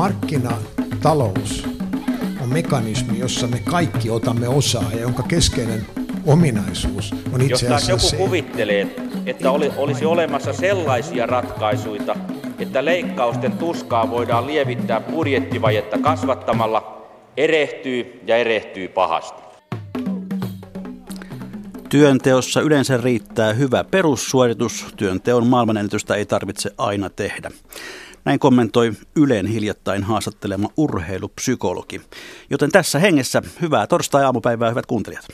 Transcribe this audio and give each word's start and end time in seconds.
markkinatalous 0.00 1.68
on 2.42 2.48
mekanismi, 2.48 3.18
jossa 3.18 3.46
me 3.46 3.62
kaikki 3.70 4.10
otamme 4.10 4.48
osaa 4.48 4.84
ja 4.92 5.00
jonka 5.00 5.22
keskeinen 5.22 5.86
ominaisuus 6.26 7.14
on 7.32 7.40
itse 7.40 7.66
asiassa 7.66 7.92
Jos 7.92 8.02
joku 8.02 8.10
se, 8.10 8.16
kuvittelee, 8.16 8.96
että 9.26 9.50
oli, 9.50 9.72
olisi 9.76 10.04
olemassa 10.04 10.52
sellaisia 10.52 11.26
ratkaisuja, 11.26 12.16
että 12.58 12.84
leikkausten 12.84 13.52
tuskaa 13.52 14.10
voidaan 14.10 14.46
lievittää 14.46 15.00
budjettivajetta 15.00 15.98
kasvattamalla, 15.98 17.08
erehtyy 17.36 18.20
ja 18.26 18.36
erehtyy 18.36 18.88
pahasti. 18.88 19.42
Työnteossa 21.88 22.60
yleensä 22.60 22.96
riittää 22.96 23.52
hyvä 23.52 23.84
perussuoritus. 23.84 24.86
Työnteon 24.96 25.46
maailmanennätystä 25.46 26.14
ei 26.14 26.26
tarvitse 26.26 26.70
aina 26.78 27.10
tehdä. 27.10 27.50
Näin 28.24 28.38
kommentoi 28.38 28.92
Ylen 29.16 29.46
hiljattain 29.46 30.04
haastattelema 30.04 30.68
urheilupsykologi. 30.76 32.00
Joten 32.50 32.70
tässä 32.70 32.98
hengessä 32.98 33.42
hyvää 33.60 33.86
torstai-aamupäivää, 33.86 34.70
hyvät 34.70 34.86
kuuntelijat. 34.86 35.28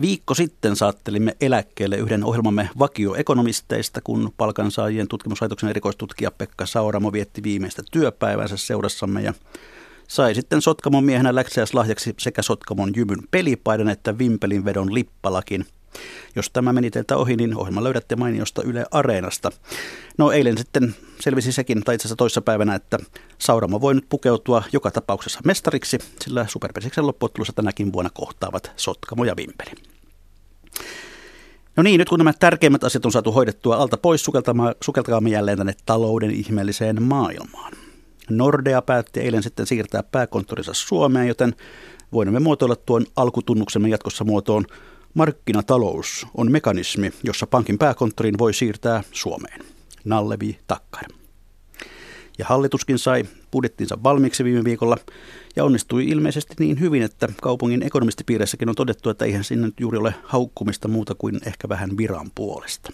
Viikko 0.00 0.34
sitten 0.34 0.76
saattelimme 0.76 1.36
eläkkeelle 1.40 1.96
yhden 1.96 2.24
ohjelmamme 2.24 2.70
vakioekonomisteista, 2.78 4.00
kun 4.00 4.32
palkansaajien 4.36 5.08
tutkimuslaitoksen 5.08 5.70
erikoistutkija 5.70 6.30
Pekka 6.30 6.66
Sauramo 6.66 7.12
vietti 7.12 7.42
viimeistä 7.42 7.82
työpäivänsä 7.90 8.56
seurassamme 8.56 9.22
ja 9.22 9.34
sai 10.08 10.34
sitten 10.34 10.62
Sotkamon 10.62 11.04
miehenä 11.04 11.34
läksiäislahjaksi 11.34 12.14
sekä 12.18 12.42
Sotkamon 12.42 12.92
jymyn 12.96 13.18
pelipaidan 13.30 13.88
että 13.88 14.18
Vimpelin 14.18 14.64
vedon 14.64 14.94
lippalakin. 14.94 15.66
Jos 16.36 16.50
tämä 16.50 16.72
meni 16.72 16.90
teiltä 16.90 17.16
ohi, 17.16 17.36
niin 17.36 17.56
ohjelma 17.56 17.84
löydätte 17.84 18.16
mainiosta 18.16 18.62
Yle 18.62 18.86
Areenasta. 18.90 19.50
No 20.18 20.30
eilen 20.30 20.58
sitten 20.58 20.94
selvisi 21.20 21.52
sekin, 21.52 21.84
tai 21.84 21.94
itse 21.94 22.02
asiassa 22.02 22.16
toissapäivänä, 22.16 22.74
että 22.74 22.98
Sauramo 23.38 23.80
voi 23.80 23.94
nyt 23.94 24.08
pukeutua 24.08 24.62
joka 24.72 24.90
tapauksessa 24.90 25.40
mestariksi, 25.44 25.98
sillä 26.20 26.46
Superpesiksen 26.48 27.06
loppuottelussa 27.06 27.52
tänäkin 27.52 27.92
vuonna 27.92 28.10
kohtaavat 28.14 28.72
Sotkamo 28.76 29.24
ja 29.24 29.36
Vimpeli. 29.36 29.70
No 31.76 31.82
niin, 31.82 31.98
nyt 31.98 32.08
kun 32.08 32.18
nämä 32.18 32.32
tärkeimmät 32.32 32.84
asiat 32.84 33.04
on 33.04 33.12
saatu 33.12 33.32
hoidettua 33.32 33.76
alta 33.76 33.96
pois, 33.96 34.24
sukeltakaamme 34.84 35.30
jälleen 35.30 35.58
tänne 35.58 35.74
talouden 35.86 36.30
ihmeelliseen 36.30 37.02
maailmaan. 37.02 37.72
Nordea 38.30 38.82
päätti 38.82 39.20
eilen 39.20 39.42
sitten 39.42 39.66
siirtää 39.66 40.02
pääkonttorinsa 40.02 40.74
Suomeen, 40.74 41.28
joten 41.28 41.54
voimme 42.12 42.40
muotoilla 42.40 42.76
tuon 42.76 43.06
alkutunnuksemme 43.16 43.88
jatkossa 43.88 44.24
muotoon 44.24 44.64
Markkinatalous 45.14 46.26
on 46.34 46.52
mekanismi, 46.52 47.12
jossa 47.22 47.46
pankin 47.46 47.78
pääkonttorin 47.78 48.38
voi 48.38 48.54
siirtää 48.54 49.02
Suomeen. 49.12 49.60
Nallevi 50.04 50.58
Takkar. 50.66 51.04
Ja 52.38 52.46
hallituskin 52.48 52.98
sai 52.98 53.24
budjettinsa 53.52 54.02
valmiiksi 54.02 54.44
viime 54.44 54.64
viikolla 54.64 54.96
ja 55.56 55.64
onnistui 55.64 56.08
ilmeisesti 56.08 56.54
niin 56.58 56.80
hyvin, 56.80 57.02
että 57.02 57.28
kaupungin 57.42 57.82
ekonomistipiireissäkin 57.82 58.68
on 58.68 58.74
todettu, 58.74 59.10
että 59.10 59.24
eihän 59.24 59.44
sinne 59.44 59.66
nyt 59.66 59.80
juuri 59.80 59.98
ole 59.98 60.14
haukkumista 60.24 60.88
muuta 60.88 61.14
kuin 61.14 61.40
ehkä 61.46 61.68
vähän 61.68 61.96
viran 61.96 62.30
puolesta. 62.34 62.92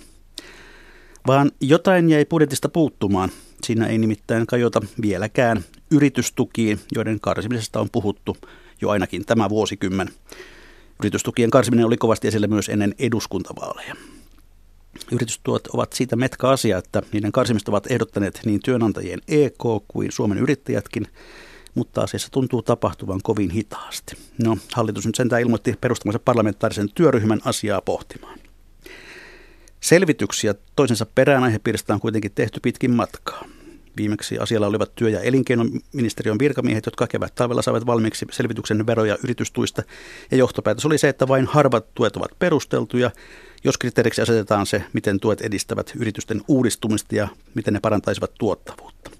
Vaan 1.27 1.51
jotain 1.61 2.11
jäi 2.11 2.25
budjetista 2.25 2.69
puuttumaan. 2.69 3.31
Siinä 3.65 3.87
ei 3.87 3.99
nimittäin 3.99 4.47
kajota 4.47 4.81
vieläkään 5.03 5.65
yritystukiin, 5.91 6.81
joiden 6.95 7.21
karsimisesta 7.21 7.81
on 7.81 7.89
puhuttu 7.93 8.37
jo 8.81 8.91
ainakin 8.91 9.25
tämä 9.25 9.49
vuosikymmen. 9.49 10.09
Yritystukien 11.03 11.51
karsiminen 11.51 11.87
oli 11.87 11.97
kovasti 11.97 12.29
esillä 12.29 12.47
myös 12.47 12.69
ennen 12.69 12.95
eduskuntavaaleja. 12.99 13.95
Yritystuot 15.13 15.67
ovat 15.67 15.93
siitä 15.93 16.17
metka 16.17 16.51
asia, 16.51 16.79
että 16.79 17.03
niiden 17.13 17.33
karsimista 17.33 17.71
ovat 17.71 17.91
ehdottaneet 17.91 18.41
niin 18.45 18.61
työnantajien 18.65 19.21
EK 19.29 19.65
kuin 19.89 20.13
Suomen 20.13 20.39
yrittäjätkin, 20.39 21.07
mutta 21.75 22.01
asiassa 22.01 22.29
tuntuu 22.31 22.63
tapahtuvan 22.63 23.21
kovin 23.23 23.51
hitaasti. 23.51 24.17
No, 24.45 24.59
hallitus 24.73 25.07
nyt 25.07 25.15
sentään 25.15 25.43
ilmoitti 25.43 25.75
perustamansa 25.81 26.19
parlamentaarisen 26.19 26.89
työryhmän 26.95 27.41
asiaa 27.45 27.81
pohtimaan. 27.81 28.39
Selvityksiä 29.81 30.55
toisensa 30.77 31.07
perään 31.15 31.45
aihepiiristä 31.45 31.95
on 31.95 32.01
kuitenkin 32.01 32.33
tehty 32.35 32.61
pitkin 32.61 32.91
matkaa. 32.91 33.45
Viimeksi 33.97 34.39
asialla 34.39 34.67
olivat 34.67 34.95
työ- 34.95 35.11
ja 35.11 35.21
elinkeinoministeriön 35.21 36.39
virkamiehet, 36.39 36.87
jotka 36.87 37.07
kevät 37.07 37.35
talvella 37.35 37.63
saivat 37.63 37.87
valmiiksi 37.87 38.27
selvityksen 38.31 38.87
vero- 38.87 39.05
ja 39.05 39.19
yritystuista. 39.25 39.83
Ja 40.31 40.37
johtopäätös 40.37 40.87
oli 40.87 40.99
se, 40.99 41.09
että 41.09 41.29
vain 41.29 41.47
harvat 41.47 41.95
tuet 41.95 42.17
ovat 42.17 42.31
perusteltuja, 42.39 43.11
jos 43.65 43.79
kriteeriksi 43.79 44.23
asetetaan 44.23 44.67
se, 44.67 44.85
miten 44.93 45.21
tuet 45.21 45.41
edistävät 45.41 45.93
yritysten 45.97 46.43
uudistumista 46.49 47.17
ja 47.17 47.29
miten 47.55 47.75
ne 47.75 47.81
parantaisivat 47.81 48.31
tuottavuutta. 48.39 49.11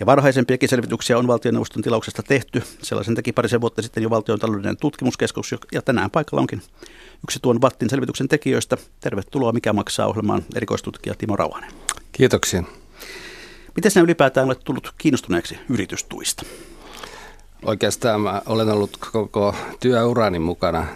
Ja 0.00 0.06
varhaisempiakin 0.06 0.68
selvityksiä 0.68 1.18
on 1.18 1.26
valtioneuvoston 1.26 1.82
tilauksesta 1.82 2.22
tehty. 2.22 2.62
Sellaisen 2.82 3.14
teki 3.14 3.32
parisen 3.32 3.60
vuotta 3.60 3.82
sitten 3.82 4.02
jo 4.02 4.10
valtion 4.10 4.38
taloudellinen 4.38 4.76
tutkimuskeskus, 4.76 5.54
ja 5.72 5.82
tänään 5.82 6.10
paikalla 6.10 6.40
onkin 6.40 6.62
yksi 7.24 7.38
tuon 7.42 7.60
Vattin 7.60 7.90
selvityksen 7.90 8.28
tekijöistä. 8.28 8.76
Tervetuloa 9.00 9.52
Mikä 9.52 9.72
maksaa 9.72 10.06
ohjelmaan 10.06 10.42
erikoistutkija 10.54 11.14
Timo 11.14 11.36
Rauhanen. 11.36 11.72
Kiitoksia. 12.12 12.62
Miten 13.76 13.90
sinä 13.90 14.02
ylipäätään 14.02 14.46
olet 14.46 14.60
tullut 14.64 14.94
kiinnostuneeksi 14.98 15.58
yritystuista? 15.68 16.42
Oikeastaan 17.64 18.20
mä 18.20 18.42
olen 18.46 18.68
ollut 18.68 18.96
koko 19.12 19.54
työurani 19.80 20.38
mukana 20.38 20.86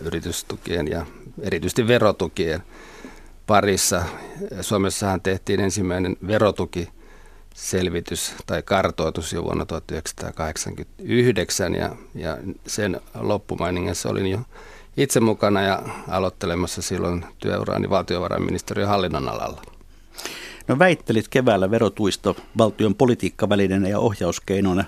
yritystukien 0.00 0.88
ja 0.88 1.06
erityisesti 1.42 1.88
verotukien 1.88 2.62
parissa. 3.46 4.02
Suomessahan 4.60 5.20
tehtiin 5.20 5.60
ensimmäinen 5.60 6.16
verotuki 6.26 6.88
selvitys 7.54 8.34
tai 8.46 8.62
kartoitus 8.62 9.32
jo 9.32 9.44
vuonna 9.44 9.66
1989 9.66 11.74
ja, 11.74 11.96
ja 12.14 12.38
sen 12.66 13.00
loppumainingassa 13.14 14.08
olin 14.08 14.26
jo 14.26 14.38
itse 14.96 15.20
mukana 15.20 15.62
ja 15.62 15.82
aloittelemassa 16.08 16.82
silloin 16.82 17.24
työuraani 17.38 17.90
valtiovarainministeriön 17.90 18.88
hallinnon 18.88 19.28
alalla. 19.28 19.62
No 20.72 20.78
väittelit 20.78 21.28
keväällä 21.28 21.70
verotuista 21.70 22.34
valtion 22.58 22.94
politiikkavälineenä 22.94 23.88
ja 23.88 23.98
ohjauskeinona. 23.98 24.84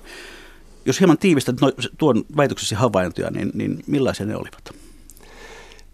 Jos 0.84 1.00
hieman 1.00 1.18
tiivistät 1.18 1.60
no, 1.60 1.72
tuon 1.98 2.24
väitöksesi 2.36 2.74
havaintoja, 2.74 3.30
niin, 3.30 3.50
niin 3.54 3.84
millaisia 3.86 4.26
ne 4.26 4.36
olivat? 4.36 4.74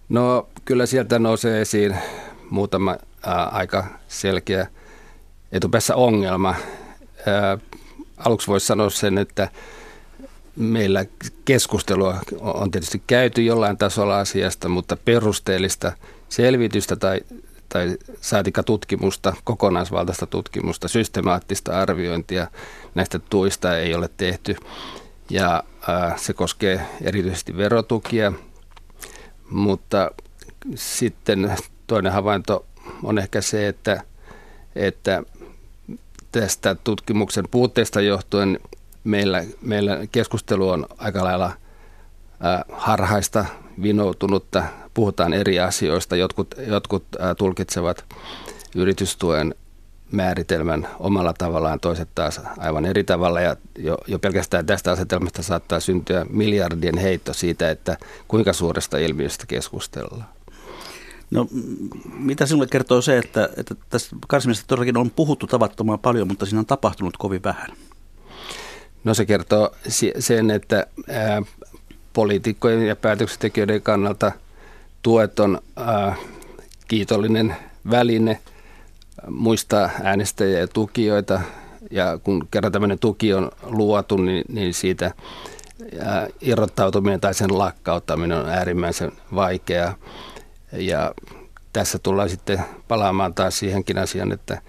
No 0.08 0.48
kyllä 0.64 0.86
sieltä 0.86 1.18
nousee 1.18 1.60
esiin 1.60 1.96
muutama 2.50 2.96
ää, 3.26 3.44
aika 3.44 3.86
selkeä 4.08 4.66
etupäässä 5.52 5.96
ongelma. 5.96 6.54
Ää, 7.26 7.58
aluksi 8.16 8.46
voisi 8.46 8.66
sanoa 8.66 8.90
sen, 8.90 9.18
että 9.18 9.48
meillä 10.56 11.04
keskustelua 11.44 12.18
on 12.40 12.70
tietysti 12.70 13.02
käyty 13.06 13.42
jollain 13.42 13.76
tasolla 13.76 14.18
asiasta, 14.18 14.68
mutta 14.68 14.96
perusteellista 14.96 15.92
selvitystä 16.28 16.96
tai 16.96 17.20
tai 17.72 17.97
saatika 18.20 18.62
tutkimusta, 18.62 19.32
kokonaisvaltaista 19.44 20.26
tutkimusta, 20.26 20.88
systemaattista 20.88 21.81
arviointia 21.81 22.47
näistä 22.94 23.19
tuista 23.19 23.78
ei 23.78 23.94
ole 23.94 24.10
tehty. 24.16 24.56
Ja 25.31 25.64
ää, 25.88 26.16
se 26.16 26.32
koskee 26.32 26.86
erityisesti 27.03 27.56
verotukia, 27.56 28.32
mutta 29.50 30.10
sitten 30.75 31.56
toinen 31.86 32.12
havainto 32.12 32.66
on 33.03 33.19
ehkä 33.19 33.41
se, 33.41 33.69
että, 33.69 34.03
että 34.76 35.22
tästä 36.32 36.75
tutkimuksen 36.75 37.44
puutteesta 37.50 38.00
johtuen 38.00 38.59
meillä, 39.04 39.44
meillä 39.62 39.98
keskustelu 40.12 40.69
on 40.69 40.86
aika 40.98 41.25
lailla 41.25 41.53
harhaista, 42.72 43.44
vinoutunutta, 43.82 44.62
puhutaan 44.94 45.32
eri 45.32 45.60
asioista. 45.60 46.16
Jotkut, 46.16 46.54
jotkut 46.66 47.04
tulkitsevat 47.38 48.04
yritystuen 48.74 49.54
määritelmän 50.12 50.88
omalla 50.98 51.32
tavallaan, 51.38 51.80
toiset 51.80 52.09
taas 52.15 52.41
aivan 52.59 52.84
eri 52.84 53.04
tavalla. 53.04 53.41
Ja 53.41 53.56
jo, 53.78 53.98
jo 54.06 54.18
pelkästään 54.18 54.66
tästä 54.66 54.92
asetelmasta 54.92 55.42
saattaa 55.42 55.80
syntyä 55.80 56.26
miljardien 56.30 56.98
heitto 56.98 57.32
siitä, 57.32 57.70
että 57.70 57.97
kuinka 58.28 58.53
suuresta 58.53 58.98
ilmiöstä 58.98 59.47
keskustellaan. 59.47 60.24
No, 61.30 61.47
mitä 62.18 62.47
sinulle 62.47 62.66
kertoo 62.66 63.03
se, 63.03 63.18
että, 63.18 63.48
että 63.56 63.74
tästä 63.91 64.16
karsimisesta 64.28 64.68
todellakin 64.68 64.97
on 64.97 65.10
puhuttu 65.10 65.47
tavattoman 65.47 65.98
paljon, 65.98 66.28
mutta 66.28 66.47
siinä 66.47 66.59
on 66.59 66.66
tapahtunut 66.66 67.16
kovin 67.16 67.42
vähän? 67.42 67.68
No 69.04 69.15
se 69.15 69.26
kertoo 69.26 69.70
sen, 70.18 70.50
että 70.50 70.86
poliitikkojen 72.12 72.86
ja 72.86 72.97
päätöksentekijöiden 72.97 73.83
kannalta– 73.83 74.33
tuet 75.03 75.41
on 75.41 75.60
äh, 75.80 76.18
kiitollinen 76.89 77.57
väline 77.91 78.39
muistaa 79.28 79.91
äänestäjiä 80.03 80.59
ja 80.59 80.68
tukijoita. 80.68 81.41
Ja 81.91 82.18
kun 82.24 82.48
kerran 82.51 82.72
tämmöinen 82.72 82.98
tuki 82.98 83.34
on 83.34 83.51
luotu, 83.62 84.16
niin, 84.16 84.45
niin 84.48 84.74
siitä 84.74 85.07
äh, 85.07 85.12
irrottautuminen 86.41 87.21
tai 87.21 87.34
sen 87.34 87.59
lakkauttaminen 87.59 88.39
on 88.39 88.48
äärimmäisen 88.48 89.13
vaikeaa. 89.34 89.95
Ja 90.72 91.15
tässä 91.72 91.98
tullaan 91.98 92.28
sitten 92.28 92.65
palaamaan 92.89 93.34
taas 93.34 93.59
siihenkin 93.59 93.98
asiaan, 93.98 94.33
että 94.33 94.63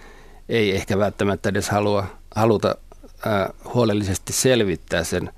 ei 0.50 0.76
ehkä 0.76 0.98
välttämättä 0.98 1.50
edes 1.50 1.70
halua, 1.70 2.06
haluta 2.36 2.76
huolellisesti 3.74 4.34
selvittää 4.34 5.04
sen 5.04 5.34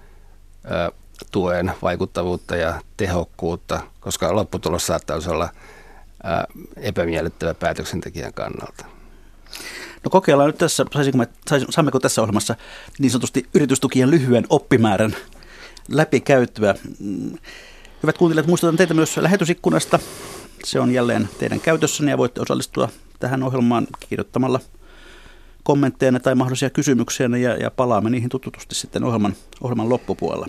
tuen 1.31 1.71
vaikuttavuutta 1.81 2.55
ja 2.55 2.81
tehokkuutta, 2.97 3.81
koska 3.99 4.35
lopputulos 4.35 4.87
saattaisi 4.87 5.29
olla 5.29 5.49
epämiellyttävä 6.77 7.53
päätöksentekijän 7.53 8.33
kannalta. 8.33 8.85
No 10.03 10.09
kokeillaan 10.09 10.47
nyt 10.47 10.57
tässä, 10.57 10.85
me, 11.15 11.27
saammeko 11.69 11.99
tässä 11.99 12.21
ohjelmassa 12.21 12.55
niin 12.99 13.11
sanotusti 13.11 13.45
yritystukien 13.53 14.11
lyhyen 14.11 14.45
oppimäärän 14.49 15.15
läpikäyttöä. 15.89 16.75
Mm, 16.99 17.37
hyvät 18.03 18.17
kuuntelijat, 18.17 18.47
muistutan 18.47 18.75
teitä 18.75 18.93
myös 18.93 19.17
lähetysikkunasta. 19.17 19.99
Se 20.63 20.79
on 20.79 20.91
jälleen 20.91 21.29
teidän 21.39 21.59
käytössänne 21.59 22.11
ja 22.11 22.17
voitte 22.17 22.41
osallistua 22.41 22.89
tähän 23.19 23.43
ohjelmaan 23.43 23.87
kirjoittamalla 24.09 24.59
kommentteja 25.63 26.19
tai 26.19 26.35
mahdollisia 26.35 26.69
kysymyksiä 26.69 27.29
ja, 27.41 27.57
ja 27.57 27.71
palaamme 27.71 28.09
niihin 28.09 28.29
tututusti 28.29 28.75
sitten 28.75 29.03
ohjelman, 29.03 29.35
ohjelman 29.61 29.89
loppupuolella. 29.89 30.47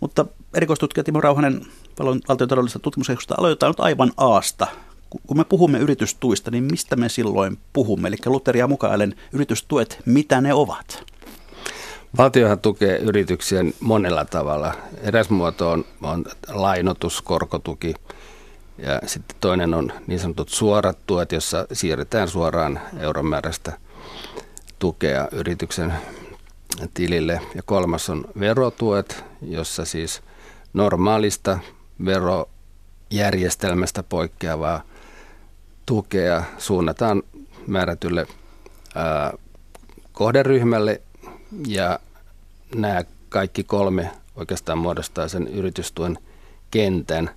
Mutta 0.00 0.26
erikoistutkija 0.54 1.04
Timo 1.04 1.20
Rauhanen 1.20 1.66
valtiontaloudellisesta 2.28 2.78
tutkimuskeskusta 2.78 3.34
aloitetaan 3.38 3.70
nyt 3.70 3.80
aivan 3.80 4.12
aasta. 4.16 4.66
Kun 5.26 5.36
me 5.36 5.44
puhumme 5.44 5.78
yritystuista, 5.78 6.50
niin 6.50 6.64
mistä 6.64 6.96
me 6.96 7.08
silloin 7.08 7.58
puhumme? 7.72 8.08
Eli 8.08 8.16
Luteria 8.26 8.66
mukaan 8.66 9.14
yritystuet, 9.32 9.98
mitä 10.06 10.40
ne 10.40 10.54
ovat? 10.54 11.04
Valtiohan 12.18 12.58
tukee 12.58 12.98
yrityksiä 12.98 13.64
monella 13.80 14.24
tavalla. 14.24 14.74
Eräs 15.02 15.30
muoto 15.30 15.70
on, 15.70 15.84
on 16.02 16.24
lainotus, 16.48 17.22
korkotuki 17.22 17.94
ja 18.78 19.00
sitten 19.06 19.36
toinen 19.40 19.74
on 19.74 19.92
niin 20.06 20.20
sanotut 20.20 20.48
suorat 20.48 20.98
tuet, 21.06 21.32
jossa 21.32 21.66
siirretään 21.72 22.28
suoraan 22.28 22.80
euromääräistä 22.98 23.72
tukea 24.78 25.28
yrityksen 25.32 25.92
tilille. 26.94 27.40
Ja 27.54 27.62
kolmas 27.62 28.10
on 28.10 28.24
verotuet, 28.40 29.24
jossa 29.42 29.84
siis 29.84 30.22
normaalista 30.72 31.58
verojärjestelmästä 32.04 34.02
poikkeavaa 34.02 34.82
tukea 35.86 36.42
suunnataan 36.58 37.22
määrätylle 37.66 38.26
ää, 38.94 39.32
kohderyhmälle 40.12 41.00
ja 41.66 41.98
nämä 42.74 43.04
kaikki 43.28 43.64
kolme 43.64 44.10
oikeastaan 44.36 44.78
muodostaa 44.78 45.28
sen 45.28 45.48
yritystuen 45.48 46.18
kentän 46.70 47.30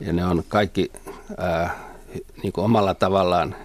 ja 0.00 0.12
ne 0.12 0.24
on 0.24 0.44
kaikki 0.48 0.92
ää, 1.38 1.78
niin 2.42 2.52
kuin 2.52 2.64
omalla 2.64 2.94
tavallaan 2.94 3.56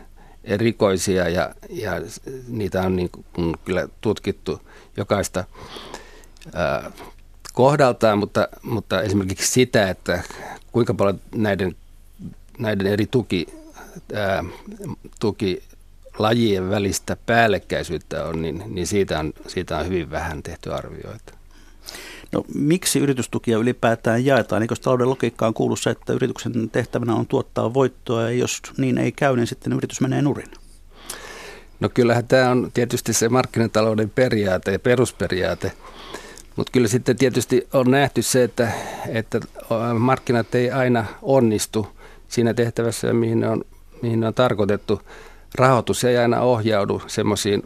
erikoisia 0.44 1.30
ja, 1.30 1.56
ja 1.70 1.92
niitä 2.48 2.82
on 2.82 2.96
niin 2.96 3.10
kuin 3.10 3.56
kyllä 3.66 3.88
tutkittu 4.02 4.62
jokaista 4.98 5.44
ää, 6.54 6.92
kohdaltaan, 7.54 8.20
mutta, 8.20 8.48
mutta 8.62 9.02
esimerkiksi 9.02 9.52
sitä, 9.52 9.90
että 9.90 10.24
kuinka 10.72 10.94
paljon 10.94 11.22
näiden, 11.36 11.76
näiden 12.60 12.88
eri 12.88 13.06
tuki, 13.06 13.48
ää, 14.14 14.44
tukilajien 15.20 16.70
välistä 16.70 17.18
päällekkäisyyttä 17.26 18.26
on, 18.26 18.42
niin, 18.42 18.64
niin 18.68 18.88
siitä, 18.88 19.20
on, 19.20 19.34
siitä 19.48 19.78
on 19.78 19.86
hyvin 19.86 20.12
vähän 20.12 20.44
tehty 20.44 20.74
arvioita. 20.74 21.34
No, 22.32 22.46
miksi 22.54 23.00
yritystukia 23.00 23.58
ylipäätään 23.58 24.26
jaetaan? 24.26 24.62
Eikö 24.62 24.76
talouden 24.76 25.10
logiikkaan 25.10 25.54
kuulu 25.54 25.76
se, 25.76 25.90
että 25.90 26.14
yrityksen 26.14 26.70
tehtävänä 26.70 27.16
on 27.16 27.28
tuottaa 27.28 27.74
voittoa 27.74 28.22
ja 28.22 28.30
jos 28.30 28.62
niin 28.78 28.98
ei 28.98 29.12
käy, 29.12 29.36
niin 29.36 29.48
sitten 29.48 29.74
yritys 29.74 30.02
menee 30.02 30.22
nurin? 30.22 30.52
No 31.80 31.90
kyllähän 31.94 32.28
tämä 32.28 32.50
on 32.50 32.72
tietysti 32.74 33.14
se 33.14 33.30
markkinatalouden 33.30 34.10
periaate 34.10 34.72
ja 34.72 34.80
perusperiaate, 34.80 35.72
mutta 36.56 36.72
kyllä 36.72 36.88
sitten 36.88 37.18
tietysti 37.18 37.68
on 37.74 37.92
nähty 37.92 38.22
se, 38.22 38.44
että, 38.44 38.72
että 39.08 39.40
markkinat 40.00 40.56
ei 40.56 40.72
aina 40.72 41.06
onnistu 41.22 41.88
siinä 42.28 42.54
tehtävässä, 42.54 43.14
mihin 43.14 43.40
ne 43.40 43.50
on, 43.50 43.66
mihin 44.02 44.20
ne 44.20 44.28
on 44.28 44.34
tarkoitettu. 44.34 45.02
Rahoitus 45.56 46.04
ei 46.04 46.18
aina 46.18 46.42
ohjaudu 46.42 47.02
semmoisiin 47.08 47.64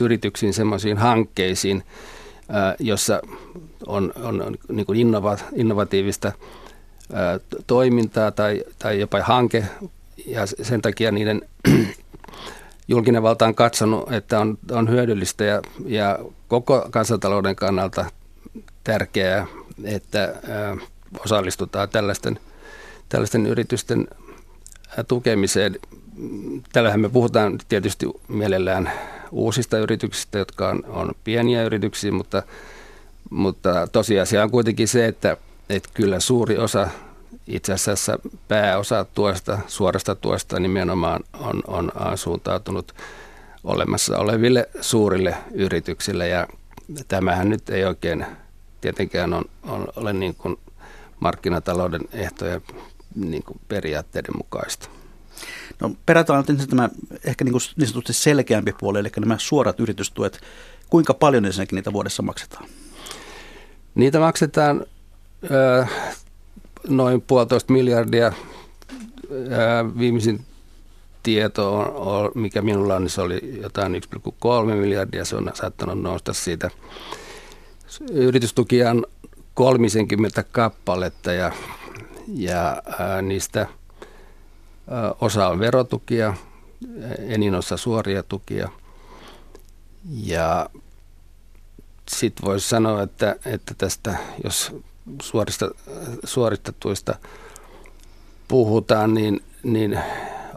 yrityksiin, 0.00 0.54
semmoisiin 0.54 0.98
hankkeisiin, 0.98 1.82
jossa 2.78 3.22
on, 3.86 4.12
on, 4.22 4.56
niin 4.72 4.86
kuin 4.86 4.98
innova, 4.98 5.38
innovatiivista 5.52 6.32
toimintaa 7.66 8.30
tai, 8.30 8.64
tai 8.78 9.00
jopa 9.00 9.22
hanke, 9.22 9.64
ja 10.26 10.46
sen 10.46 10.82
takia 10.82 11.10
niiden 11.10 11.42
julkinen 12.92 13.22
valta 13.22 13.46
on 13.46 13.54
katsonut, 13.54 14.12
että 14.12 14.40
on, 14.40 14.58
on 14.70 14.90
hyödyllistä 14.90 15.44
ja, 15.44 15.62
ja 15.86 16.18
koko 16.48 16.86
kansantalouden 16.90 17.56
kannalta 17.56 18.04
tärkeää, 18.84 19.46
että 19.84 20.34
ää, 20.48 20.76
osallistutaan 21.24 21.88
tällaisten, 21.88 22.38
tällaisten 23.08 23.46
yritysten 23.46 24.08
tukemiseen. 25.08 25.78
Tällähän 26.72 27.00
me 27.00 27.08
puhutaan 27.08 27.58
tietysti 27.68 28.06
mielellään 28.28 28.92
uusista 29.30 29.78
yrityksistä, 29.78 30.38
jotka 30.38 30.68
on, 30.68 30.84
on 30.88 31.12
pieniä 31.24 31.64
yrityksiä, 31.64 32.12
mutta, 32.12 32.42
mutta 33.30 33.86
tosiasia 33.92 34.42
on 34.42 34.50
kuitenkin 34.50 34.88
se, 34.88 35.06
että, 35.06 35.36
että 35.68 35.88
kyllä 35.94 36.20
suuri 36.20 36.58
osa 36.58 36.88
itse 37.46 37.72
asiassa 37.72 38.18
pääosa 38.48 39.04
tuosta, 39.04 39.58
suorasta 39.66 40.14
tuosta 40.14 40.60
nimenomaan 40.60 41.24
on, 41.32 41.62
on 41.66 41.92
suuntautunut 42.14 42.94
olemassa 43.64 44.18
oleville 44.18 44.68
suurille 44.80 45.36
yrityksille 45.54 46.28
ja 46.28 46.46
tämähän 47.08 47.48
nyt 47.48 47.70
ei 47.70 47.84
oikein 47.84 48.26
tietenkään 48.80 49.32
on, 49.32 49.44
on, 49.62 49.88
ole 49.96 50.12
niin 50.12 50.34
kuin 50.34 50.56
markkinatalouden 51.20 52.00
ehtojen 52.12 52.62
niin 53.14 53.42
kuin 53.42 53.60
periaatteiden 53.68 54.36
mukaista. 54.36 54.88
No 55.80 55.90
perätään 56.06 56.44
nyt 56.48 56.68
tämä 56.70 56.88
ehkä 57.24 57.44
niin, 57.44 57.52
kuin 57.52 57.62
niin 57.76 57.88
sanotusti 57.88 58.12
selkeämpi 58.12 58.72
puoli, 58.80 58.98
eli 58.98 59.10
nämä 59.20 59.36
suorat 59.38 59.80
yritystuet. 59.80 60.40
Kuinka 60.90 61.14
paljon 61.14 61.44
ensinnäkin 61.44 61.76
niitä 61.76 61.92
vuodessa 61.92 62.22
maksetaan? 62.22 62.68
Niitä 63.94 64.18
maksetaan 64.18 64.84
ö, 65.50 65.86
noin 66.88 67.20
puolitoista 67.20 67.72
miljardia. 67.72 68.32
Ö, 69.30 69.98
viimeisin 69.98 70.44
tieto, 71.22 71.78
on, 71.78 71.92
on, 71.94 72.30
mikä 72.34 72.62
minulla 72.62 72.96
on, 72.96 73.02
niin 73.02 73.10
se 73.10 73.20
oli 73.20 73.58
jotain 73.62 74.02
1,3 74.16 74.74
miljardia. 74.74 75.24
Se 75.24 75.36
on 75.36 75.50
saattanut 75.54 76.02
nousta 76.02 76.32
siitä. 76.32 76.70
Yritystukia 78.10 78.90
on 78.90 79.06
30 79.54 80.42
kappaletta 80.42 81.32
ja, 81.32 81.52
ja 82.34 82.82
ää, 82.98 83.22
niistä– 83.22 83.66
Osa 85.20 85.48
on 85.48 85.58
verotukia, 85.58 86.34
enin 87.18 87.54
osa 87.54 87.76
suoria 87.76 88.22
tukia. 88.22 88.68
Ja 90.24 90.70
sitten 92.08 92.44
voisi 92.44 92.68
sanoa, 92.68 93.02
että, 93.02 93.36
että 93.44 93.74
tästä, 93.78 94.16
jos 94.44 94.76
suorista, 95.22 95.70
suorista 96.24 96.72
tuista 96.80 97.14
puhutaan, 98.48 99.14
niin, 99.14 99.40
niin 99.62 99.98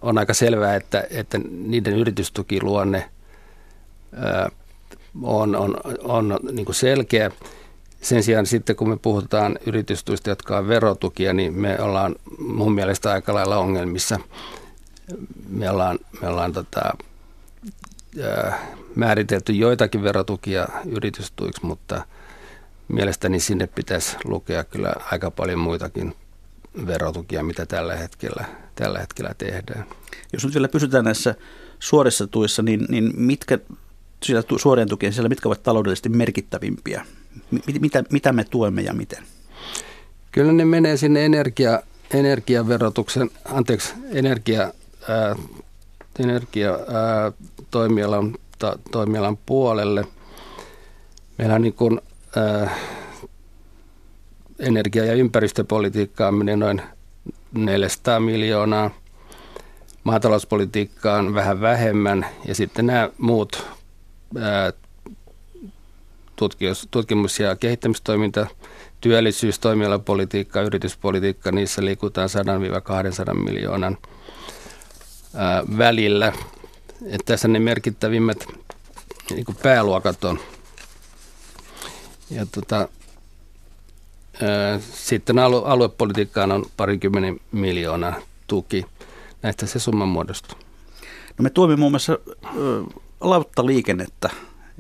on 0.02 0.18
aika 0.18 0.34
selvää, 0.34 0.76
että, 0.76 1.08
että 1.10 1.38
niiden 1.50 1.94
yritystukiluonne 1.94 3.10
on, 5.24 5.56
on, 5.56 5.78
on 6.04 6.40
niin 6.52 6.66
kuin 6.66 6.76
selkeä. 6.76 7.32
Sen 8.02 8.24
sijaan 8.24 8.46
sitten 8.46 8.76
kun 8.76 8.90
me 8.90 8.98
puhutaan 8.98 9.60
yritystuista, 9.66 10.30
jotka 10.30 10.58
on 10.58 10.68
verotukia, 10.68 11.34
niin 11.34 11.54
me 11.54 11.82
ollaan 11.82 12.16
mun 12.40 12.76
mielestä 12.76 13.12
aika 13.12 13.34
lailla 13.34 13.58
ongelmissa. 13.58 14.20
Me 15.50 15.70
ollaan, 15.70 16.00
me 16.22 16.28
ollaan 16.28 16.54
tota, 16.54 16.82
ää, 18.24 18.68
määritelty 18.96 19.54
joitakin 19.54 20.04
verotukia 20.04 20.68
yritystuiksi, 20.86 21.66
mutta 21.66 22.06
mielestäni 22.88 23.40
sinne 23.40 23.68
pitäisi 23.68 24.18
lukea 24.24 24.64
kyllä 24.64 24.94
aika 25.12 25.32
paljon 25.32 25.60
muitakin 25.60 26.16
verotukia, 26.88 27.44
mitä 27.44 27.66
tällä 27.66 27.96
hetkellä, 27.96 28.46
tällä 28.76 29.00
hetkellä 29.00 29.36
tehdään. 29.38 29.86
Jos 30.34 30.46
nyt 30.46 30.54
vielä 30.54 30.68
pysytään 30.68 31.06
näissä 31.06 31.36
suorissa 31.80 32.28
tuissa, 32.28 32.62
niin, 32.62 32.86
niin 32.90 33.12
mitkä 33.16 33.60
siellä 34.24 34.44
suorien 34.58 34.90
tukien 34.90 35.14
siellä, 35.14 35.30
mitkä 35.30 35.50
ovat 35.50 35.64
taloudellisesti 35.64 36.10
merkittävimpiä 36.10 37.06
mitä, 37.80 38.04
mitä 38.12 38.34
me 38.34 38.44
tuemme 38.44 38.82
ja 38.82 38.94
miten? 38.94 39.24
Kyllä 40.32 40.52
ne 40.52 40.66
menee 40.66 40.98
sinne 40.98 41.26
energia, 41.26 41.82
energiaverotuksen, 42.12 43.30
anteeksi, 43.46 43.94
energia, 44.12 44.74
ää, 45.10 45.36
energia 46.20 46.72
ää, 46.72 47.32
toimialan, 47.72 48.36
ta, 48.60 48.80
toimialan 48.92 49.38
puolelle. 49.46 50.06
Meillä 51.38 51.56
on 51.56 51.62
niin 51.62 51.74
kuin, 51.74 52.02
energia- 54.60 55.06
ja 55.06 55.14
ympäristöpolitiikkaan 55.14 56.36
menee 56.36 56.56
noin 56.56 56.82
400 57.54 58.20
miljoonaa, 58.20 58.92
maatalouspolitiikkaan 60.04 61.34
vähän 61.34 61.62
vähemmän 61.62 62.26
ja 62.48 62.56
sitten 62.56 62.86
nämä 62.86 63.10
muut 63.18 63.68
ää, 64.40 64.74
tutkimus- 66.92 67.40
ja 67.40 67.56
kehittämistoiminta, 67.56 68.48
työllisyystoimialapolitiikka, 69.02 70.62
yrityspolitiikka, 70.62 71.52
niissä 71.52 71.86
liikutaan 71.86 72.30
100-200 73.30 73.34
miljoonan 73.34 73.98
välillä. 75.78 76.34
Että 77.06 77.26
tässä 77.26 77.48
ne 77.48 77.60
merkittävimmät 77.60 78.48
niin 79.30 79.46
pääluokat 79.64 80.24
on. 80.24 80.40
Ja 82.30 82.46
tota, 82.46 82.88
sitten 84.80 85.40
alue, 85.40 85.62
aluepolitiikkaan 85.66 86.52
on 86.52 86.66
parikymmenen 86.78 87.40
miljoonaa 87.52 88.16
tuki. 88.48 88.86
Näistä 89.42 89.66
se 89.66 89.80
summa 89.80 90.06
muodostuu. 90.06 90.58
No 91.38 91.44
me 91.44 91.50
tuomme 91.50 91.76
muun 91.76 91.92
muassa 91.92 92.18
lauttaliikennettä, 93.22 94.30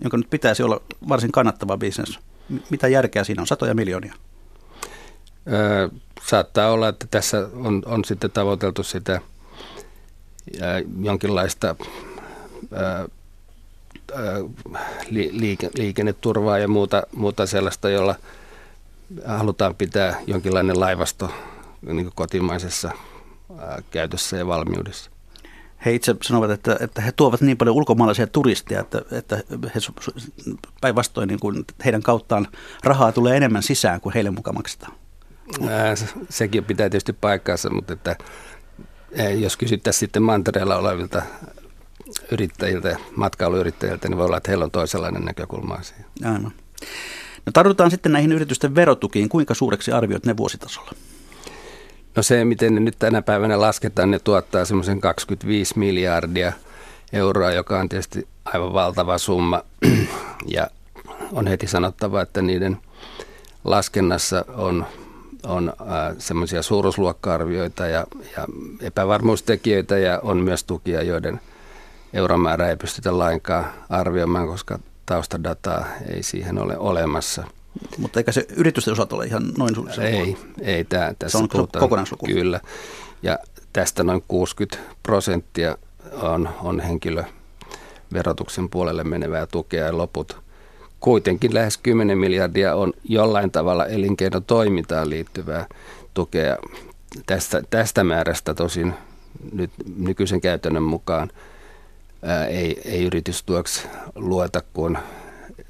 jonka 0.01 0.17
nyt 0.17 0.29
pitäisi 0.29 0.63
olla 0.63 0.81
varsin 1.09 1.31
kannattava 1.31 1.77
bisnes. 1.77 2.19
Mitä 2.69 2.87
järkeä 2.87 3.23
siinä 3.23 3.41
on? 3.41 3.47
Satoja 3.47 3.73
miljoonia? 3.75 4.13
Öö, 5.53 5.89
saattaa 6.27 6.71
olla, 6.71 6.87
että 6.87 7.07
tässä 7.11 7.49
on, 7.53 7.83
on 7.85 8.05
sitten 8.05 8.31
tavoiteltu 8.31 8.83
sitä 8.83 9.21
ää, 10.61 10.81
jonkinlaista 11.01 11.75
ää, 12.73 13.07
liike, 15.09 15.69
liikenneturvaa 15.77 16.57
ja 16.57 16.67
muuta, 16.67 17.03
muuta 17.15 17.45
sellaista, 17.45 17.89
jolla 17.89 18.15
halutaan 19.25 19.75
pitää 19.75 20.21
jonkinlainen 20.27 20.79
laivasto 20.79 21.31
niin 21.81 22.11
kotimaisessa 22.15 22.91
käytössä 23.91 24.37
ja 24.37 24.47
valmiudessa. 24.47 25.11
He 25.85 25.93
itse 25.93 26.15
sanovat, 26.21 26.51
että, 26.51 26.77
että 26.79 27.01
he 27.01 27.11
tuovat 27.11 27.41
niin 27.41 27.57
paljon 27.57 27.75
ulkomaalaisia 27.75 28.27
turisteja, 28.27 28.81
että, 28.81 29.01
että 29.11 29.43
he 29.75 29.79
päinvastoin 30.81 31.27
niin 31.27 31.39
kuin 31.39 31.65
heidän 31.85 32.01
kauttaan 32.01 32.47
rahaa 32.83 33.11
tulee 33.11 33.37
enemmän 33.37 33.63
sisään 33.63 34.01
kuin 34.01 34.13
heille 34.13 34.31
mukaan 34.31 34.55
maksetaan. 34.55 34.93
Sekin 36.29 36.63
pitää 36.63 36.89
tietysti 36.89 37.13
paikkaansa, 37.13 37.69
mutta 37.69 37.93
että, 37.93 38.15
jos 39.37 39.57
kysyttäisiin 39.57 39.99
sitten 39.99 40.23
mantereella 40.23 40.75
olevilta 40.77 41.21
yrittäjiltä, 42.31 42.97
matkailuyrittäjiltä, 43.15 44.09
niin 44.09 44.17
voi 44.17 44.25
olla, 44.25 44.37
että 44.37 44.51
heillä 44.51 44.65
on 44.65 44.71
toisenlainen 44.71 45.25
näkökulma 45.25 45.81
siihen. 45.81 46.05
Aivan. 46.23 46.53
No 47.45 47.51
tarvitaan 47.53 47.91
sitten 47.91 48.11
näihin 48.11 48.31
yritysten 48.31 48.75
verotukiin. 48.75 49.29
Kuinka 49.29 49.53
suureksi 49.53 49.91
arvioit 49.91 50.25
ne 50.25 50.37
vuositasolla? 50.37 50.91
No 52.15 52.23
se, 52.23 52.45
miten 52.45 52.75
ne 52.75 52.81
nyt 52.81 52.95
tänä 52.99 53.21
päivänä 53.21 53.61
lasketaan, 53.61 54.11
ne 54.11 54.19
tuottaa 54.19 54.65
semmoisen 54.65 55.01
25 55.01 55.79
miljardia 55.79 56.53
euroa, 57.13 57.51
joka 57.51 57.79
on 57.79 57.89
tietysti 57.89 58.27
aivan 58.45 58.73
valtava 58.73 59.17
summa. 59.17 59.63
Ja 60.47 60.67
on 61.31 61.47
heti 61.47 61.67
sanottava, 61.67 62.21
että 62.21 62.41
niiden 62.41 62.77
laskennassa 63.63 64.45
on, 64.47 64.85
on 65.43 65.73
äh, 65.81 66.15
semmoisia 66.17 66.61
suuruusluokka-arvioita 66.61 67.87
ja, 67.87 68.07
ja 68.37 68.45
epävarmuustekijöitä 68.81 69.97
ja 69.97 70.19
on 70.23 70.37
myös 70.37 70.63
tukia, 70.63 71.01
joiden 71.01 71.41
euromäärää 72.15 72.69
ei 72.69 72.75
pystytä 72.75 73.17
lainkaan 73.17 73.65
arvioimaan, 73.89 74.47
koska 74.47 74.79
taustadataa 75.05 75.85
ei 76.09 76.23
siihen 76.23 76.57
ole 76.61 76.77
olemassa. 76.77 77.43
Mutta 77.97 78.19
eikä 78.19 78.31
se 78.31 78.47
yritysten 78.55 78.91
osalta 78.91 79.15
ole 79.15 79.25
ihan 79.25 79.43
noin 79.57 79.75
suunnilleen? 79.75 80.15
Ei, 80.15 80.37
ei 80.61 80.83
tämä, 80.83 81.13
tässä 81.19 81.37
se 81.37 81.43
on 81.43 81.49
puhutaan, 81.49 81.79
kokonaisluku. 81.79 82.25
Kyllä, 82.25 82.59
ja 83.23 83.37
tästä 83.73 84.03
noin 84.03 84.23
60 84.27 84.77
prosenttia 85.03 85.77
on, 86.21 86.49
on 86.61 86.79
henkilöverotuksen 86.79 88.69
puolelle 88.69 89.03
menevää 89.03 89.45
tukea 89.45 89.85
ja 89.85 89.97
loput 89.97 90.45
kuitenkin 90.99 91.53
lähes 91.53 91.77
10 91.77 92.17
miljardia 92.17 92.75
on 92.75 92.93
jollain 93.03 93.51
tavalla 93.51 93.85
elinkeinotoimintaan 93.85 95.09
liittyvää 95.09 95.65
tukea. 96.13 96.57
Tästä, 97.25 97.61
tästä 97.69 98.03
määrästä 98.03 98.53
tosin 98.53 98.93
nyt 99.51 99.71
nykyisen 99.97 100.41
käytännön 100.41 100.83
mukaan 100.83 101.29
ää, 102.25 102.45
ei, 102.45 102.81
ei 102.85 103.05
yritystueksi 103.05 103.87
lueta 104.15 104.61
kuin 104.73 104.97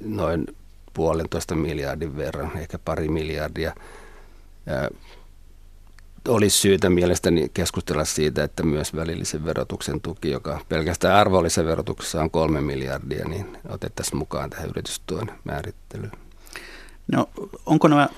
noin 0.00 0.46
puolentoista 0.94 1.54
miljardin 1.54 2.16
verran, 2.16 2.58
ehkä 2.58 2.78
pari 2.78 3.08
miljardia. 3.08 3.74
Ää, 4.66 4.88
olisi 6.28 6.58
syytä 6.58 6.90
mielestäni 6.90 7.50
keskustella 7.54 8.04
siitä, 8.04 8.44
että 8.44 8.62
myös 8.62 8.96
välillisen 8.96 9.44
verotuksen 9.44 10.00
tuki, 10.00 10.30
joka 10.30 10.60
pelkästään 10.68 11.16
arvonlisän 11.16 11.66
verotuksessa 11.66 12.22
on 12.22 12.30
kolme 12.30 12.60
miljardia, 12.60 13.28
niin 13.28 13.58
otettaisiin 13.68 14.18
mukaan 14.18 14.50
tähän 14.50 14.68
yritystuen 14.68 15.30
määrittelyyn. 15.44 16.12
No, 17.12 17.28
onko 17.66 17.88
nämä 17.88 18.08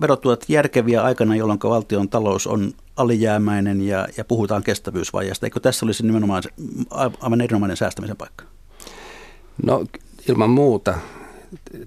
verotuet 0.00 0.44
järkeviä 0.48 1.02
aikana, 1.02 1.36
jolloin 1.36 1.58
valtion 1.64 2.08
talous 2.08 2.46
on 2.46 2.72
alijäämäinen 2.96 3.82
ja, 3.82 4.08
ja 4.16 4.24
puhutaan 4.24 4.62
kestävyysvajeesta? 4.62 5.46
Eikö 5.46 5.60
tässä 5.60 5.86
olisi 5.86 6.02
nimenomaan 6.02 6.42
aivan 7.20 7.40
erinomainen 7.40 7.76
säästämisen 7.76 8.16
paikka? 8.16 8.44
No 9.66 9.84
ilman 10.28 10.50
muuta. 10.50 10.94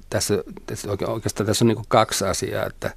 Tässä, 0.09 0.43
tässä 0.65 0.87
oikeastaan 1.07 1.47
tässä 1.47 1.65
on 1.65 1.67
niin 1.67 1.85
kaksi 1.87 2.25
asiaa, 2.25 2.65
että, 2.65 2.91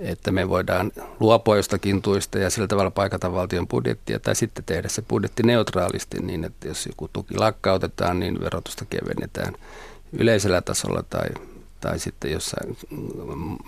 että 0.00 0.30
me 0.30 0.48
voidaan 0.48 0.92
luopua 1.20 1.56
jostakin 1.56 2.02
tuista 2.02 2.38
ja 2.38 2.50
sillä 2.50 2.68
tavalla 2.68 2.90
paikata 2.90 3.32
valtion 3.32 3.68
budjettia 3.68 4.20
tai 4.20 4.34
sitten 4.34 4.64
tehdä 4.64 4.88
se 4.88 5.02
budjetti 5.02 5.42
neutraalisti 5.42 6.18
niin, 6.20 6.44
että 6.44 6.68
jos 6.68 6.86
joku 6.86 7.08
tuki 7.12 7.38
lakkautetaan, 7.38 8.20
niin 8.20 8.40
verotusta 8.40 8.84
kevennetään 8.84 9.54
yleisellä 10.12 10.60
tasolla 10.60 11.02
tai 11.02 11.28
tai 11.80 11.98
sitten 11.98 12.32
jossain 12.32 12.76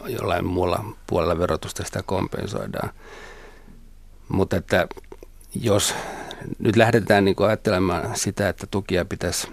jollain 0.08 0.44
muulla 0.44 0.84
puolella 1.06 1.38
verotusta 1.38 1.84
sitä 1.84 2.02
kompensoidaan. 2.02 2.90
Mutta 4.32 4.56
että 4.56 4.88
jos 5.54 5.94
nyt 6.58 6.76
lähdetään 6.76 7.24
niin 7.24 7.36
ajattelemaan 7.46 8.16
sitä, 8.16 8.48
että 8.48 8.66
tukia 8.66 9.04
pitäisi 9.04 9.48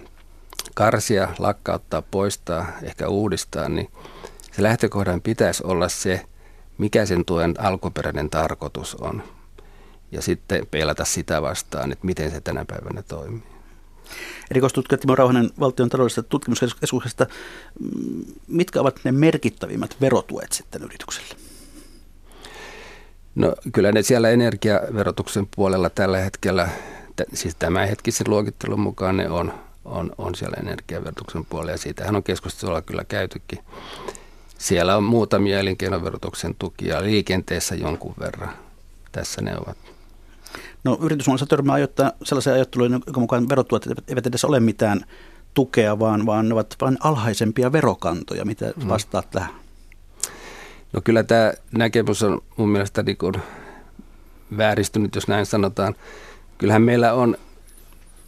karsia, 0.75 1.27
lakkauttaa, 1.39 2.01
poistaa, 2.01 2.67
ehkä 2.83 3.07
uudistaa, 3.07 3.69
niin 3.69 3.89
se 4.51 4.63
lähtökohdan 4.63 5.21
pitäisi 5.21 5.63
olla 5.63 5.89
se, 5.89 6.25
mikä 6.77 7.05
sen 7.05 7.25
tuen 7.25 7.53
alkuperäinen 7.59 8.29
tarkoitus 8.29 8.95
on. 8.95 9.23
Ja 10.11 10.21
sitten 10.21 10.67
peilata 10.71 11.05
sitä 11.05 11.41
vastaan, 11.41 11.91
että 11.91 12.05
miten 12.05 12.31
se 12.31 12.41
tänä 12.41 12.65
päivänä 12.65 13.01
toimii. 13.01 13.43
Erikoistutkija 14.51 14.97
Timo 14.97 15.15
Rauhanen 15.15 15.49
valtion 15.59 15.89
taloudellisesta 15.89 16.23
tutkimuskeskuksesta. 16.23 17.25
Mitkä 18.47 18.81
ovat 18.81 18.99
ne 19.03 19.11
merkittävimmät 19.11 19.95
verotuet 20.01 20.51
sitten 20.51 20.83
yritykselle? 20.83 21.48
No 23.35 23.53
kyllä 23.73 23.91
ne 23.91 24.01
siellä 24.01 24.29
energiaverotuksen 24.29 25.47
puolella 25.55 25.89
tällä 25.89 26.17
hetkellä, 26.17 26.69
siis 27.33 27.55
tämän 27.55 27.87
hetkisen 27.87 28.29
luokittelun 28.29 28.79
mukaan 28.79 29.17
ne 29.17 29.29
on, 29.29 29.53
on, 29.85 30.11
on 30.17 30.35
siellä 30.35 30.57
energiaverotuksen 30.59 31.45
puolella 31.45 31.71
ja 31.71 31.77
siitähän 31.77 32.15
on 32.15 32.23
keskustelua 32.23 32.81
kyllä 32.81 33.03
käytykin. 33.03 33.59
Siellä 34.57 34.97
on 34.97 35.03
muutamia 35.03 35.59
elinkeinoverotuksen 35.59 36.55
tukia 36.59 37.03
liikenteessä 37.03 37.75
jonkun 37.75 38.13
verran. 38.19 38.49
Tässä 39.11 39.41
ne 39.41 39.57
ovat. 39.57 39.77
No 40.83 40.97
yritysmaailmassa 41.01 41.45
törmää 41.45 41.75
ajoittaa 41.75 42.11
sellaisia 42.23 42.53
ajatteluja, 42.53 42.91
jonka 42.91 43.19
mukaan 43.19 43.49
verotuot 43.49 43.85
eivät 44.07 44.27
edes 44.27 44.45
ole 44.45 44.59
mitään 44.59 45.05
tukea, 45.53 45.99
vaan, 45.99 46.25
vaan 46.25 46.49
ne 46.49 46.53
ovat 46.53 46.75
vain 46.81 46.97
alhaisempia 46.99 47.71
verokantoja. 47.71 48.45
Mitä 48.45 48.73
mm. 48.75 48.87
vastaat 48.89 49.25
mm. 49.25 49.31
tähän? 49.31 49.51
No 50.93 51.01
kyllä 51.03 51.23
tämä 51.23 51.53
näkemys 51.71 52.23
on 52.23 52.41
mun 52.57 52.69
mielestä 52.69 53.03
niin 53.03 53.17
kuin 53.17 53.33
vääristynyt, 54.57 55.15
jos 55.15 55.27
näin 55.27 55.45
sanotaan. 55.45 55.95
Kyllähän 56.57 56.81
meillä 56.81 57.13
on 57.13 57.37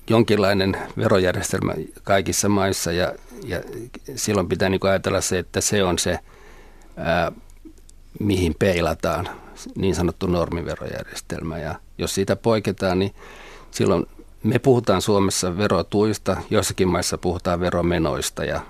jonkinlainen 0.09 0.77
verojärjestelmä 0.97 1.73
kaikissa 2.03 2.49
maissa 2.49 2.91
ja, 2.91 3.13
ja 3.43 3.61
silloin 4.15 4.49
pitää 4.49 4.69
niin 4.69 4.87
ajatella 4.89 5.21
se, 5.21 5.39
että 5.39 5.61
se 5.61 5.83
on 5.83 5.99
se, 5.99 6.19
ää, 6.97 7.31
mihin 8.19 8.55
peilataan 8.59 9.29
niin 9.75 9.95
sanottu 9.95 10.27
normiverojärjestelmä. 10.27 11.59
Ja 11.59 11.75
jos 11.97 12.15
siitä 12.15 12.35
poiketaan, 12.35 12.99
niin 12.99 13.15
silloin 13.71 14.05
me 14.43 14.59
puhutaan 14.59 15.01
Suomessa 15.01 15.57
verotuista, 15.57 16.37
joissakin 16.49 16.87
maissa 16.87 17.17
puhutaan 17.17 17.59
veromenoista 17.59 18.45
ja 18.45 18.61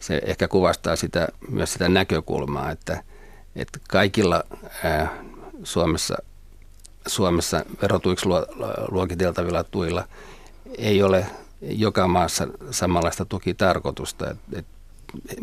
se 0.00 0.20
ehkä 0.24 0.48
kuvastaa 0.48 0.96
sitä, 0.96 1.28
myös 1.50 1.72
sitä 1.72 1.88
näkökulmaa, 1.88 2.70
että, 2.70 3.02
että 3.60 3.78
kaikilla 3.88 4.44
ää, 4.84 5.22
Suomessa, 5.64 6.16
Suomessa 7.06 7.64
verotuiksi 7.82 8.26
luokiteltavilla 8.90 9.64
tuilla 9.64 10.04
ei 10.78 11.02
ole 11.02 11.26
joka 11.60 12.08
maassa 12.08 12.46
samanlaista 12.70 13.24
tukitarkoitusta. 13.24 14.30
Et, 14.30 14.36
et 14.56 14.66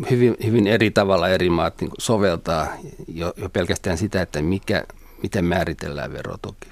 hyvin, 0.09 0.35
hyvin 0.45 0.67
eri 0.67 0.91
tavalla 0.91 1.29
eri 1.29 1.49
maat 1.49 1.81
niin 1.81 1.91
soveltaa 1.99 2.67
jo, 3.07 3.33
jo 3.37 3.49
pelkästään 3.49 3.97
sitä, 3.97 4.21
että 4.21 4.41
mikä, 4.41 4.83
miten 5.23 5.45
määritellään 5.45 6.13
verotuki. 6.13 6.69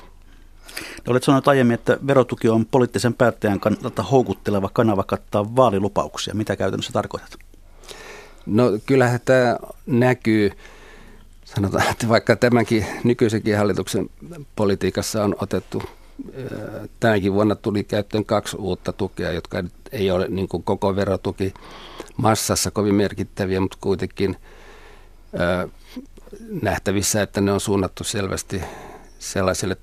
No, 1.05 1.12
olet 1.12 1.23
sanonut 1.23 1.47
aiemmin, 1.47 1.73
että 1.73 1.97
verotuki 2.07 2.50
on 2.50 2.65
poliittisen 2.65 3.13
päättäjän 3.13 3.59
kannalta 3.59 4.03
houkutteleva 4.03 4.69
kanava 4.73 5.03
kattaa 5.03 5.55
vaalilupauksia. 5.55 6.35
Mitä 6.35 6.55
käytännössä 6.55 6.93
tarkoitat? 6.93 7.35
No 8.45 8.63
kyllähän 8.85 9.19
tämä 9.25 9.57
näkyy, 9.85 10.51
sanotaan, 11.55 11.91
että 11.91 12.10
vaikka 12.10 12.36
tämänkin 12.36 12.86
nykyisenkin 13.03 13.57
hallituksen 13.57 14.10
politiikassa 14.55 15.24
on 15.24 15.36
otettu, 15.41 15.83
tänäkin 17.00 17.33
vuonna 17.33 17.55
tuli 17.55 17.83
käyttöön 17.83 18.25
kaksi 18.25 18.57
uutta 18.57 18.93
tukea, 18.93 19.31
jotka 19.31 19.63
ei 19.91 20.12
ole 20.12 20.27
niin 20.27 20.48
kuin 20.48 20.63
koko 20.63 20.95
verotuki 20.95 21.53
massassa 22.17 22.72
kovin 22.72 22.95
merkittäviä, 22.95 23.60
mutta 23.60 23.77
kuitenkin 23.81 24.38
nähtävissä, 26.62 27.22
että 27.22 27.41
ne 27.41 27.51
on 27.51 27.60
suunnattu 27.60 28.03
selvästi 28.03 28.62
sellaiselle 29.19 29.77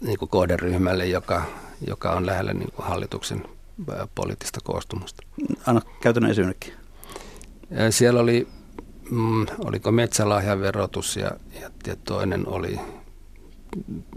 niin 0.00 0.18
kuin 0.18 0.28
kohderyhmälle, 0.28 1.06
joka, 1.06 1.42
joka 1.86 2.12
on 2.12 2.26
lähellä 2.26 2.52
niin 2.52 2.72
kuin 2.72 2.86
hallituksen 2.86 3.42
poliittista 4.14 4.60
koostumusta. 4.64 5.22
Anna 5.66 5.82
käytännön 6.00 6.30
esimerkki. 6.30 6.72
Siellä 7.90 8.20
oli, 8.20 8.48
mm, 9.10 9.46
oliko 9.58 9.92
metsälahjaverotus 9.92 11.16
ja, 11.16 11.30
ja, 11.60 11.70
ja 11.86 11.96
toinen 12.04 12.46
oli 12.46 12.80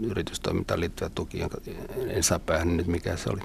yritystoimintaan 0.00 0.80
liittyvä 0.80 1.10
tuki, 1.14 1.38
jonka 1.38 1.58
en 2.08 2.22
saa 2.22 2.38
päähän 2.38 2.76
nyt 2.76 2.86
mikä 2.86 3.16
se 3.16 3.30
oli. 3.30 3.40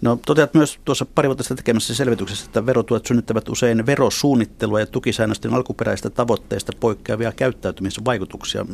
No 0.00 0.18
toteat 0.26 0.54
myös 0.54 0.78
tuossa 0.84 1.06
pari 1.14 1.28
vuotta 1.28 1.44
sitten 1.44 1.56
tekemässä 1.56 1.94
selvityksessä, 1.94 2.44
että 2.44 2.66
verotuet 2.66 3.06
synnyttävät 3.06 3.48
usein 3.48 3.86
verosuunnittelua 3.86 4.80
ja 4.80 4.86
tukisäännösten 4.86 5.54
alkuperäistä 5.54 6.10
tavoitteista 6.10 6.72
poikkeavia 6.80 7.32
käyttäytymisvaikutuksia. 7.32 8.66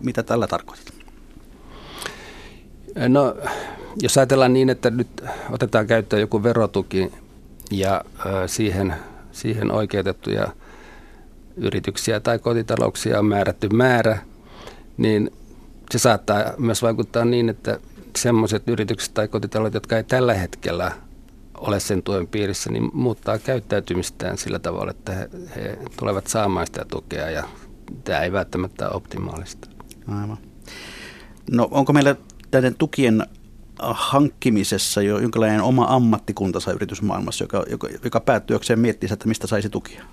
Mitä 0.00 0.22
tällä 0.22 0.46
tarkoitat? 0.46 0.92
No 3.08 3.36
jos 4.02 4.18
ajatellaan 4.18 4.52
niin, 4.52 4.70
että 4.70 4.90
nyt 4.90 5.22
otetaan 5.50 5.86
käyttöön 5.86 6.20
joku 6.20 6.42
verotuki 6.42 7.12
ja 7.70 8.04
siihen, 8.46 8.94
siihen 9.32 9.70
oikeutettuja 9.70 10.48
yrityksiä 11.60 12.20
tai 12.20 12.38
kotitalouksia 12.38 13.18
on 13.18 13.24
määrätty 13.24 13.68
määrä, 13.68 14.18
niin 14.96 15.30
se 15.90 15.98
saattaa 15.98 16.52
myös 16.58 16.82
vaikuttaa 16.82 17.24
niin, 17.24 17.48
että 17.48 17.78
semmoiset 18.18 18.68
yritykset 18.68 19.14
tai 19.14 19.28
kotitaloudet, 19.28 19.74
jotka 19.74 19.96
ei 19.96 20.04
tällä 20.04 20.34
hetkellä 20.34 20.92
ole 21.54 21.80
sen 21.80 22.02
tuen 22.02 22.26
piirissä, 22.26 22.70
niin 22.70 22.90
muuttaa 22.92 23.38
käyttäytymistään 23.38 24.38
sillä 24.38 24.58
tavalla, 24.58 24.90
että 24.90 25.12
he, 25.12 25.28
he 25.56 25.78
tulevat 25.98 26.26
saamaan 26.26 26.66
sitä 26.66 26.84
tukea 26.84 27.30
ja 27.30 27.44
tämä 28.04 28.20
ei 28.20 28.32
välttämättä 28.32 28.88
ole 28.88 28.96
optimaalista. 28.96 29.68
Aivan. 30.08 30.38
No 31.50 31.68
onko 31.70 31.92
meillä 31.92 32.16
näiden 32.52 32.74
tukien 32.74 33.26
hankkimisessa 33.78 35.02
jo 35.02 35.18
jonkinlainen 35.18 35.62
oma 35.62 35.86
ammattikuntansa 35.88 36.72
yritysmaailmassa, 36.72 37.44
joka, 37.44 37.64
joka, 37.70 37.88
joka 38.04 38.20
päättyökseen 38.20 38.78
miettii, 38.78 39.08
että 39.12 39.28
mistä 39.28 39.46
saisi 39.46 39.68
tukia? 39.68 40.04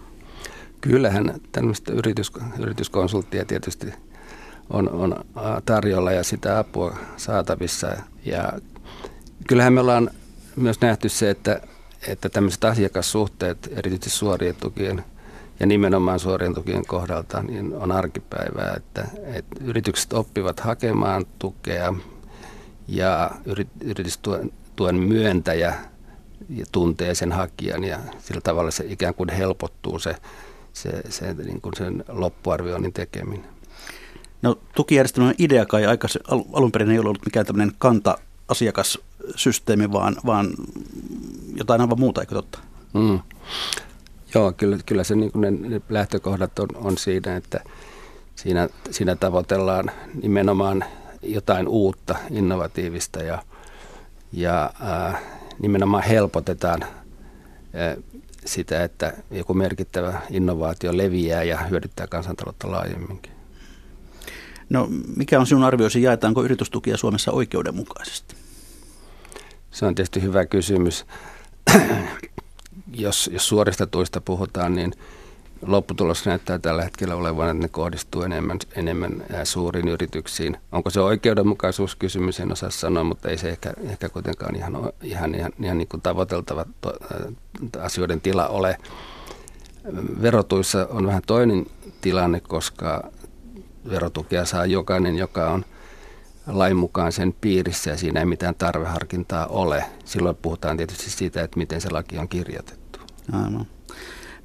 Kyllähän 0.81 1.33
tämmöistä 1.51 1.93
yritys, 1.93 2.31
yrityskonsulttia 2.59 3.45
tietysti 3.45 3.93
on, 4.69 4.89
on 4.89 5.25
tarjolla 5.65 6.11
ja 6.11 6.23
sitä 6.23 6.59
apua 6.59 6.97
saatavissa. 7.17 7.87
Ja 8.25 8.53
kyllähän 9.47 9.73
me 9.73 9.79
ollaan 9.79 10.09
myös 10.55 10.81
nähty 10.81 11.09
se, 11.09 11.29
että, 11.29 11.61
että 12.07 12.29
tämmöiset 12.29 12.63
asiakassuhteet, 12.63 13.69
erityisesti 13.71 14.09
suorien 14.09 14.55
tukien 14.55 15.03
ja 15.59 15.65
nimenomaan 15.65 16.19
suorien 16.19 16.53
tukien 16.53 16.85
kohdalta, 16.85 17.43
niin 17.43 17.73
on 17.73 17.91
arkipäivää, 17.91 18.73
että, 18.77 19.07
että 19.23 19.63
yritykset 19.63 20.13
oppivat 20.13 20.59
hakemaan 20.59 21.25
tukea 21.39 21.93
ja 22.87 23.31
yritystuen 23.81 24.51
tuen 24.75 24.95
myöntäjä 24.95 25.75
ja 26.49 26.65
tuntee 26.71 27.15
sen 27.15 27.31
hakijan 27.31 27.83
ja 27.83 27.99
sillä 28.19 28.41
tavalla 28.41 28.71
se 28.71 28.85
ikään 28.87 29.13
kuin 29.13 29.29
helpottuu 29.29 29.99
se, 29.99 30.15
se, 30.81 31.01
se 31.09 31.33
niin 31.33 31.61
kuin 31.61 31.73
sen 31.77 32.03
loppuarvioinnin 32.07 32.93
tekeminen. 32.93 33.45
No 34.41 34.59
tukijärjestelmän 34.75 35.35
idea 35.37 35.65
kai 35.65 35.85
aika 35.85 36.07
alun 36.53 36.71
perin 36.71 36.91
ei 36.91 36.99
ollut 36.99 37.25
mikään 37.25 37.45
tämmöinen 37.45 37.75
kanta-asiakassysteemi, 37.77 39.91
vaan, 39.91 40.15
vaan 40.25 40.53
jotain 41.55 41.81
aivan 41.81 41.99
muuta, 41.99 42.21
eikö 42.21 42.35
totta? 42.35 42.59
Mm. 42.93 43.19
Joo, 44.33 44.51
kyllä, 44.51 44.77
kyllä 44.85 45.03
se 45.03 45.15
niin 45.15 45.31
ne, 45.35 45.51
ne 45.51 45.81
lähtökohdat 45.89 46.59
on, 46.59 46.67
on 46.75 46.97
siinä, 46.97 47.35
että 47.35 47.63
siinä, 48.35 48.69
siinä 48.91 49.15
tavoitellaan 49.15 49.91
nimenomaan 50.21 50.85
jotain 51.21 51.67
uutta, 51.67 52.15
innovatiivista 52.31 53.23
ja, 53.23 53.43
ja 54.31 54.73
ää, 54.79 55.19
nimenomaan 55.59 56.03
helpotetaan 56.03 56.85
ää, 57.73 57.95
sitä, 58.47 58.83
että 58.83 59.13
joku 59.31 59.53
merkittävä 59.53 60.21
innovaatio 60.29 60.97
leviää 60.97 61.43
ja 61.43 61.57
hyödyttää 61.57 62.07
kansantaloutta 62.07 62.71
laajemminkin. 62.71 63.31
No 64.69 64.87
mikä 65.15 65.39
on 65.39 65.47
sinun 65.47 65.63
arvioisi, 65.63 66.01
jaetaanko 66.01 66.43
yritystukia 66.43 66.97
Suomessa 66.97 67.31
oikeudenmukaisesti? 67.31 68.35
Se 69.71 69.85
on 69.85 69.95
tietysti 69.95 70.21
hyvä 70.21 70.45
kysymys. 70.45 71.05
jos, 72.93 73.29
jos 73.33 73.47
suorista 73.47 73.87
tuista 73.87 74.21
puhutaan, 74.21 74.75
niin 74.75 74.93
lopputulos 75.61 76.25
näyttää 76.25 76.59
tällä 76.59 76.83
hetkellä 76.83 77.15
olevan, 77.15 77.49
että 77.49 77.61
ne 77.61 77.67
kohdistuu 77.67 78.21
enemmän, 78.21 78.57
enemmän 78.75 79.23
suuriin 79.43 79.87
yrityksiin. 79.87 80.57
Onko 80.71 80.89
se 80.89 80.99
oikeudenmukaisuuskysymys, 80.99 82.39
en 82.39 82.51
osaa 82.51 82.69
sanoa, 82.69 83.03
mutta 83.03 83.29
ei 83.29 83.37
se 83.37 83.49
ehkä, 83.49 83.73
ehkä 83.89 84.09
kuitenkaan 84.09 84.55
ihan, 84.55 84.73
ihan, 85.03 85.35
ihan, 85.35 85.51
ihan 85.63 85.77
niin 85.77 85.87
kuin 85.87 86.01
tavoiteltava 86.01 86.65
to, 86.81 86.93
asioiden 87.81 88.21
tila 88.21 88.47
ole. 88.47 88.77
Verotuissa 90.21 90.87
on 90.89 91.07
vähän 91.07 91.21
toinen 91.27 91.65
tilanne, 92.01 92.39
koska 92.39 93.11
verotukea 93.89 94.45
saa 94.45 94.65
jokainen, 94.65 95.15
joka 95.15 95.51
on 95.51 95.65
lain 96.47 96.77
mukaan 96.77 97.11
sen 97.11 97.35
piirissä 97.41 97.89
ja 97.89 97.97
siinä 97.97 98.19
ei 98.19 98.25
mitään 98.25 98.55
tarveharkintaa 98.55 99.47
ole. 99.47 99.85
Silloin 100.05 100.35
puhutaan 100.35 100.77
tietysti 100.77 101.09
siitä, 101.09 101.43
että 101.43 101.57
miten 101.57 101.81
se 101.81 101.89
laki 101.89 102.17
on 102.17 102.27
kirjoitettu. 102.27 102.99
Aivan. 103.31 103.76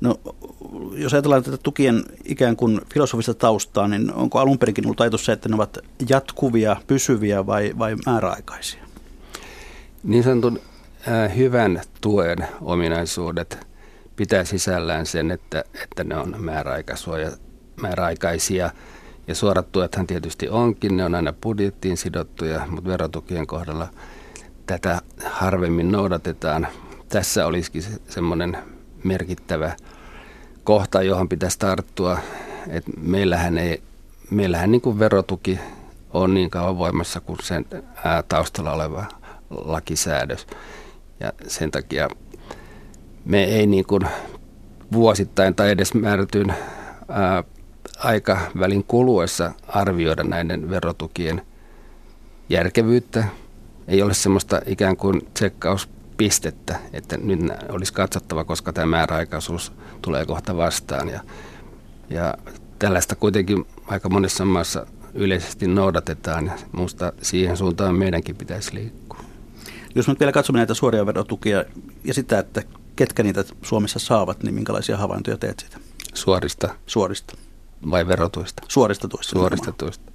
No, 0.02 0.20
jos 0.94 1.12
ajatellaan 1.14 1.42
tätä 1.42 1.56
tukien 1.62 2.04
ikään 2.24 2.56
kuin 2.56 2.80
filosofista 2.92 3.34
taustaa, 3.34 3.88
niin 3.88 4.12
onko 4.12 4.38
alun 4.38 4.58
perinkin 4.58 4.86
ollut 4.86 5.00
ajatus 5.00 5.24
se, 5.24 5.32
että 5.32 5.48
ne 5.48 5.54
ovat 5.54 5.78
jatkuvia, 6.08 6.76
pysyviä 6.86 7.46
vai, 7.46 7.72
vai 7.78 7.96
määräaikaisia? 8.06 8.82
Niin 10.02 10.22
sanotun 10.22 10.60
äh, 11.08 11.36
hyvän 11.36 11.80
tuen 12.00 12.38
ominaisuudet 12.60 13.66
pitää 14.16 14.44
sisällään 14.44 15.06
sen, 15.06 15.30
että, 15.30 15.64
että 15.82 16.04
ne 16.04 16.16
on 16.16 16.36
määräaikaisia 17.80 18.70
ja 19.28 19.34
suorat 19.34 19.72
tuethan 19.72 20.06
tietysti 20.06 20.48
onkin, 20.48 20.96
ne 20.96 21.04
on 21.04 21.14
aina 21.14 21.32
budjettiin 21.32 21.96
sidottuja, 21.96 22.66
mutta 22.70 22.90
verotukien 22.90 23.46
kohdalla 23.46 23.88
tätä 24.66 25.00
harvemmin 25.24 25.92
noudatetaan. 25.92 26.66
Tässä 27.08 27.46
olisikin 27.46 27.82
se, 27.82 27.90
semmoinen 28.08 28.58
merkittävä 29.04 29.76
kohta, 30.64 31.02
johon 31.02 31.28
pitäisi 31.28 31.58
tarttua. 31.58 32.18
Et 32.68 32.84
meillähän, 33.00 33.58
ei, 33.58 33.82
meillähän 34.30 34.70
niin 34.70 34.80
kuin 34.80 34.98
verotuki 34.98 35.58
on 36.12 36.34
niin 36.34 36.50
kauan 36.50 36.78
voimassa 36.78 37.20
kuin 37.20 37.38
sen 37.42 37.66
taustalla 38.28 38.72
oleva 38.72 39.04
lakisäädös. 39.50 40.46
Ja 41.20 41.32
sen 41.46 41.70
takia 41.70 42.08
me 43.24 43.44
ei 43.44 43.66
niin 43.66 43.84
kuin 43.86 44.02
vuosittain 44.92 45.54
tai 45.54 45.70
edes 45.70 45.94
määrätyn 45.94 46.54
ää, 47.08 47.44
aikavälin 47.98 48.84
kuluessa 48.84 49.52
arvioida 49.68 50.24
näiden 50.24 50.70
verotukien 50.70 51.42
järkevyyttä. 52.48 53.24
Ei 53.88 54.02
ole 54.02 54.14
semmoista 54.14 54.60
ikään 54.66 54.96
kuin 54.96 55.28
tsekkauspistettä, 56.28 56.78
että 56.92 57.16
nyt 57.16 57.40
olisi 57.68 57.92
katsottava, 57.92 58.44
koska 58.44 58.72
tämä 58.72 58.86
määräaikaisuus 58.86 59.72
tulee 60.02 60.26
kohta 60.26 60.56
vastaan. 60.56 61.08
Ja, 61.08 61.20
ja 62.10 62.34
tällaista 62.78 63.14
kuitenkin 63.14 63.64
aika 63.86 64.08
monessa 64.08 64.44
maassa 64.44 64.86
yleisesti 65.14 65.66
noudatetaan 65.66 66.46
ja 66.46 66.52
minusta 66.72 67.12
siihen 67.22 67.56
suuntaan 67.56 67.94
meidänkin 67.94 68.36
pitäisi 68.36 68.74
liikkua. 68.74 69.20
Jos 69.94 70.08
nyt 70.08 70.20
vielä 70.20 70.32
katsomme 70.32 70.58
näitä 70.58 70.74
suoria 70.74 71.06
verotukia 71.06 71.64
ja 72.04 72.14
sitä, 72.14 72.38
että 72.38 72.62
ketkä 72.96 73.22
niitä 73.22 73.44
Suomessa 73.62 73.98
saavat, 73.98 74.42
niin 74.42 74.54
minkälaisia 74.54 74.96
havaintoja 74.96 75.38
teet 75.38 75.60
siitä? 75.60 75.78
Suorista. 76.14 76.74
Suorista 76.86 77.36
vai 77.90 78.06
verotuista? 78.06 78.62
Suorista 78.68 79.08
tuista. 79.08 79.30
Suorista 79.30 79.72
tuista. 79.72 80.12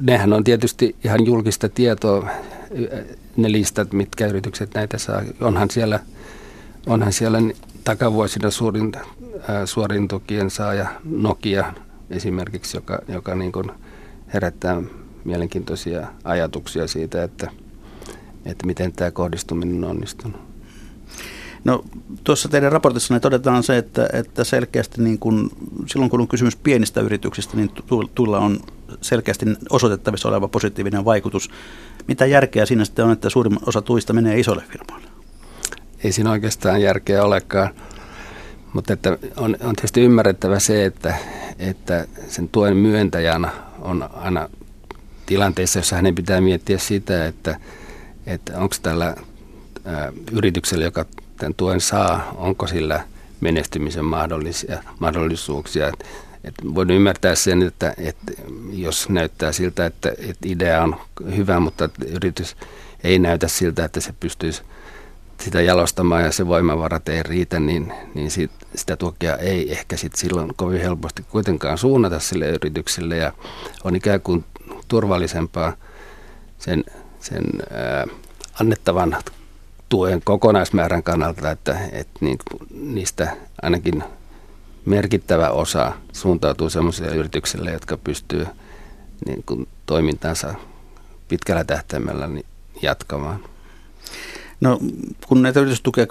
Nehän 0.00 0.32
on 0.32 0.44
tietysti 0.44 0.96
ihan 1.04 1.26
julkista 1.26 1.68
tietoa, 1.68 2.30
ne 3.36 3.52
listat, 3.52 3.92
mitkä 3.92 4.26
yritykset 4.26 4.74
näitä 4.74 4.98
saa. 4.98 5.22
Onhan 5.40 5.70
siellä, 5.70 6.00
onhan 6.86 7.12
siellä 7.12 7.38
takavuosina 7.84 8.50
suurin, 8.50 8.92
suorin 9.64 10.08
tukien 10.08 10.50
saaja 10.50 10.86
Nokia 11.04 11.72
esimerkiksi, 12.10 12.76
joka, 12.76 12.98
joka 13.08 13.34
niin 13.34 13.52
kuin 13.52 13.70
herättää 14.34 14.82
mielenkiintoisia 15.24 16.06
ajatuksia 16.24 16.86
siitä, 16.86 17.24
että, 17.24 17.50
että 18.44 18.66
miten 18.66 18.92
tämä 18.92 19.10
kohdistuminen 19.10 19.84
on 19.84 19.90
onnistunut. 19.90 20.47
No 21.68 21.84
tuossa 22.24 22.48
teidän 22.48 22.72
raportissa 22.72 23.20
todetaan 23.20 23.62
se, 23.62 23.78
että, 23.78 24.08
että 24.12 24.44
selkeästi 24.44 25.02
niin 25.02 25.18
kun, 25.18 25.50
silloin 25.86 26.10
kun 26.10 26.20
on 26.20 26.28
kysymys 26.28 26.56
pienistä 26.56 27.00
yrityksistä, 27.00 27.56
niin 27.56 27.70
tulla 28.14 28.38
on 28.38 28.60
selkeästi 29.00 29.46
osoitettavissa 29.70 30.28
oleva 30.28 30.48
positiivinen 30.48 31.04
vaikutus. 31.04 31.50
Mitä 32.06 32.26
järkeä 32.26 32.66
siinä 32.66 32.84
sitten 32.84 33.04
on, 33.04 33.12
että 33.12 33.30
suurin 33.30 33.58
osa 33.66 33.82
tuista 33.82 34.12
menee 34.12 34.40
isolle 34.40 34.62
firmoille? 34.68 35.08
Ei 36.04 36.12
siinä 36.12 36.30
oikeastaan 36.30 36.82
järkeä 36.82 37.24
olekaan. 37.24 37.70
Mutta 38.72 38.92
että 38.92 39.18
on, 39.36 39.56
on 39.60 39.76
tietysti 39.76 40.00
ymmärrettävä 40.00 40.58
se, 40.58 40.84
että, 40.84 41.14
että 41.58 42.06
sen 42.28 42.48
tuen 42.48 42.76
myöntäjänä 42.76 43.50
on 43.80 44.10
aina 44.12 44.48
tilanteessa, 45.26 45.78
jossa 45.78 45.96
hänen 45.96 46.14
pitää 46.14 46.40
miettiä 46.40 46.78
sitä, 46.78 47.26
että, 47.26 47.60
että 48.26 48.58
onko 48.58 48.74
tällä 48.82 49.16
ää, 49.84 50.12
yrityksellä, 50.32 50.84
joka 50.84 51.04
tämän 51.38 51.54
tuen 51.54 51.80
saa, 51.80 52.34
onko 52.36 52.66
sillä 52.66 53.04
menestymisen 53.40 54.04
mahdollisia, 54.04 54.82
mahdollisuuksia. 54.98 55.88
Et, 55.88 56.06
et 56.44 56.54
voin 56.74 56.90
ymmärtää 56.90 57.34
sen, 57.34 57.62
että, 57.62 57.94
että 57.98 58.32
jos 58.72 59.08
näyttää 59.08 59.52
siltä, 59.52 59.86
että, 59.86 60.08
että 60.18 60.48
idea 60.48 60.82
on 60.82 60.96
hyvä, 61.36 61.60
mutta 61.60 61.88
yritys 62.06 62.56
ei 63.04 63.18
näytä 63.18 63.48
siltä, 63.48 63.84
että 63.84 64.00
se 64.00 64.14
pystyisi 64.20 64.62
sitä 65.40 65.60
jalostamaan 65.60 66.24
ja 66.24 66.32
se 66.32 66.46
voimavarat 66.46 67.08
ei 67.08 67.22
riitä, 67.22 67.60
niin, 67.60 67.92
niin 68.14 68.30
sit, 68.30 68.50
sitä 68.74 68.96
tukea 68.96 69.36
ei 69.36 69.72
ehkä 69.72 69.96
sit 69.96 70.14
silloin 70.14 70.52
kovin 70.56 70.80
helposti 70.80 71.22
kuitenkaan 71.22 71.78
suunnata 71.78 72.20
sille 72.20 72.48
yritykselle 72.48 73.16
ja 73.16 73.32
on 73.84 73.96
ikään 73.96 74.20
kuin 74.20 74.44
turvallisempaa 74.88 75.72
sen, 76.58 76.84
sen 77.20 77.44
ää, 77.70 78.06
annettavan 78.60 79.16
tuen 79.88 80.20
kokonaismäärän 80.24 81.02
kannalta, 81.02 81.50
että, 81.50 81.78
että 81.92 82.18
niin, 82.20 82.38
niistä 82.70 83.36
ainakin 83.62 84.04
merkittävä 84.84 85.50
osa 85.50 85.92
suuntautuu 86.12 86.70
sellaisille 86.70 87.16
yrityksille, 87.16 87.70
jotka 87.70 87.96
pystyy 87.96 88.46
niin 89.26 89.42
kuin 89.46 89.68
toimintansa 89.86 90.54
pitkällä 91.28 91.64
tähtäimellä 91.64 92.26
niin 92.26 92.46
jatkamaan. 92.82 93.44
No, 94.60 94.78
kun 95.26 95.42
näitä 95.42 95.60
yritystukea 95.60 96.06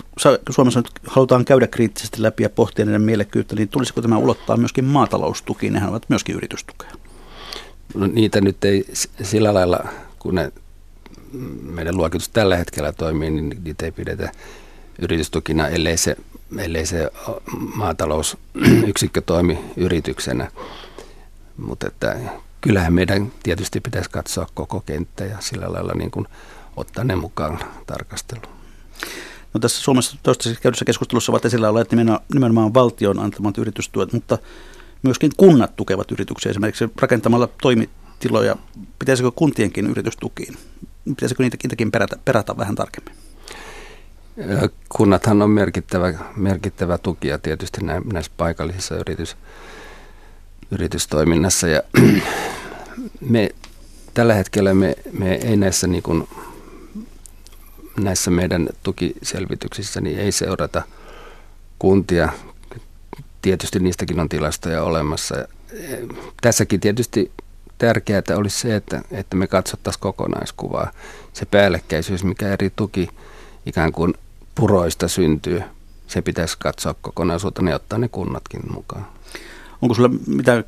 Suomessa 0.50 0.80
nyt 0.80 0.92
halutaan 1.08 1.46
käydä 1.46 1.68
kriittisesti 1.68 2.22
läpi 2.22 2.44
ja 2.44 2.50
pohtia 2.50 2.86
niiden 2.86 3.02
mielekkyyttä, 3.02 3.56
niin 3.56 3.70
tulisiko 3.70 4.02
tämä 4.02 4.18
ulottaa 4.18 4.58
myöskin 4.58 4.86
maataloustukiin? 4.86 5.74
Nehän 5.74 5.90
ovat 5.90 6.06
myöskin 6.10 6.36
yritystukea. 6.36 6.92
No, 7.96 8.08
niitä 8.08 8.42
nyt 8.42 8.66
ei 8.66 8.86
sillä 9.24 9.54
lailla, 9.54 9.80
kun 10.20 10.36
ne 10.36 10.52
meidän 11.62 11.98
luokitus 11.98 12.30
tällä 12.30 12.58
hetkellä 12.58 12.92
toimii, 12.92 13.30
niin 13.30 13.62
niitä 13.64 13.86
ei 13.86 13.92
pidetä 13.92 14.32
yritystukina, 15.02 15.68
ellei 15.68 15.98
se, 15.98 16.16
ellei 16.58 16.86
se 16.86 17.12
maatalousyksikkö 17.76 19.22
toimi 19.22 19.60
yrityksenä. 19.78 20.52
Mutta 21.58 21.88
että 21.88 22.16
kyllähän 22.62 22.94
meidän 22.94 23.32
tietysti 23.44 23.82
pitäisi 23.82 24.10
katsoa 24.10 24.48
koko 24.54 24.80
kenttä 24.80 25.26
ja 25.26 25.38
sillä 25.40 25.74
lailla 25.74 25.94
niin 25.94 26.12
kuin 26.12 26.28
ottaa 26.76 27.04
ne 27.04 27.16
mukaan 27.16 27.60
tarkasteluun. 27.88 28.58
No 29.54 29.60
tässä 29.60 29.82
Suomessa 29.82 30.18
toistaiseksi 30.24 30.62
käydyssä 30.62 30.86
keskustelussa 30.86 31.32
ovat 31.32 31.46
esillä 31.46 31.70
olleet 31.70 31.90
nimenomaan 32.34 32.74
valtion 32.74 33.20
antamat 33.20 33.58
yritystuet, 33.58 34.14
mutta 34.14 34.38
myöskin 35.04 35.32
kunnat 35.38 35.76
tukevat 35.76 36.12
yrityksiä 36.12 36.50
esimerkiksi 36.50 36.90
rakentamalla 37.02 37.50
toimitiloja. 37.62 38.56
Pitäisikö 39.00 39.32
kuntienkin 39.32 39.88
yritystukiin? 39.88 40.58
Pitäisikö 41.08 41.44
niitäkin 41.44 41.92
perätä, 41.92 42.18
perätä 42.26 42.58
vähän 42.58 42.76
tarkemmin? 42.76 43.16
Kunnathan 44.90 45.42
on 45.42 45.50
merkittävä, 45.50 46.14
merkittävä 46.36 46.98
tukija 46.98 47.38
tietysti 47.38 47.82
näissä 48.14 48.32
paikallisissa 48.38 48.96
yritys, 48.96 49.38
yritystoiminnassa 50.72 51.68
ja 51.68 51.82
me 53.30 53.50
tällä 54.14 54.34
hetkellä 54.34 54.74
me, 54.74 54.96
me 55.20 55.34
ei 55.36 55.58
näissä 55.58 55.88
niin 55.88 56.04
kuin 56.04 56.28
näissä 58.00 58.32
meidän 58.32 58.70
tukiselvityksissä 58.84 60.02
niin 60.02 60.20
ei 60.20 60.32
seurata 60.32 60.82
kuntia. 61.80 62.30
Tietysti 63.42 63.80
niistäkin 63.80 64.20
on 64.20 64.30
tilastoja 64.30 64.84
olemassa. 64.84 65.48
Tässäkin 66.42 66.80
tietysti 66.80 67.32
tärkeää 67.78 68.22
olisi 68.36 68.60
se, 68.60 68.76
että, 68.76 69.02
että 69.12 69.36
me 69.36 69.48
katsottaisiin 69.48 70.02
kokonaiskuvaa. 70.02 70.92
Se 71.34 71.46
päällekkäisyys, 71.46 72.24
mikä 72.24 72.48
eri 72.48 72.72
tuki 72.76 73.10
ikään 73.66 73.92
kuin 73.92 74.14
puroista 74.56 75.08
syntyy, 75.08 75.62
se 76.08 76.22
pitäisi 76.22 76.58
katsoa 76.60 76.96
kokonaisuutena 77.02 77.70
ja 77.70 77.76
ottaa 77.76 78.00
ne 78.00 78.08
kunnatkin 78.08 78.62
mukaan. 78.74 79.08
Onko 79.82 79.96
sulla 79.96 80.10
mitään 80.28 80.64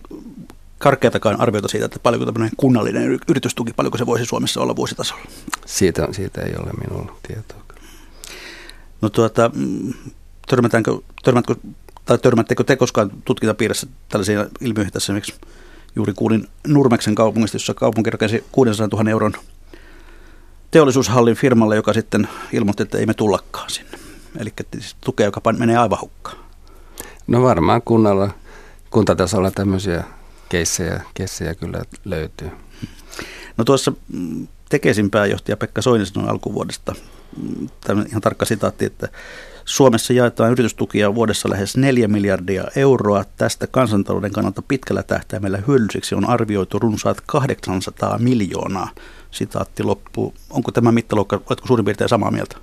karkeatakaan 0.78 1.42
arviota 1.42 1.68
siitä, 1.68 1.86
että 1.86 2.00
paljonko 2.00 2.26
tämmöinen 2.26 2.52
kunnallinen 2.58 3.20
yritystuki, 3.30 3.74
paljonko 3.74 3.98
se 3.98 4.06
voisi 4.06 4.26
Suomessa 4.26 4.62
olla 4.62 4.76
vuositasolla? 4.76 5.24
Siitä, 5.66 6.08
siitä 6.12 6.42
ei 6.42 6.54
ole 6.58 6.72
minulla 6.88 7.16
tietoa. 7.28 7.60
No 9.02 9.10
tuota, 9.10 9.52
mm, 9.56 9.94
törmätäänkö, 10.48 10.98
törmätkö, 11.24 11.56
tai 12.06 12.18
törmättekö 12.18 12.64
te 12.64 12.76
koskaan 12.76 13.12
tutkintapiirissä 13.26 13.88
tällaisia 14.10 14.46
ilmiöitä 14.62 14.92
tässä 14.92 15.06
esimerkiksi 15.06 15.34
juuri 16.00 16.14
kuulin 16.16 16.48
Nurmeksen 16.68 17.16
kaupungista, 17.16 17.56
jossa 17.56 17.74
kaupunki 17.74 18.10
rakensi 18.10 18.44
600 18.52 18.88
000 19.00 19.10
euron 19.10 19.34
teollisuushallin 20.72 21.36
firmalle, 21.36 21.76
joka 21.76 21.94
sitten 21.94 22.28
ilmoitti, 22.54 22.84
että 22.84 22.98
ei 22.98 23.06
me 23.06 23.14
tullakaan 23.14 23.70
sinne. 23.70 23.98
Eli 24.40 24.54
siis 24.74 24.96
tukea, 25.02 25.26
joka 25.26 25.54
menee 25.58 25.78
aivan 25.78 26.02
hukkaan. 26.02 26.38
No 27.28 27.44
varmaan 27.44 27.82
kunnalla, 27.82 28.30
kuntatasolla 28.90 29.52
tämmöisiä 29.52 30.04
keissejä, 30.50 31.02
keissejä 31.14 31.56
kyllä 31.56 31.82
löytyy. 32.06 32.52
No 33.58 33.64
tuossa 33.64 33.94
mm, 34.14 34.48
Tekesin 34.70 35.10
pääjohtaja 35.10 35.58
Pekka 35.58 35.82
Soini 35.82 36.06
sanoi 36.06 36.30
alkuvuodesta, 36.30 36.96
mm, 37.38 37.70
tämä 37.82 38.04
ihan 38.10 38.22
tarkka 38.22 38.46
sitaatti, 38.46 38.86
että 38.86 39.08
Suomessa 39.66 40.14
jaetaan 40.14 40.52
yritystukia 40.52 41.16
vuodessa 41.16 41.50
lähes 41.50 41.78
4 41.78 42.08
miljardia 42.08 42.64
euroa. 42.76 43.24
Tästä 43.38 43.68
kansantalouden 43.68 44.32
kannalta 44.32 44.62
pitkällä 44.62 45.04
tähtäimellä 45.04 45.60
hyödylliseksi 45.68 46.16
on 46.16 46.30
arvioitu 46.30 46.80
runsaat 46.80 47.22
800 47.26 48.18
miljoonaa. 48.18 48.90
Sitaatti 49.32 49.84
loppuu. 49.84 50.34
Onko 50.50 50.72
tämä 50.72 50.92
mittaluokka, 50.92 51.42
oletko 51.50 51.68
suurin 51.68 51.86
piirtein 51.86 52.10
samaa 52.10 52.32
mieltä? 52.32 52.56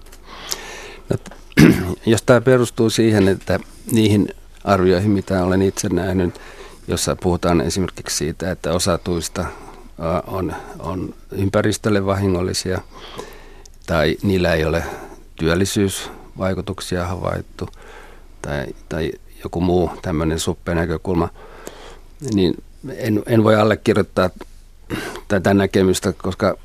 No, 1.10 1.16
jos 2.06 2.22
tämä 2.22 2.40
perustuu 2.40 2.90
siihen, 2.90 3.28
että 3.28 3.60
niihin 3.92 4.28
arvioihin, 4.64 5.10
mitä 5.10 5.44
olen 5.44 5.62
itse 5.62 5.88
nähnyt, 5.88 6.40
jossa 6.88 7.16
puhutaan 7.16 7.60
esimerkiksi 7.60 8.16
siitä, 8.16 8.50
että 8.50 8.72
osa 8.72 8.98
tuista 8.98 9.44
on, 10.26 10.54
on 10.78 11.14
ympäristölle 11.32 12.06
vahingollisia 12.06 12.80
tai 13.86 14.16
niillä 14.22 14.54
ei 14.54 14.64
ole 14.64 14.84
työllisyysvaikutuksia 15.36 17.06
havaittu 17.06 17.68
tai, 18.42 18.66
tai 18.88 19.12
joku 19.44 19.60
muu 19.60 19.90
tämmöinen 20.02 20.38
suppea 20.38 20.74
näkökulma, 20.74 21.28
niin 22.34 22.54
en, 22.96 23.22
en 23.26 23.44
voi 23.44 23.56
allekirjoittaa 23.56 24.30
tätä 25.28 25.54
näkemystä, 25.54 26.12
koska 26.12 26.56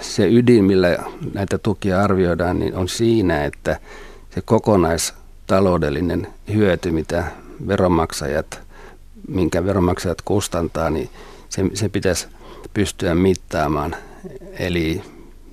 se 0.00 0.28
ydin, 0.28 0.64
millä 0.64 0.98
näitä 1.34 1.58
tukia 1.58 2.02
arvioidaan, 2.02 2.58
niin 2.58 2.74
on 2.74 2.88
siinä, 2.88 3.44
että 3.44 3.80
se 4.34 4.40
kokonaistaloudellinen 4.40 6.26
hyöty, 6.52 6.90
mitä 6.90 7.24
veronmaksajat 7.66 8.70
minkä 9.28 9.64
veronmaksajat 9.64 10.22
kustantaa, 10.22 10.90
niin 10.90 11.10
se, 11.48 11.64
se 11.74 11.88
pitäisi 11.88 12.28
pystyä 12.74 13.14
mittaamaan. 13.14 13.96
Eli 14.58 15.02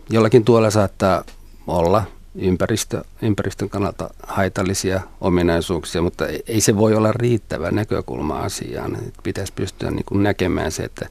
jollakin 0.10 0.46
tuolla 0.46 0.70
saattaa 0.70 1.24
olla 1.68 2.04
ympäristö, 2.36 3.04
ympäristön 3.22 3.70
kannalta 3.70 4.10
haitallisia 4.28 5.02
ominaisuuksia, 5.22 6.02
mutta 6.02 6.26
ei 6.48 6.62
se 6.62 6.78
voi 6.78 6.96
olla 6.96 7.12
riittävä 7.12 7.72
näkökulma 7.72 8.40
asiaan. 8.40 8.98
Pitäisi 9.24 9.54
pystyä 9.54 9.92
niin 9.92 10.06
kuin 10.06 10.24
näkemään 10.24 10.72
se, 10.72 10.84
että 10.84 11.10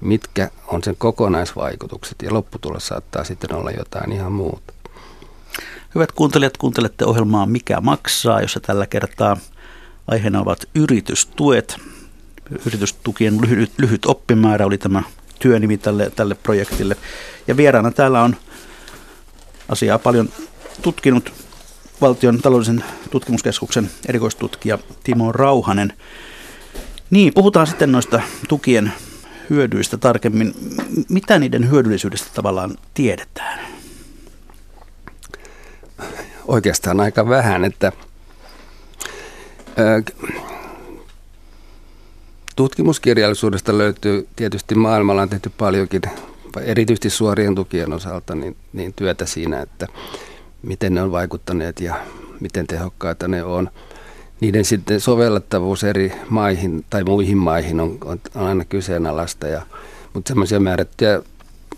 mitkä 0.00 0.50
on 0.66 0.82
sen 0.82 0.96
kokonaisvaikutukset 0.98 2.22
ja 2.22 2.34
lopputulos 2.34 2.86
saattaa 2.86 3.24
sitten 3.24 3.54
olla 3.54 3.70
jotain 3.70 4.12
ihan 4.12 4.32
muuta. 4.32 4.72
Hyvät 5.94 6.12
kuuntelijat, 6.12 6.56
kuuntelette 6.56 7.04
ohjelmaa 7.04 7.46
Mikä 7.46 7.80
maksaa, 7.80 8.40
jossa 8.40 8.60
tällä 8.60 8.86
kertaa 8.86 9.36
aiheena 10.06 10.40
ovat 10.40 10.64
yritystuet 10.74 11.76
yritystukien 12.66 13.40
lyhyt, 13.40 13.72
lyhyt 13.78 14.06
oppimäärä 14.06 14.66
oli 14.66 14.78
tämä 14.78 15.02
työnimi 15.38 15.78
tälle, 15.78 16.10
tälle 16.16 16.34
projektille. 16.34 16.96
Ja 17.46 17.56
vieraana 17.56 17.90
täällä 17.90 18.22
on 18.22 18.36
asiaa 19.68 19.98
paljon 19.98 20.28
tutkinut 20.82 21.32
valtion 22.00 22.38
taloudellisen 22.38 22.84
tutkimuskeskuksen 23.10 23.90
erikoistutkija 24.08 24.78
Timo 25.04 25.32
Rauhanen. 25.32 25.92
Niin, 27.10 27.34
puhutaan 27.34 27.66
sitten 27.66 27.92
noista 27.92 28.20
tukien 28.48 28.92
hyödyistä 29.50 29.96
tarkemmin. 29.96 30.54
Mitä 31.08 31.38
niiden 31.38 31.70
hyödyllisyydestä 31.70 32.28
tavallaan 32.34 32.76
tiedetään? 32.94 33.76
oikeastaan 36.48 37.00
aika 37.00 37.28
vähän, 37.28 37.64
että 37.64 37.92
tutkimuskirjallisuudesta 42.56 43.78
löytyy 43.78 44.28
tietysti 44.36 44.74
maailmalla 44.74 45.22
on 45.22 45.28
tehty 45.28 45.50
paljonkin, 45.58 46.02
erityisesti 46.60 47.10
suorien 47.10 47.54
tukien 47.54 47.92
osalta, 47.92 48.34
niin, 48.34 48.56
niin 48.72 48.92
työtä 48.94 49.26
siinä, 49.26 49.60
että 49.60 49.86
miten 50.62 50.94
ne 50.94 51.02
on 51.02 51.12
vaikuttaneet 51.12 51.80
ja 51.80 51.94
miten 52.40 52.66
tehokkaita 52.66 53.28
ne 53.28 53.44
on. 53.44 53.70
Niiden 54.40 54.64
sitten 54.64 55.00
sovellettavuus 55.00 55.84
eri 55.84 56.12
maihin 56.28 56.84
tai 56.90 57.04
muihin 57.04 57.38
maihin 57.38 57.80
on, 57.80 57.98
on, 58.04 58.20
aina 58.34 58.64
kyseenalaista, 58.64 59.46
ja, 59.46 59.62
mutta 60.14 60.28
semmoisia 60.28 60.60
määrättyjä, 60.60 61.22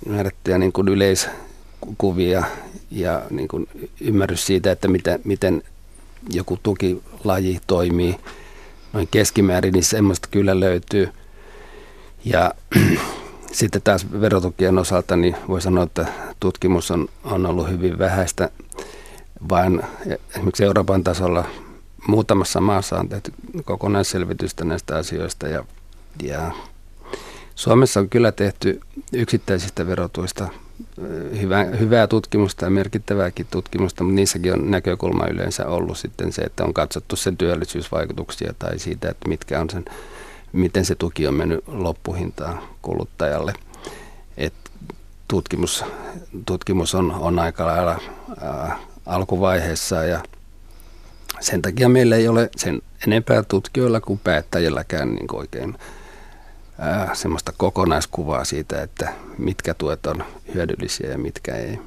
määrättyjä 0.08 0.58
niin 0.58 0.72
kuin 0.72 0.88
yleiskuvia 0.88 2.44
ja 2.90 3.22
niin 3.30 3.48
kuin 3.48 3.68
ymmärrys 4.00 4.46
siitä, 4.46 4.72
että 4.72 4.88
mitä, 4.88 5.18
miten 5.24 5.62
joku 6.30 6.58
tukilaji 6.62 7.60
toimii 7.66 8.16
noin 8.98 9.08
keskimäärin, 9.10 9.72
niin 9.72 9.84
semmoista 9.84 10.28
kyllä 10.30 10.60
löytyy. 10.60 11.08
Ja 12.24 12.54
sitten 13.52 13.82
taas 13.82 14.06
verotukien 14.20 14.78
osalta 14.78 15.16
niin 15.16 15.36
voi 15.48 15.60
sanoa, 15.60 15.84
että 15.84 16.06
tutkimus 16.40 16.90
on, 16.90 17.08
on 17.24 17.46
ollut 17.46 17.70
hyvin 17.70 17.98
vähäistä, 17.98 18.50
vaan 19.48 19.82
esimerkiksi 20.30 20.64
Euroopan 20.64 21.04
tasolla 21.04 21.44
muutamassa 22.06 22.60
maassa 22.60 22.98
on 22.98 23.08
tehty 23.08 23.32
kokonaisselvitystä 23.64 24.64
näistä 24.64 24.96
asioista 24.96 25.48
ja, 25.48 25.64
ja 26.22 26.52
Suomessa 27.54 28.00
on 28.00 28.08
kyllä 28.08 28.32
tehty 28.32 28.80
yksittäisistä 29.12 29.86
verotuista 29.86 30.48
hyvää, 31.40 31.64
hyvää 31.64 32.06
tutkimusta 32.06 32.64
ja 32.64 32.70
merkittävääkin 32.70 33.46
tutkimusta, 33.50 34.04
mutta 34.04 34.14
niissäkin 34.14 34.52
on 34.52 34.70
näkökulma 34.70 35.26
yleensä 35.26 35.66
ollut 35.66 35.98
sitten 35.98 36.32
se, 36.32 36.42
että 36.42 36.64
on 36.64 36.74
katsottu 36.74 37.16
sen 37.16 37.36
työllisyysvaikutuksia 37.36 38.54
tai 38.58 38.78
siitä, 38.78 39.10
että 39.10 39.28
mitkä 39.28 39.60
on 39.60 39.70
sen, 39.70 39.84
miten 40.52 40.84
se 40.84 40.94
tuki 40.94 41.26
on 41.26 41.34
mennyt 41.34 41.64
loppuhintaan 41.66 42.60
kuluttajalle. 42.82 43.54
Et 44.36 44.54
tutkimus, 45.28 45.84
tutkimus 46.46 46.94
on, 46.94 47.10
on 47.10 47.38
aika 47.38 47.66
lailla 47.66 48.00
alkuvaiheessa 49.06 50.04
ja 50.04 50.22
sen 51.40 51.62
takia 51.62 51.88
meillä 51.88 52.16
ei 52.16 52.28
ole 52.28 52.50
sen 52.56 52.82
enempää 53.06 53.42
tutkijoilla 53.42 54.00
kuin 54.00 54.20
päättäjilläkään 54.24 55.14
niin 55.14 55.34
oikein 55.34 55.78
ää, 56.78 57.14
semmoista 57.14 57.52
kokonaiskuvaa 57.56 58.44
siitä, 58.44 58.82
että 58.82 59.12
mitkä 59.38 59.74
tuet 59.74 60.06
on 60.06 60.24
hyödyllisiä 60.54 61.10
ja 61.10 61.18
mitkä 61.18 61.56
ei. 61.56 61.78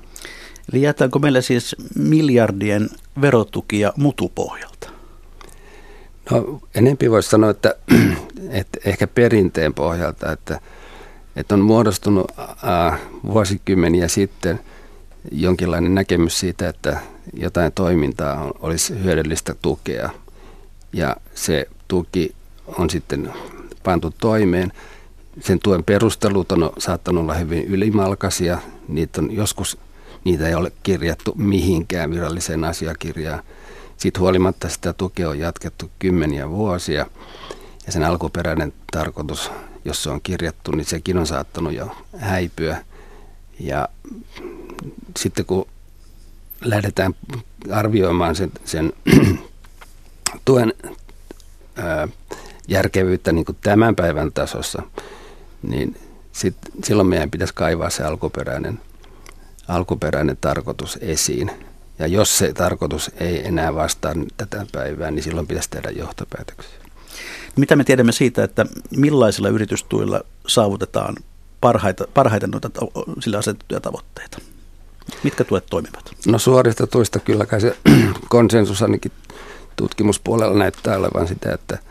Eli 0.73 0.81
jätäänkö 0.81 1.19
meillä 1.19 1.41
siis 1.41 1.75
miljardien 1.95 2.89
verotukia 3.21 3.93
mutupohjalta? 3.97 4.89
No 6.31 6.59
enempi 6.75 7.11
voisi 7.11 7.29
sanoa, 7.29 7.49
että, 7.49 7.75
että 8.49 8.79
ehkä 8.85 9.07
perinteen 9.07 9.73
pohjalta, 9.73 10.31
että, 10.31 10.59
että 11.35 11.55
on 11.55 11.61
muodostunut 11.61 12.31
ää, 12.63 12.97
vuosikymmeniä 13.25 14.07
sitten 14.07 14.59
jonkinlainen 15.31 15.95
näkemys 15.95 16.39
siitä, 16.39 16.69
että 16.69 16.99
jotain 17.33 17.71
toimintaa 17.71 18.51
olisi 18.59 19.03
hyödyllistä 19.03 19.55
tukea. 19.61 20.09
Ja 20.93 21.15
se 21.35 21.67
tuki 21.87 22.35
on 22.67 22.89
sitten 22.89 23.33
pantu 23.83 24.13
toimeen. 24.19 24.71
Sen 25.39 25.59
tuen 25.59 25.83
perustelut 25.83 26.51
on 26.51 26.69
saattanut 26.77 27.21
olla 27.21 27.33
hyvin 27.33 27.63
ylimalkaisia. 27.63 28.57
Niitä 28.87 29.21
on 29.21 29.31
joskus, 29.31 29.77
niitä 30.23 30.47
ei 30.47 30.55
ole 30.55 30.71
kirjattu 30.83 31.33
mihinkään 31.37 32.11
viralliseen 32.11 32.63
asiakirjaan. 32.63 33.43
Siitä 33.97 34.19
huolimatta 34.19 34.69
sitä 34.69 34.93
tukea 34.93 35.29
on 35.29 35.39
jatkettu 35.39 35.91
kymmeniä 35.99 36.49
vuosia. 36.49 37.05
Ja 37.85 37.91
sen 37.91 38.03
alkuperäinen 38.03 38.73
tarkoitus, 38.91 39.51
jos 39.85 40.03
se 40.03 40.09
on 40.09 40.21
kirjattu, 40.23 40.71
niin 40.71 40.85
sekin 40.85 41.17
on 41.17 41.27
saattanut 41.27 41.73
jo 41.73 41.95
häipyä. 42.17 42.85
Ja 43.59 43.89
sitten 45.17 45.45
kun 45.45 45.67
lähdetään 46.61 47.15
arvioimaan 47.71 48.35
sen, 48.35 48.51
sen 48.65 48.93
tuen 50.45 50.73
järkevyyttä 52.67 53.31
niin 53.31 53.45
kuin 53.45 53.57
tämän 53.61 53.95
päivän 53.95 54.31
tasossa, 54.33 54.83
niin 55.61 55.97
sit, 56.31 56.55
silloin 56.83 57.07
meidän 57.07 57.31
pitäisi 57.31 57.53
kaivaa 57.53 57.89
se 57.89 58.03
alkuperäinen, 58.03 58.79
alkuperäinen 59.67 60.37
tarkoitus 60.41 60.97
esiin. 61.01 61.51
Ja 61.99 62.07
jos 62.07 62.37
se 62.37 62.53
tarkoitus 62.53 63.11
ei 63.19 63.47
enää 63.47 63.75
vastaa 63.75 64.13
tätä 64.37 64.65
päivää, 64.71 65.11
niin 65.11 65.23
silloin 65.23 65.47
pitäisi 65.47 65.69
tehdä 65.69 65.89
johtopäätöksiä. 65.89 66.79
Mitä 67.55 67.75
me 67.75 67.83
tiedämme 67.83 68.11
siitä, 68.11 68.43
että 68.43 68.65
millaisilla 68.97 69.49
yritystuilla 69.49 70.21
saavutetaan 70.47 71.15
parhaita, 71.61 72.07
parhaiten 72.13 72.51
noita 72.51 72.69
sillä 73.19 73.37
asetettuja 73.37 73.79
tavoitteita? 73.81 74.37
Mitkä 75.23 75.43
tuet 75.43 75.65
toimivat? 75.69 76.11
No 76.27 76.39
suorista 76.39 76.87
tuista 76.87 77.19
kyllä 77.19 77.45
kai 77.45 77.61
se 77.61 77.77
konsensus 78.29 78.81
ainakin 78.81 79.11
tutkimuspuolella 79.75 80.57
näyttää 80.57 80.97
olevan 80.97 81.27
sitä, 81.27 81.53
että– 81.53 81.77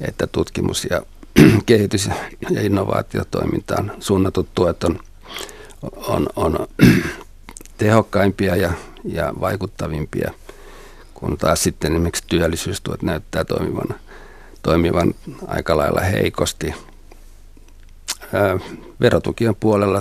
että 0.00 0.26
tutkimus- 0.26 0.86
ja 0.90 1.02
kehitys- 1.66 2.10
ja 2.50 2.62
innovaatiotoimintaan 2.62 3.92
suunnatut 4.00 4.48
tuet 4.54 4.84
on, 4.84 4.98
on, 5.96 6.26
on 6.36 6.68
tehokkaimpia 7.78 8.56
ja, 8.56 8.72
ja 9.04 9.32
vaikuttavimpia, 9.40 10.32
kun 11.14 11.38
taas 11.38 11.62
sitten 11.62 11.92
esimerkiksi 11.92 12.24
työllisyystuet 12.28 13.02
näyttää 13.02 13.44
toimivan, 13.44 13.88
toimivan 14.62 15.14
aika 15.46 15.76
lailla 15.76 16.00
heikosti. 16.00 16.74
Verotukien 19.00 19.54
puolella 19.54 20.00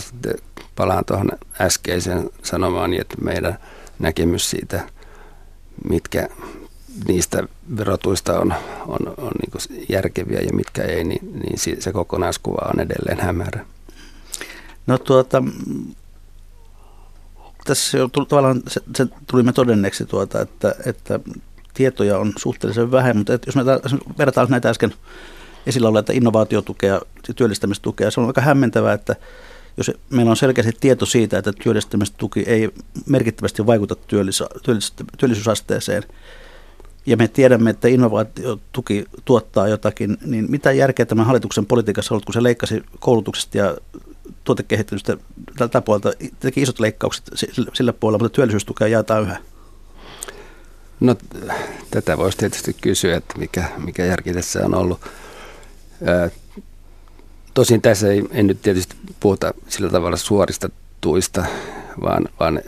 palaan 0.76 1.06
tuohon 1.06 1.32
äskeiseen 1.62 2.30
sanomaan, 2.44 2.94
että 2.94 3.16
meidän 3.22 3.58
näkemys 4.00 4.50
siitä, 4.50 4.90
mitkä 5.90 6.28
niistä 7.08 7.44
verotuista 7.78 8.40
on, 8.40 8.54
on, 8.88 9.14
on 9.18 9.32
niin 9.42 9.86
järkeviä 9.90 10.40
ja 10.40 10.54
mitkä 10.54 10.84
ei, 10.84 11.04
niin, 11.04 11.40
niin 11.40 11.82
se 11.82 11.92
kokonaiskuva 11.92 12.70
on 12.74 12.80
edelleen 12.80 13.20
hämärä. 13.20 13.66
No 14.88 14.98
tuota, 14.98 15.44
tässä 17.66 17.98
jo 17.98 18.08
tavallaan 18.08 18.62
se, 18.68 18.82
se 18.96 19.08
tulimme 19.28 19.54
todenneeksi, 19.54 20.06
tuota, 20.06 20.42
että, 20.42 20.76
että 20.86 21.20
tietoja 21.74 22.18
on 22.18 22.34
suhteellisen 22.38 22.92
vähän, 22.92 23.18
mutta 23.18 23.34
jos 23.46 23.56
me 23.56 23.64
verrataan 24.18 24.48
näitä 24.50 24.70
äsken 24.70 24.94
esillä 25.68 25.90
olleita 25.90 26.14
innovaatiotukea 26.14 26.94
ja 27.28 27.34
työllistämistukea, 27.36 28.12
se 28.12 28.20
on 28.20 28.28
aika 28.28 28.42
hämmentävää, 28.42 28.94
että 28.94 29.16
jos 29.78 29.92
meillä 30.10 30.30
on 30.30 30.38
selkeästi 30.38 30.78
tieto 30.80 31.06
siitä, 31.06 31.38
että 31.38 31.54
työllistämistuki 31.54 32.44
ei 32.48 32.70
merkittävästi 33.06 33.66
vaikuta 33.66 33.96
työllis, 33.96 34.44
työllis, 34.64 34.94
työllisyysasteeseen, 35.18 36.04
ja 37.06 37.18
me 37.18 37.28
tiedämme, 37.28 37.70
että 37.70 37.88
innovaatiotuki 37.88 39.06
tuottaa 39.26 39.68
jotakin, 39.68 40.18
niin 40.26 40.52
mitä 40.52 40.72
järkeä 40.72 41.06
tämän 41.06 41.26
hallituksen 41.26 41.66
politiikassa 41.66 42.16
on 42.16 42.22
kun 42.26 42.34
se 42.34 42.44
leikkasi 42.44 42.84
koulutuksesta 43.00 43.58
ja 43.58 43.78
tuotekehittelystä 44.44 45.18
tältä 45.58 45.82
puolelta, 45.82 46.12
teki 46.40 46.62
isot 46.62 46.80
leikkaukset 46.80 47.32
sillä 47.74 47.94
puolella, 47.94 48.24
mutta 48.24 48.36
työllisyystukea 48.36 48.88
jaetaan 48.88 49.24
yhä? 49.24 49.38
No 51.00 51.16
tätä 51.92 52.18
voisi 52.18 52.38
tietysti 52.38 52.76
kysyä, 52.82 53.18
että 53.18 53.38
mikä, 53.38 53.64
mikä 53.78 54.06
järki 54.06 54.34
tässä 54.34 54.66
on 54.66 54.76
ollut. 54.76 55.00
Tosin 57.54 57.82
tässä 57.82 58.12
ei, 58.12 58.24
en 58.32 58.48
nyt 58.48 58.62
tietysti 58.62 58.96
puhuta 59.20 59.54
sillä 59.68 59.90
tavalla 59.90 60.18
suorista 60.18 60.70
tuista, 61.02 61.46
vaan, 62.02 62.26
vaan 62.40 62.62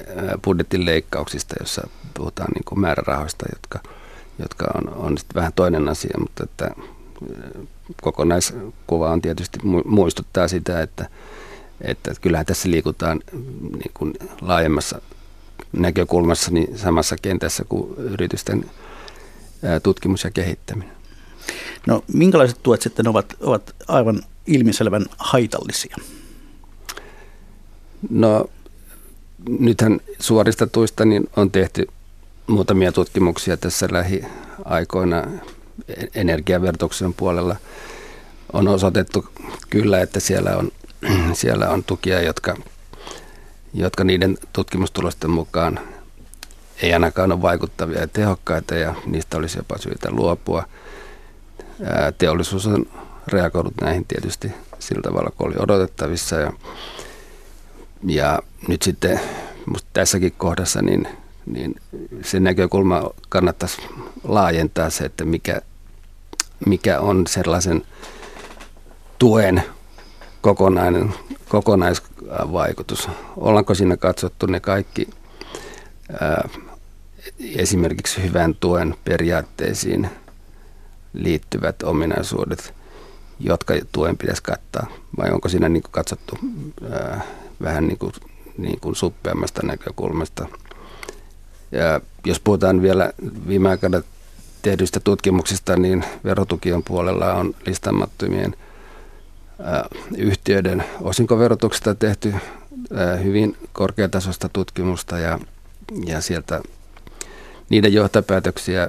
budjetin 0.43 0.85
leikkauksista, 0.85 1.55
jossa 1.59 1.87
puhutaan 2.13 2.51
niin 2.55 2.63
kuin 2.65 2.79
määrärahoista, 2.79 3.45
jotka– 3.53 3.79
jotka 4.39 4.65
on, 4.75 4.93
on 4.93 5.17
sitten 5.17 5.35
vähän 5.35 5.53
toinen 5.55 5.89
asia, 5.89 6.17
mutta 6.19 6.43
että 6.43 6.71
kokonaiskuva 8.01 9.11
on 9.11 9.21
tietysti 9.21 9.59
muistuttaa 9.85 10.47
sitä, 10.47 10.81
että, 10.81 11.09
että 11.81 12.11
kyllähän 12.21 12.45
tässä 12.45 12.71
liikutaan 12.71 13.21
niin 13.71 13.91
kuin 13.93 14.13
laajemmassa 14.41 15.01
näkökulmassa 15.73 16.51
niin 16.51 16.77
samassa 16.77 17.15
kentässä 17.21 17.63
kuin 17.69 17.95
yritysten 17.97 18.65
tutkimus 19.83 20.23
ja 20.23 20.31
kehittäminen. 20.31 20.97
No 21.85 22.03
minkälaiset 22.13 22.59
tuet 22.63 22.81
sitten 22.81 23.07
ovat, 23.07 23.37
ovat 23.39 23.75
aivan 23.87 24.21
ilmiselvän 24.47 25.05
haitallisia? 25.17 25.95
No 28.09 28.49
nythän 29.59 29.99
suorista 30.19 30.67
tuista 30.67 31.05
niin 31.05 31.29
on 31.35 31.51
tehty 31.51 31.87
muutamia 32.47 32.91
tutkimuksia 32.91 33.57
tässä 33.57 33.87
lähiaikoina 33.91 35.23
energiavertuksen 36.15 37.13
puolella 37.13 37.55
on 38.53 38.67
osoitettu 38.67 39.25
kyllä, 39.69 40.01
että 40.01 40.19
siellä 40.19 40.57
on, 40.57 40.71
siellä 41.33 41.69
on 41.69 41.83
tukia, 41.83 42.21
jotka, 42.21 42.55
jotka 43.73 44.03
niiden 44.03 44.37
tutkimustulosten 44.53 45.29
mukaan 45.29 45.79
ei 46.81 46.93
ainakaan 46.93 47.31
ole 47.31 47.41
vaikuttavia 47.41 47.99
ja 47.99 48.07
tehokkaita 48.07 48.75
ja 48.75 48.95
niistä 49.05 49.37
olisi 49.37 49.59
jopa 49.59 49.77
syytä 49.77 50.11
luopua. 50.11 50.63
Teollisuus 52.17 52.67
on 52.67 52.85
reagoinut 53.27 53.73
näihin 53.81 54.05
tietysti 54.05 54.51
sillä 54.79 55.01
tavalla, 55.01 55.31
kun 55.37 55.47
oli 55.47 55.55
odotettavissa 55.59 56.35
ja, 56.35 56.53
ja 58.07 58.41
nyt 58.67 58.81
sitten 58.81 59.19
tässäkin 59.93 60.33
kohdassa 60.37 60.81
niin, 60.81 61.07
niin 61.51 61.75
se 62.23 62.39
näkökulma 62.39 63.09
kannattaisi 63.29 63.81
laajentaa 64.23 64.89
se, 64.89 65.05
että 65.05 65.25
mikä, 65.25 65.61
mikä 66.65 66.99
on 66.99 67.27
sellaisen 67.27 67.83
tuen 69.19 69.63
kokonainen, 70.41 71.13
kokonaisvaikutus. 71.49 73.09
Ollaanko 73.37 73.75
siinä 73.75 73.97
katsottu 73.97 74.45
ne 74.45 74.59
kaikki 74.59 75.09
ää, 76.21 76.49
esimerkiksi 77.55 78.23
hyvän 78.23 78.55
tuen 78.55 78.95
periaatteisiin 79.03 80.09
liittyvät 81.13 81.83
ominaisuudet, 81.83 82.73
jotka 83.39 83.73
tuen 83.91 84.17
pitäisi 84.17 84.43
kattaa, 84.43 84.87
vai 85.17 85.31
onko 85.31 85.49
siinä 85.49 85.69
niin 85.69 85.83
katsottu 85.91 86.37
ää, 86.91 87.21
vähän 87.61 87.87
niin 87.87 87.97
kuin, 87.97 88.13
niin 88.57 88.79
kuin 88.79 88.95
suppeammasta 88.95 89.61
näkökulmasta. 89.65 90.47
Ja 91.71 92.01
jos 92.25 92.39
puhutaan 92.39 92.81
vielä 92.81 93.13
viime 93.47 93.69
aikoina 93.69 94.01
tehdyistä 94.61 94.99
tutkimuksista, 94.99 95.77
niin 95.77 96.05
verotukien 96.23 96.83
puolella 96.83 97.33
on 97.33 97.55
listamattomien 97.65 98.55
yhtiöiden 100.17 100.83
osinkoverotuksesta 101.01 101.95
tehty 101.95 102.33
hyvin 103.23 103.57
korkeatasoista 103.73 104.49
tutkimusta 104.49 105.17
ja, 105.17 105.39
ja 106.05 106.21
sieltä 106.21 106.61
niiden 107.69 107.93
johtopäätöksiä 107.93 108.87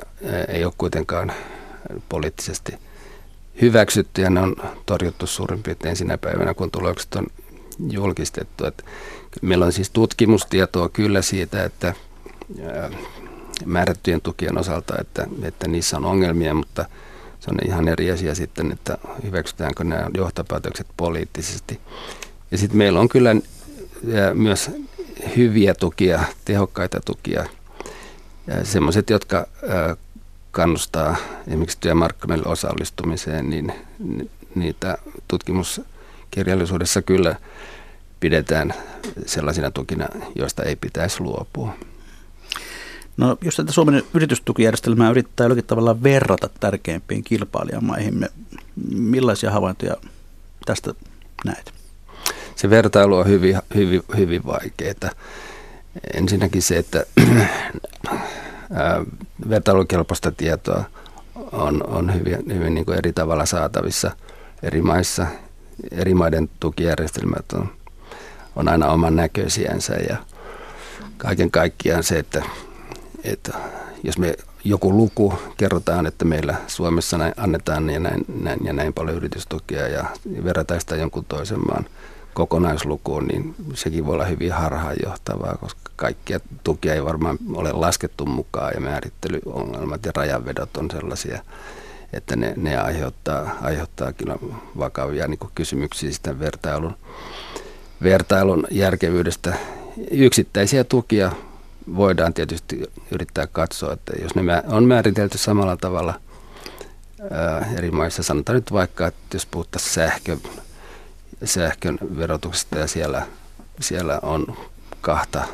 ei 0.48 0.64
ole 0.64 0.72
kuitenkaan 0.78 1.32
poliittisesti 2.08 2.74
hyväksytty 3.60 4.22
ja 4.22 4.30
ne 4.30 4.40
on 4.40 4.56
torjuttu 4.86 5.26
suurin 5.26 5.62
piirtein 5.62 5.96
sinä 5.96 6.18
päivänä, 6.18 6.54
kun 6.54 6.70
tulokset 6.70 7.14
on 7.14 7.26
julkistettu. 7.90 8.66
Että 8.66 8.84
meillä 9.42 9.66
on 9.66 9.72
siis 9.72 9.90
tutkimustietoa 9.90 10.88
kyllä 10.88 11.22
siitä, 11.22 11.64
että 11.64 11.94
määrättyjen 13.64 14.20
tukien 14.20 14.58
osalta, 14.58 14.94
että, 15.00 15.26
että 15.42 15.68
niissä 15.68 15.96
on 15.96 16.04
ongelmia, 16.04 16.54
mutta 16.54 16.84
se 17.40 17.50
on 17.50 17.58
ihan 17.66 17.88
eri 17.88 18.10
asia 18.10 18.34
sitten, 18.34 18.72
että 18.72 18.98
hyväksytäänkö 19.22 19.84
nämä 19.84 20.10
johtopäätökset 20.16 20.86
poliittisesti. 20.96 21.80
Ja 22.50 22.58
sitten 22.58 22.78
meillä 22.78 23.00
on 23.00 23.08
kyllä 23.08 23.36
myös 24.34 24.70
hyviä 25.36 25.74
tukia, 25.74 26.24
tehokkaita 26.44 27.00
tukia, 27.04 27.44
semmoiset, 28.62 29.10
jotka 29.10 29.46
kannustaa 30.50 31.16
esimerkiksi 31.46 31.78
työmarkkinoille 31.80 32.46
osallistumiseen, 32.46 33.50
niin 33.50 33.72
niitä 34.54 34.98
tutkimuskirjallisuudessa 35.28 37.02
kyllä 37.02 37.36
pidetään 38.20 38.74
sellaisina 39.26 39.70
tukina, 39.70 40.08
joista 40.34 40.62
ei 40.62 40.76
pitäisi 40.76 41.20
luopua. 41.20 41.74
No, 43.18 43.36
jos 43.42 43.56
tätä 43.56 43.72
Suomen 43.72 44.02
yritystukijärjestelmää 44.14 45.10
yrittää 45.10 45.44
jollakin 45.44 45.64
tavalla 45.64 46.02
verrata 46.02 46.48
tärkeimpiin 46.60 47.24
kilpailijamaihimme, 47.24 48.28
millaisia 48.94 49.50
havaintoja 49.50 49.96
tästä 50.66 50.94
näet? 51.44 51.72
Se 52.56 52.70
vertailu 52.70 53.16
on 53.16 53.26
hyvin, 53.26 53.58
hyvin, 53.74 54.02
hyvin 54.16 54.46
vaikeaa. 54.46 55.10
Ensinnäkin 56.14 56.62
se, 56.62 56.78
että 56.78 57.04
vertailukelpoista 59.50 60.32
tietoa 60.32 60.84
on, 61.52 61.86
on 61.86 62.14
hyvin, 62.14 62.38
hyvin 62.54 62.74
niin 62.74 62.84
kuin 62.84 62.98
eri 62.98 63.12
tavalla 63.12 63.46
saatavissa 63.46 64.10
eri 64.62 64.82
maissa. 64.82 65.26
Eri 65.90 66.14
maiden 66.14 66.50
tukijärjestelmät 66.60 67.52
on, 67.52 67.68
on 68.56 68.68
aina 68.68 68.86
oman 68.86 69.16
näköisiänsä 69.16 69.94
ja 69.94 70.16
kaiken 71.16 71.50
kaikkiaan 71.50 72.02
se, 72.02 72.18
että, 72.18 72.42
että 73.24 73.58
jos 74.02 74.18
me 74.18 74.34
joku 74.64 74.96
luku 74.96 75.34
kerrotaan, 75.56 76.06
että 76.06 76.24
meillä 76.24 76.54
Suomessa 76.66 77.18
näin 77.18 77.34
annetaan 77.36 77.90
ja 77.90 78.00
näin, 78.00 78.24
näin 78.42 78.60
ja 78.64 78.72
näin 78.72 78.92
paljon 78.92 79.16
yritystukia 79.16 79.88
ja 79.88 80.04
verrataan 80.44 80.80
sitä 80.80 80.96
jonkun 80.96 81.24
toisen 81.24 81.60
maan 81.68 81.86
kokonaislukuun, 82.34 83.26
niin 83.26 83.54
sekin 83.74 84.06
voi 84.06 84.14
olla 84.14 84.24
hyvin 84.24 84.52
harhaanjohtavaa, 84.52 85.56
koska 85.60 85.90
kaikkia 85.96 86.40
tukia 86.64 86.94
ei 86.94 87.04
varmaan 87.04 87.38
ole 87.54 87.72
laskettu 87.72 88.26
mukaan 88.26 88.72
ja 88.74 88.80
määrittelyongelmat 88.80 90.06
ja 90.06 90.12
rajanvedot 90.14 90.76
on 90.76 90.90
sellaisia, 90.90 91.42
että 92.12 92.36
ne, 92.36 92.54
ne 92.56 92.76
aiheuttaa, 92.76 93.58
aiheuttaa 93.62 94.12
kyllä 94.12 94.36
vakavia 94.78 95.28
niin 95.28 95.38
kysymyksiä 95.54 96.12
sitä 96.12 96.38
vertailun, 96.38 96.96
vertailun 98.02 98.66
järkevyydestä. 98.70 99.56
Yksittäisiä 100.10 100.84
tukia 100.84 101.32
voidaan 101.96 102.34
tietysti 102.34 102.82
yrittää 103.10 103.46
katsoa, 103.46 103.92
että 103.92 104.12
jos 104.22 104.34
ne 104.34 104.42
on 104.66 104.84
määritelty 104.84 105.38
samalla 105.38 105.76
tavalla 105.76 106.20
eri 107.78 107.90
maissa, 107.90 108.22
sanotaan 108.22 108.56
nyt 108.56 108.72
vaikka, 108.72 109.06
että 109.06 109.36
jos 109.36 109.46
puhuttaisiin 109.46 109.94
sähkö, 109.94 110.36
sähkön 111.44 111.98
verotuksesta 112.18 112.78
ja 112.78 112.86
siellä, 112.86 113.26
siellä 113.80 114.18
on 114.22 114.56
kahta 115.00 115.44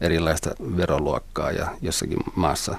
erilaista 0.00 0.50
veroluokkaa 0.76 1.50
ja 1.50 1.66
jossakin 1.82 2.18
maassa 2.34 2.74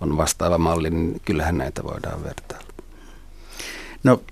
on 0.00 0.16
vastaava 0.16 0.58
malli, 0.58 0.90
niin 0.90 1.20
kyllähän 1.24 1.58
näitä 1.58 1.82
voidaan 1.82 2.24
vertailla. 2.24 2.68
No 4.04 4.22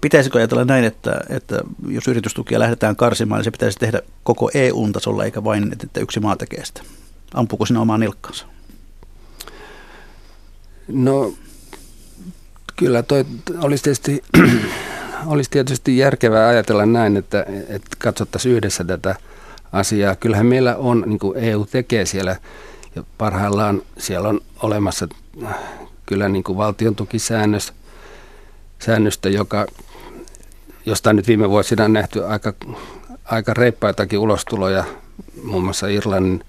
pitäisikö 0.00 0.38
ajatella 0.38 0.64
näin, 0.64 0.84
että, 0.84 1.20
että 1.28 1.60
jos 1.88 2.08
yritystukia 2.08 2.58
lähdetään 2.58 2.96
karsimaan, 2.96 3.38
niin 3.38 3.44
se 3.44 3.50
pitäisi 3.50 3.78
tehdä 3.78 4.00
koko 4.22 4.50
EU-tasolla 4.54 5.24
eikä 5.24 5.44
vain, 5.44 5.72
että 5.72 6.00
yksi 6.00 6.20
maa 6.20 6.36
tekee 6.36 6.64
sitä? 6.64 6.82
Ampuuko 7.34 7.66
sinä 7.66 7.80
omaan 7.80 8.00
nilkkansa? 8.00 8.46
No 10.88 11.32
kyllä 12.76 13.02
toi 13.02 13.24
olisi 13.60 13.84
tietysti, 13.84 14.22
olisi 15.26 15.50
tietysti 15.50 15.98
järkevää 15.98 16.48
ajatella 16.48 16.86
näin, 16.86 17.16
että, 17.16 17.46
että 17.68 17.96
katsottaisiin 17.98 18.54
yhdessä 18.54 18.84
tätä 18.84 19.14
asiaa. 19.72 20.16
Kyllähän 20.16 20.46
meillä 20.46 20.76
on, 20.76 21.04
niin 21.06 21.18
kuin 21.18 21.38
EU 21.38 21.66
tekee 21.66 22.06
siellä, 22.06 22.36
ja 22.96 23.04
parhaillaan 23.18 23.82
siellä 23.98 24.28
on 24.28 24.40
olemassa 24.62 25.08
kyllä 26.06 26.28
niin 26.28 26.44
kuin 26.44 26.58
valtion 26.58 26.96
tukisäännös, 26.96 27.72
säännöstä, 28.78 29.28
joka, 29.28 29.66
josta 30.86 31.12
nyt 31.12 31.28
viime 31.28 31.50
vuosina 31.50 31.84
on 31.84 31.92
nähty 31.92 32.24
aika, 32.24 32.52
aika 33.24 33.54
reippaitakin 33.54 34.18
ulostuloja, 34.18 34.84
muun 35.44 35.64
muassa 35.64 35.88
Irlannin 35.88 36.44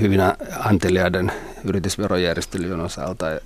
hyvin 0.00 0.20
anteliaiden 0.58 1.32
yritysverojärjestelyjen 1.64 2.80
osalta. 2.80 3.26
Ja, 3.30 3.40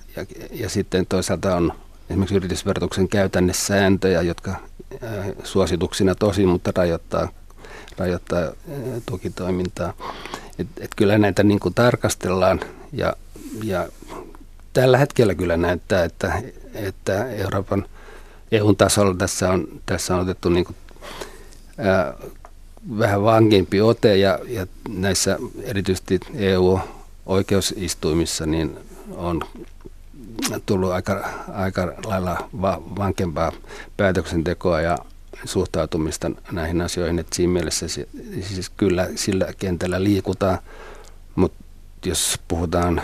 ja, 0.51 0.69
sitten 0.69 1.05
toisaalta 1.05 1.55
on 1.55 1.73
esimerkiksi 2.09 2.35
yritysverotuksen 2.35 3.07
käytännessääntöjä, 3.07 4.21
jotka 4.21 4.55
suosituksina 5.43 6.15
tosi, 6.15 6.45
mutta 6.45 6.71
rajoittaa 6.75 7.29
rajoittaa 7.97 8.51
tukitoimintaa. 9.05 9.93
Et, 10.59 10.67
et 10.79 10.91
kyllä 10.95 11.17
näitä 11.17 11.43
niin 11.43 11.59
kuin 11.59 11.73
tarkastellaan 11.73 12.59
ja, 12.93 13.13
ja 13.63 13.89
tällä 14.73 14.97
hetkellä 14.97 15.35
kyllä 15.35 15.57
näyttää, 15.57 16.03
että, 16.03 16.41
että 16.73 17.29
Euroopan 17.29 17.85
EU-tasolla 18.51 19.15
tässä 19.15 19.51
on, 19.51 19.67
tässä 19.85 20.15
on 20.15 20.21
otettu 20.21 20.49
niin 20.49 20.65
kuin, 20.65 20.75
ää, 21.77 22.13
vähän 22.99 23.23
vankempi 23.23 23.81
ote 23.81 24.17
ja, 24.17 24.39
ja 24.47 24.67
näissä 24.89 25.37
erityisesti 25.63 26.19
EU-oikeusistuimissa 26.35 28.45
niin 28.45 28.77
on 29.15 29.41
tullut 30.65 30.91
aika, 30.91 31.29
aika 31.53 31.93
lailla 32.05 32.49
va, 32.61 32.81
vankempaa 32.97 33.51
päätöksentekoa 33.97 34.81
ja 34.81 34.97
suhtautumista 35.45 36.31
näihin 36.51 36.81
asioihin, 36.81 37.19
että 37.19 37.35
siinä 37.35 37.53
mielessä 37.53 37.87
siis 38.41 38.69
kyllä 38.77 39.07
sillä 39.15 39.47
kentällä 39.57 40.03
liikutaan, 40.03 40.57
mutta 41.35 41.57
jos 42.05 42.39
puhutaan 42.47 43.01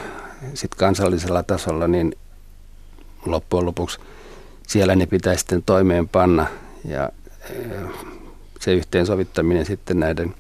sitten 0.54 0.78
kansallisella 0.78 1.44
tasolla, 1.44 1.88
niin 1.88 2.16
loppujen 3.26 3.66
lopuksi 3.66 4.00
siellä 4.68 4.96
ne 4.96 5.06
pitää 5.06 5.38
sitten 5.38 5.64
toimeenpanna 5.64 6.48
ja 6.86 7.10
se 8.62 8.74
yhteensovittaminen 8.74 9.66
sitten 9.66 10.00
näiden 10.00 10.36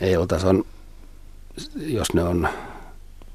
EU-tason, 0.00 0.64
jos 1.76 2.14
ne 2.14 2.22
on, 2.22 2.48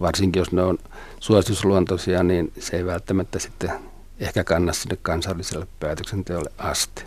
varsinkin 0.01 0.39
jos 0.39 0.51
ne 0.51 0.63
on 0.63 0.77
suositusluontoisia, 1.19 2.23
niin 2.23 2.51
se 2.59 2.77
ei 2.77 2.85
välttämättä 2.85 3.39
sitten 3.39 3.71
ehkä 4.19 4.43
kanna 4.43 4.73
sinne 4.73 4.97
kansalliselle 5.01 5.67
päätöksenteolle 5.79 6.51
asti. 6.57 7.03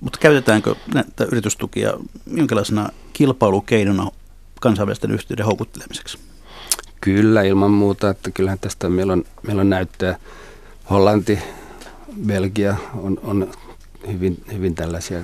Mutta 0.00 0.18
käytetäänkö 0.18 0.74
näitä 0.94 1.24
yritystukia 1.24 1.92
jonkinlaisena 2.26 2.88
kilpailukeinona 3.12 4.10
kansainvälisten 4.60 5.10
yhtiöiden 5.10 5.46
houkuttelemiseksi? 5.46 6.18
Kyllä, 7.00 7.42
ilman 7.42 7.70
muuta. 7.70 8.10
Että 8.10 8.30
kyllähän 8.30 8.58
tästä 8.58 8.88
meillä 8.88 9.12
on, 9.12 9.24
meillä 9.46 9.60
on 9.60 9.70
näyttöä. 9.70 10.18
Hollanti, 10.90 11.38
Belgia 12.26 12.76
on, 12.94 13.20
on 13.22 13.50
hyvin, 14.06 14.44
hyvin 14.52 14.74
tällaisia 14.74 15.20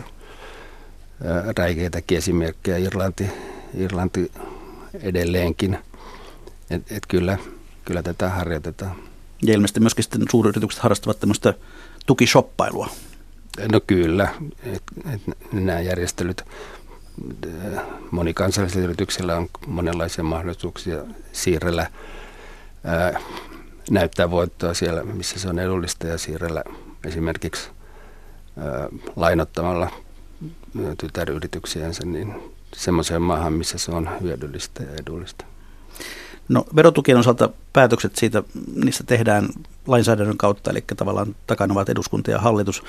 räikeitäkin 1.59 2.19
esimerkkejä. 2.19 2.77
Irlanti, 2.77 3.31
Irlanti 3.75 4.33
edelleenkin. 5.03 5.79
Et, 6.71 6.93
et 6.93 7.03
kyllä, 7.09 7.39
kyllä 7.85 8.03
tätä 8.03 8.29
harjoitetaan. 8.29 8.97
Ja 9.43 9.55
ilmeisesti 9.55 9.81
myöskin 9.81 10.05
sitten 10.05 10.23
suuryritykset 10.31 10.83
harrastavat 10.83 11.21
tämmöistä 11.21 11.55
tukishoppailua. 12.07 12.89
No 13.73 13.81
kyllä, 13.87 14.29
et, 14.63 14.83
et 15.15 15.23
nämä 15.53 15.81
järjestelyt, 15.81 16.45
monikansallisilla 18.11 18.85
yrityksillä 18.85 19.37
on 19.37 19.49
monenlaisia 19.67 20.25
mahdollisuuksia 20.25 21.05
siirrellä, 21.33 21.91
ää, 22.85 23.21
näyttää 23.91 24.31
voittoa 24.31 24.75
siellä, 24.75 25.05
missä 25.05 25.39
se 25.39 25.49
on 25.49 25.59
edullista 25.59 26.07
ja 26.07 26.19
siirrellä 26.19 26.65
esimerkiksi 27.05 27.69
ää, 28.59 28.89
lainottamalla 29.17 29.91
tytäryrityksiänsä 30.99 32.05
niin 32.05 32.35
semmoiseen 32.75 33.23
maahan, 33.23 33.53
missä 33.53 33.79
se 33.79 33.93
on 33.93 34.09
hyödyllistä 34.21 34.83
ja 34.83 34.91
edullista. 35.01 35.45
No 36.49 36.65
verotukien 36.77 37.19
osalta 37.19 37.51
päätökset 37.73 38.17
siitä, 38.17 38.43
niistä 38.85 39.05
tehdään 39.05 39.49
lainsäädännön 39.87 40.37
kautta, 40.37 40.71
eli 40.71 40.85
tavallaan 40.97 41.37
takana 41.47 41.73
ovat 41.73 41.89
eduskunta 41.89 42.31
ja 42.31 42.39
hallitus. 42.39 42.83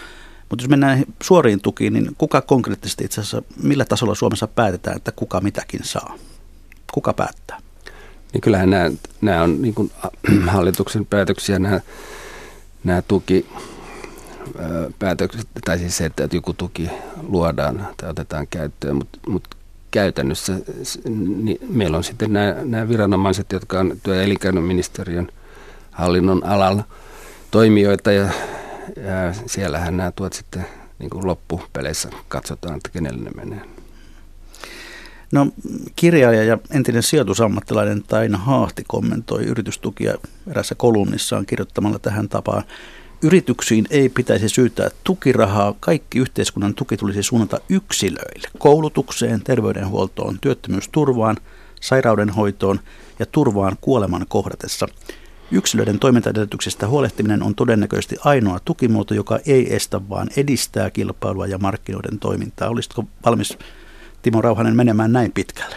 Mutta 0.49 0.63
jos 0.63 0.69
mennään 0.69 1.05
suoriin 1.23 1.61
tukiin, 1.61 1.93
niin 1.93 2.09
kuka 2.17 2.41
konkreettisesti 2.41 3.03
itse 3.03 3.21
asiassa, 3.21 3.41
millä 3.63 3.85
tasolla 3.85 4.15
Suomessa 4.15 4.47
päätetään, 4.47 4.97
että 4.97 5.11
kuka 5.11 5.41
mitäkin 5.41 5.83
saa? 5.83 6.15
Kuka 6.93 7.13
päättää? 7.13 7.61
Niin 8.33 8.41
kyllähän 8.41 8.69
nämä, 8.69 8.91
nämä 9.21 9.43
on 9.43 9.61
niin 9.61 9.73
kuin 9.73 9.91
hallituksen 10.47 11.05
päätöksiä, 11.05 11.59
nämä, 11.59 11.79
nämä 12.83 13.01
tuki, 13.01 13.45
päätökset, 14.99 15.47
tai 15.65 15.77
siis 15.77 15.97
se, 15.97 16.05
että 16.05 16.27
joku 16.31 16.53
tuki 16.53 16.89
luodaan 17.27 17.87
tai 17.97 18.09
otetaan 18.09 18.47
käyttöön, 18.47 18.95
mutta, 18.95 19.19
mutta 19.29 19.57
käytännössä 19.91 20.53
niin 21.45 21.59
meillä 21.69 21.97
on 21.97 22.03
sitten 22.03 22.33
nämä, 22.33 22.55
nämä 22.63 22.89
viranomaiset, 22.89 23.51
jotka 23.51 23.79
on 23.79 23.97
työ- 24.03 24.15
ja 24.15 24.21
elinkeinoministeriön 24.21 25.27
hallinnon 25.91 26.43
alalla 26.45 26.83
toimijoita 27.51 28.11
ja, 28.11 28.23
ja 28.97 29.33
siellähän 29.45 29.97
nämä 29.97 30.11
tuot 30.11 30.33
sitten 30.33 30.65
niin 30.99 31.09
kuin 31.09 31.27
loppupeleissä 31.27 32.09
katsotaan, 32.27 32.77
että 32.77 32.89
kenelle 32.89 33.23
ne 33.23 33.31
menee. 33.35 33.61
No 35.31 35.47
kirjailija 35.95 36.43
ja 36.43 36.57
entinen 36.71 37.03
sijoitusammattilainen 37.03 38.03
Taina 38.03 38.37
Haahti 38.37 38.83
kommentoi 38.87 39.43
yritystukia 39.43 40.13
erässä 40.47 40.75
kolumnissaan 40.75 41.45
kirjoittamalla 41.45 41.99
tähän 41.99 42.29
tapaan. 42.29 42.63
Yrityksiin 43.21 43.85
ei 43.89 44.09
pitäisi 44.09 44.49
syytää 44.49 44.89
tukirahaa. 45.03 45.75
Kaikki 45.79 46.19
yhteiskunnan 46.19 46.73
tuki 46.73 46.97
tulisi 46.97 47.23
suunnata 47.23 47.59
yksilöille. 47.69 48.47
Koulutukseen, 48.57 49.43
terveydenhuoltoon, 49.43 50.37
työttömyysturvaan, 50.41 51.37
sairaudenhoitoon 51.81 52.79
ja 53.19 53.25
turvaan 53.25 53.77
kuoleman 53.81 54.25
kohdatessa. 54.29 54.87
Yksilöiden 55.51 55.99
toimintaedellytyksistä 55.99 56.87
huolehtiminen 56.87 57.43
on 57.43 57.55
todennäköisesti 57.55 58.15
ainoa 58.23 58.59
tukimuoto, 58.65 59.13
joka 59.13 59.39
ei 59.45 59.75
estä, 59.75 60.09
vaan 60.09 60.29
edistää 60.37 60.89
kilpailua 60.89 61.47
ja 61.47 61.57
markkinoiden 61.57 62.19
toimintaa. 62.19 62.69
Olisitko 62.69 63.03
valmis, 63.25 63.57
Timo 64.21 64.41
Rauhanen, 64.41 64.75
menemään 64.75 65.11
näin 65.11 65.31
pitkälle? 65.31 65.75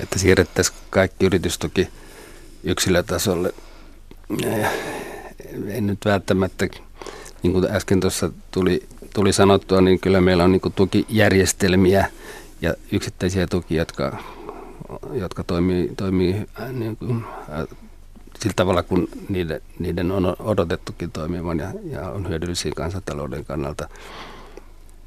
Että 0.00 0.18
siirrettäisiin 0.18 0.78
kaikki 0.90 1.26
yritystuki 1.26 1.88
yksilötasolle 2.64 3.54
en 5.68 5.86
nyt 5.86 5.98
välttämättä, 6.04 6.68
niin 7.42 7.52
kuin 7.52 7.70
äsken 7.70 8.00
tuossa 8.00 8.30
tuli, 8.50 8.82
tuli 9.14 9.32
sanottua, 9.32 9.80
niin 9.80 10.00
kyllä 10.00 10.20
meillä 10.20 10.44
on 10.44 10.52
niin 10.52 10.60
kuin 10.60 10.74
tukijärjestelmiä 10.74 12.06
ja 12.60 12.74
yksittäisiä 12.92 13.46
tukia, 13.46 13.78
jotka, 13.78 14.18
jotka 15.12 15.44
toimii, 15.44 15.92
toimii 15.96 16.46
äh, 16.60 16.72
niin 16.72 16.96
kuin, 16.96 17.24
äh, 17.52 17.66
sillä 18.40 18.54
tavalla, 18.56 18.82
kun 18.82 19.08
niiden, 19.28 19.60
niiden 19.78 20.12
on 20.12 20.36
odotettukin 20.38 21.10
toimivan 21.10 21.58
ja, 21.58 21.72
ja 21.84 22.08
on 22.10 22.28
hyödyllisiä 22.28 22.72
kansantalouden 22.76 23.44
kannalta. 23.44 23.88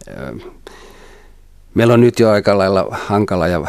Äh, 0.09 0.51
meillä 1.73 1.93
on 1.93 2.01
nyt 2.01 2.19
jo 2.19 2.29
aika 2.29 2.57
lailla 2.57 2.87
hankala 2.91 3.47
ja 3.47 3.67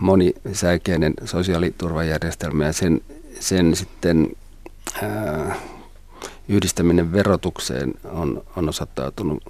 monisäikeinen 0.00 1.14
sosiaaliturvajärjestelmä 1.24 2.66
ja 2.66 2.72
sen, 2.72 3.00
sen 3.40 3.76
sitten 3.76 4.28
ää, 5.02 5.56
yhdistäminen 6.50 7.12
verotukseen 7.12 7.94
on, 8.04 8.44
on 8.56 8.68
osoittautunut 8.68 9.42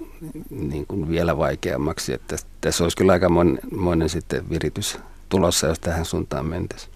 niin 0.49 0.87
kuin 0.87 1.09
vielä 1.09 1.37
vaikeammaksi. 1.37 2.13
Että 2.13 2.35
tässä 2.61 2.83
olisi 2.83 2.97
kyllä 2.97 3.11
aika 3.11 3.29
monen 3.75 4.09
sitten 4.09 4.49
viritys 4.49 4.97
tulossa, 5.29 5.67
jos 5.67 5.79
tähän 5.79 6.05
suuntaan 6.05 6.45
mentäisiin. 6.45 6.91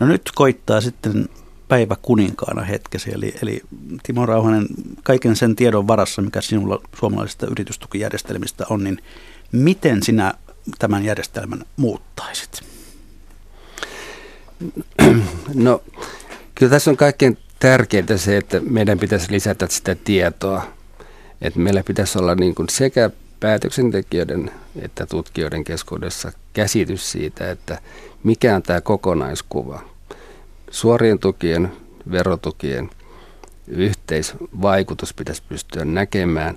No 0.00 0.06
nyt 0.06 0.22
koittaa 0.34 0.80
sitten 0.80 1.28
päivä 1.68 1.96
kuninkaana 2.02 2.62
hetkesi, 2.62 3.10
eli, 3.14 3.34
eli 3.42 3.62
Timo 4.02 4.26
Rauhanen, 4.26 4.66
kaiken 5.02 5.36
sen 5.36 5.56
tiedon 5.56 5.86
varassa, 5.88 6.22
mikä 6.22 6.40
sinulla 6.40 6.82
suomalaisista 6.98 7.46
yritystukijärjestelmistä 7.46 8.64
on, 8.70 8.84
niin 8.84 9.02
miten 9.52 10.02
sinä 10.02 10.34
tämän 10.78 11.04
järjestelmän 11.04 11.64
muuttaisit? 11.76 12.62
No, 15.54 15.82
kyllä 16.54 16.70
tässä 16.70 16.90
on 16.90 16.96
kaikkein 16.96 17.38
tärkeintä 17.60 18.16
se, 18.16 18.36
että 18.36 18.60
meidän 18.60 18.98
pitäisi 18.98 19.32
lisätä 19.32 19.66
sitä 19.70 19.94
tietoa. 19.94 20.62
Että 21.42 21.60
meillä 21.60 21.82
pitäisi 21.82 22.18
olla 22.18 22.34
niin 22.34 22.54
kuin 22.54 22.68
sekä 22.68 23.10
päätöksentekijöiden 23.40 24.50
että 24.76 25.06
tutkijoiden 25.06 25.64
keskuudessa 25.64 26.32
käsitys 26.52 27.12
siitä, 27.12 27.50
että 27.50 27.78
mikä 28.24 28.56
on 28.56 28.62
tämä 28.62 28.80
kokonaiskuva. 28.80 29.82
Suorien 30.70 31.18
tukien, 31.18 31.72
verotukien 32.10 32.90
yhteisvaikutus 33.68 35.14
pitäisi 35.14 35.42
pystyä 35.48 35.84
näkemään 35.84 36.56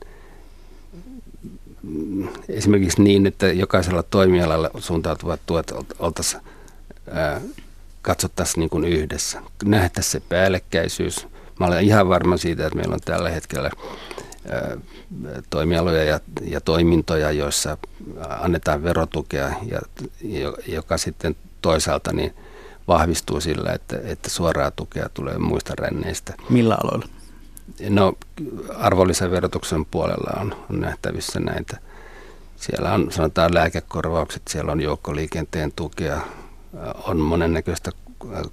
esimerkiksi 2.50 3.02
niin, 3.02 3.26
että 3.26 3.48
jokaisella 3.48 4.04
toimialalla 4.04 4.70
suuntautuvat 4.80 5.40
tuet 5.46 5.74
oltaisiin 6.00 6.42
katsottaisiin 8.04 8.60
niin 8.60 8.70
kuin 8.70 8.86
yhdessä. 8.86 9.42
Nähtäisiin 9.66 10.12
se 10.12 10.28
päällekkäisyys. 10.30 11.28
Mä 11.60 11.66
olen 11.66 11.84
ihan 11.84 12.10
varma 12.10 12.38
siitä, 12.38 12.66
että 12.66 12.76
meillä 12.78 12.94
on 12.94 13.00
tällä 13.06 13.30
hetkellä 13.30 13.72
toimialoja 15.50 16.04
ja, 16.04 16.20
ja 16.42 16.62
toimintoja, 16.62 17.32
joissa 17.32 17.78
annetaan 18.40 18.84
verotukea, 18.84 19.54
ja, 19.72 19.82
joka 20.68 20.98
sitten 20.98 21.36
toisaalta 21.62 22.14
niin 22.14 22.36
vahvistuu 22.88 23.42
sillä, 23.42 23.72
että, 23.72 24.00
että 24.04 24.30
suoraa 24.30 24.72
tukea 24.72 25.10
tulee 25.14 25.38
muista 25.38 25.74
ränneistä. 25.78 26.34
Millä 26.50 26.78
aloilla? 26.84 27.08
No 27.90 28.14
arvonlisäverotuksen 28.76 29.86
puolella 29.86 30.42
on, 30.42 30.56
on 30.70 30.82
nähtävissä 30.82 31.40
näitä. 31.40 31.78
Siellä 32.56 32.94
on 32.94 33.12
sanotaan 33.12 33.54
lääkekorvaukset, 33.54 34.42
siellä 34.50 34.72
on 34.72 34.82
joukkoliikenteen 34.82 35.72
tukea, 35.76 36.22
on 37.04 37.20
monennäköistä 37.20 37.92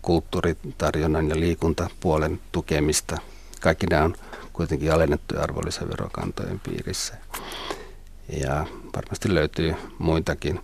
kulttuuritarjonnan 0.02 1.28
ja 1.28 1.40
liikuntapuolen 1.40 2.40
tukemista. 2.52 3.16
Kaikki 3.60 3.86
nämä 3.86 4.04
on 4.04 4.14
kuitenkin 4.52 4.92
alennettuja 4.92 5.42
arvonlisäverokantojen 5.42 6.60
piirissä. 6.60 7.14
Ja 8.40 8.66
varmasti 8.96 9.34
löytyy 9.34 9.74
muitakin. 9.98 10.60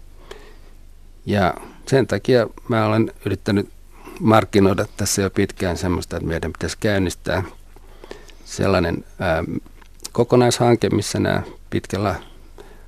Ja 1.27 1.55
sen 1.87 2.07
takia 2.07 2.47
mä 2.69 2.87
olen 2.87 3.13
yrittänyt 3.25 3.69
markkinoida 4.21 4.87
tässä 4.97 5.23
jo 5.23 5.31
pitkään 5.31 5.77
semmoista, 5.77 6.17
että 6.17 6.29
meidän 6.29 6.53
pitäisi 6.53 6.77
käynnistää 6.81 7.43
sellainen 8.45 9.05
ää, 9.19 9.45
kokonaishanke, 10.13 10.91
missä 10.91 11.21
nämä 11.21 11.43
pitkällä 11.71 12.15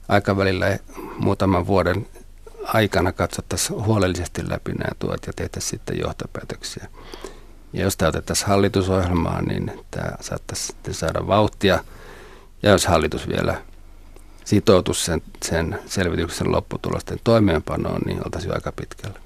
aikavälillä 0.08 0.78
muutaman 1.18 1.66
vuoden 1.66 2.06
aikana 2.74 3.12
katsottaisiin 3.12 3.84
huolellisesti 3.84 4.48
läpi 4.48 4.72
nämä 4.72 4.90
tuot 4.98 5.26
ja 5.26 5.32
tehtäisiin 5.36 5.70
sitten 5.70 5.98
johtopäätöksiä. 6.00 6.88
Ja 7.72 7.82
jos 7.82 7.96
tämä 7.96 8.08
otettaisiin 8.08 8.48
hallitusohjelmaan, 8.48 9.44
niin 9.44 9.72
tämä 9.90 10.10
saattaisi 10.20 10.66
sitten 10.66 10.94
saada 10.94 11.26
vauhtia. 11.26 11.84
Ja 12.62 12.70
jos 12.70 12.86
hallitus 12.86 13.28
vielä 13.28 13.62
sitoutuisi 14.44 15.04
sen, 15.04 15.22
sen 15.42 15.78
selvityksen 15.86 16.52
lopputulosten 16.52 17.18
toimeenpanoon, 17.24 18.00
niin 18.06 18.20
oltaisiin 18.24 18.54
aika 18.54 18.72
pitkällä. 18.72 19.20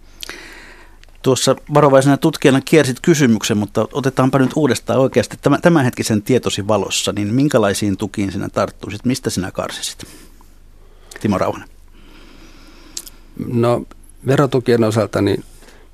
Tuossa 1.22 1.57
varovaisena 1.74 2.16
tutkijana 2.16 2.61
kiersit 2.64 3.01
kysymyksen, 3.03 3.57
mutta 3.57 3.88
otetaanpa 3.93 4.38
nyt 4.38 4.51
uudestaan 4.57 4.99
oikeasti 4.99 5.36
tämän, 5.43 5.62
tämänhetkisen 5.62 6.22
tietosi 6.22 6.68
valossa, 6.68 7.12
niin 7.12 7.34
minkälaisiin 7.34 7.97
tukiin 7.97 8.32
sinä 8.32 8.49
tarttuisit, 8.49 9.05
mistä 9.05 9.30
sinä 9.30 9.51
karsisit? 9.51 10.05
Timo 11.20 11.38
Rauhanen. 11.38 11.72
No 13.47 13.83
verotukien 14.26 14.85
osalta 14.85 15.22
niin 15.22 15.45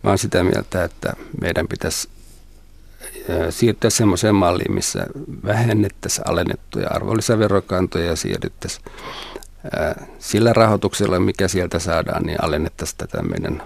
mä 0.02 0.10
olen 0.10 0.18
sitä 0.18 0.42
mieltä, 0.42 0.84
että 0.84 1.12
meidän 1.40 1.68
pitäisi 1.68 2.08
siirtyä 3.50 3.90
semmoiseen 3.90 4.34
malliin, 4.34 4.72
missä 4.72 5.06
vähennettäisiin 5.44 6.28
alennettuja 6.28 6.88
arvonlisäverokantoja 6.90 8.06
ja 8.06 8.16
siirryttäisiin 8.16 8.84
sillä 10.18 10.52
rahoituksella, 10.52 11.20
mikä 11.20 11.48
sieltä 11.48 11.78
saadaan, 11.78 12.22
niin 12.22 12.44
alennettaisiin 12.44 12.98
tätä 12.98 13.22
meidän 13.22 13.62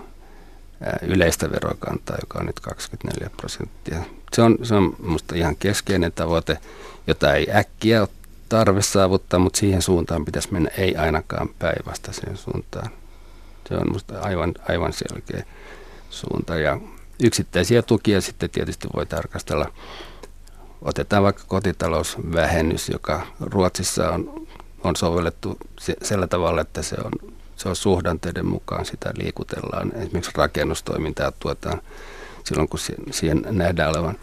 yleistä 1.03 1.51
verokantaa, 1.51 2.17
joka 2.21 2.39
on 2.39 2.47
nyt 2.47 2.61
24 2.61 3.31
prosenttia. 3.37 3.99
Se 4.33 4.43
on, 4.43 4.59
se 4.63 4.75
on 4.75 4.97
minusta 4.99 5.35
ihan 5.35 5.57
keskeinen 5.57 6.13
tavoite, 6.13 6.59
jota 7.07 7.35
ei 7.35 7.47
äkkiä 7.55 8.01
ole 8.01 8.09
tarve 8.49 8.83
saavuttaa, 8.83 9.41
mutta 9.41 9.59
siihen 9.59 9.83
suuntaan 9.83 10.25
pitäisi 10.25 10.53
mennä, 10.53 10.71
ei 10.79 10.97
ainakaan 10.97 11.49
päinvastaiseen 11.59 12.37
suuntaan. 12.37 12.91
Se 13.69 13.75
on 13.75 13.87
minusta 13.87 14.21
aivan, 14.21 14.55
aivan 14.69 14.93
selkeä 14.93 15.45
suunta. 16.11 16.57
Ja 16.59 16.81
yksittäisiä 17.23 17.83
tukia 17.83 18.21
sitten 18.21 18.51
tietysti 18.51 18.89
voi 18.97 19.07
tarkastella. 19.07 19.73
Otetaan 20.83 21.23
vaikka 21.23 21.43
kotitalousvähennys, 21.47 22.89
joka 22.89 23.27
Ruotsissa 23.41 24.11
on, 24.11 24.47
on 24.85 24.97
sovellettu 24.97 25.59
sillä 26.03 26.27
tavalla, 26.27 26.61
että 26.61 26.83
se 26.83 26.97
on, 27.05 27.13
se 27.57 27.69
on 27.69 27.77
suhdanteiden 27.77 28.47
mukaan 28.47 28.85
sitä 28.85 29.13
liikutellaan. 29.17 29.93
Esimerkiksi 29.97 30.33
rakennustoimintaa 30.35 31.33
tuetaan 31.33 31.81
silloin, 32.45 32.69
kun 32.69 32.81
siihen 33.11 33.47
nähdään 33.51 33.91
olevan 33.91 34.19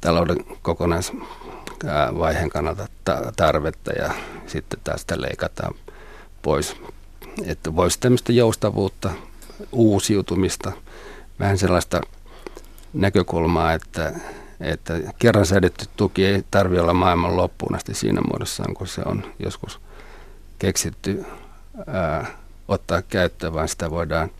talouden 0.00 0.44
kokonaisvaiheen 0.62 2.50
kannalta 2.50 2.88
tarvetta 3.36 3.92
ja 3.92 4.14
sitten 4.46 4.80
taas 4.84 5.00
sitä 5.00 5.20
leikataan 5.20 5.74
pois. 6.42 6.76
Että 7.42 7.76
voisi 7.76 8.00
tämmöistä 8.00 8.32
joustavuutta, 8.32 9.10
uusiutumista, 9.72 10.72
vähän 11.40 11.58
sellaista 11.58 12.00
näkökulmaa, 12.92 13.72
että, 13.72 14.12
että 14.60 14.94
kerran 15.18 15.46
säädetty 15.46 15.84
tuki 15.96 16.26
ei 16.26 16.44
tarvitse 16.50 16.82
olla 16.82 16.94
maailman 16.94 17.36
loppuun 17.36 17.74
asti 17.74 17.94
siinä 17.94 18.20
muodossaan, 18.20 18.74
kun 18.74 18.86
se 18.86 19.02
on 19.04 19.24
joskus 19.38 19.80
keksitty 20.58 21.24
ää, 21.86 22.26
ottaa 22.68 23.02
käyttöön, 23.02 23.54
vaan 23.54 23.68
sitä 23.68 23.90
voidaan 23.90 24.30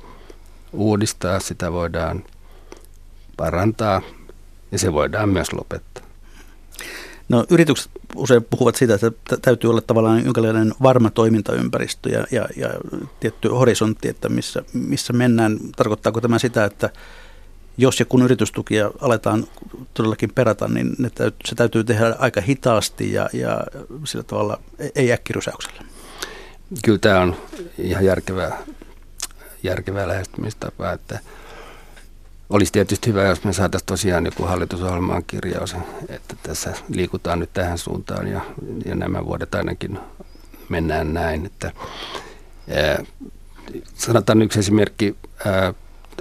uudistaa, 0.72 1.40
sitä 1.40 1.72
voidaan 1.72 2.24
parantaa 3.36 4.02
ja 4.72 4.78
se 4.78 4.92
voidaan 4.92 5.28
myös 5.28 5.52
lopettaa. 5.52 6.03
No 7.28 7.44
yritykset 7.50 7.90
usein 8.14 8.44
puhuvat 8.44 8.76
siitä, 8.76 8.94
että 8.94 9.36
täytyy 9.42 9.70
olla 9.70 9.80
tavallaan 9.80 10.24
jonkinlainen 10.24 10.74
varma 10.82 11.10
toimintaympäristö 11.10 12.08
ja, 12.10 12.26
ja, 12.30 12.48
ja 12.56 12.68
tietty 13.20 13.48
horisontti, 13.48 14.08
että 14.08 14.28
missä, 14.28 14.62
missä 14.72 15.12
mennään. 15.12 15.58
Tarkoittaako 15.76 16.20
tämä 16.20 16.38
sitä, 16.38 16.64
että 16.64 16.90
jos 17.78 18.00
ja 18.00 18.06
kun 18.06 18.22
yritystukia 18.22 18.90
aletaan 19.00 19.46
todellakin 19.94 20.32
perata, 20.34 20.68
niin 20.68 20.96
ne 20.98 21.10
täytyy, 21.10 21.38
se 21.44 21.54
täytyy 21.54 21.84
tehdä 21.84 22.16
aika 22.18 22.40
hitaasti 22.40 23.12
ja, 23.12 23.28
ja 23.32 23.60
sillä 24.04 24.24
tavalla 24.24 24.60
e-, 24.78 24.88
ei 24.94 25.12
äkkirysäyksellä. 25.12 25.82
Kyllä 26.84 26.98
tämä 26.98 27.20
on 27.20 27.36
ihan 27.78 28.04
järkevää, 28.04 28.58
järkevää 29.62 30.08
lähestymistapa, 30.08 30.92
että 30.92 31.20
olisi 32.50 32.72
tietysti 32.72 33.10
hyvä, 33.10 33.22
jos 33.22 33.44
me 33.44 33.52
saataisiin 33.52 33.86
tosiaan 33.86 34.24
joku 34.24 34.42
hallitusohjelmaan 34.42 35.24
kirjaus, 35.26 35.76
että 36.08 36.36
tässä 36.42 36.72
liikutaan 36.88 37.38
nyt 37.38 37.50
tähän 37.52 37.78
suuntaan 37.78 38.26
ja, 38.26 38.40
ja 38.84 38.94
nämä 38.94 39.26
vuodet 39.26 39.54
ainakin 39.54 39.98
mennään 40.68 41.14
näin. 41.14 41.46
Että, 41.46 41.72
ää, 42.70 43.04
sanotaan 43.94 44.42
yksi 44.42 44.58
esimerkki, 44.58 45.16
ää, 45.44 45.74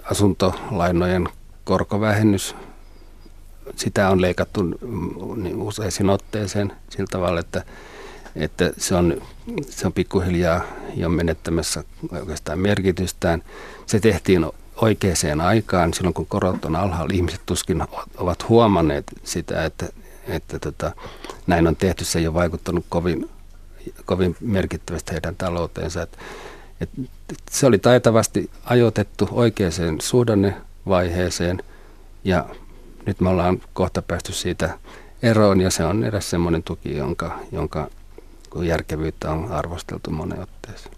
asuntolainojen 0.04 1.30
korkovähennys, 1.64 2.56
sitä 3.76 4.10
on 4.10 4.22
leikattu 4.22 4.64
niin 5.36 5.62
useisiin 5.62 6.10
otteeseen 6.10 6.72
sillä 6.90 7.08
tavalla, 7.12 7.40
että, 7.40 7.64
että 8.36 8.72
se, 8.78 8.96
on, 8.96 9.22
se 9.70 9.88
on 9.88 9.94
pikkuhiljaa 9.94 10.62
jo 10.96 11.10
menettämässä 11.10 11.84
oikeastaan 12.12 12.60
merkitystään. 12.60 13.44
Se 13.86 14.00
tehtiin 14.00 14.46
oikeaan 14.84 15.42
aikaan, 15.42 15.94
silloin 15.94 16.14
kun 16.14 16.26
korot 16.26 16.66
on 16.66 16.76
alhaalla, 16.76 17.14
ihmiset 17.14 17.42
tuskin 17.46 17.84
ovat 18.18 18.50
huomanneet 18.50 19.06
sitä, 19.24 19.66
että, 19.66 19.86
että 20.28 20.60
tota, 20.60 20.92
näin 21.48 21.68
on 21.68 21.76
tehty. 21.76 22.06
Se 22.06 22.20
ei 22.20 22.28
ole 22.28 22.34
vaikuttanut 22.34 22.86
kovin, 22.90 23.30
kovin 24.06 24.36
merkittävästi 24.42 25.12
heidän 25.12 25.36
talouteensa. 25.36 26.02
Et, 26.02 26.18
et, 26.82 26.90
se 27.52 27.66
oli 27.66 27.78
taitavasti 27.78 28.50
ajoitettu 28.66 29.30
oikeaan 29.32 30.02
suhdannevaiheeseen 30.02 31.64
ja 32.24 32.46
nyt 33.06 33.22
me 33.22 33.30
ollaan 33.30 33.62
kohta 33.74 34.02
päästy 34.02 34.34
siitä 34.34 34.78
eroon 35.22 35.62
ja 35.62 35.72
se 35.72 35.84
on 35.84 36.04
eräs 36.04 36.30
semmoinen 36.30 36.64
tuki, 36.64 36.98
jonka, 36.98 37.40
jonka 37.52 37.90
järkevyyttä 38.64 39.32
on 39.32 39.52
arvosteltu 39.52 40.12
monen 40.12 40.42
otteeseen. 40.42 40.96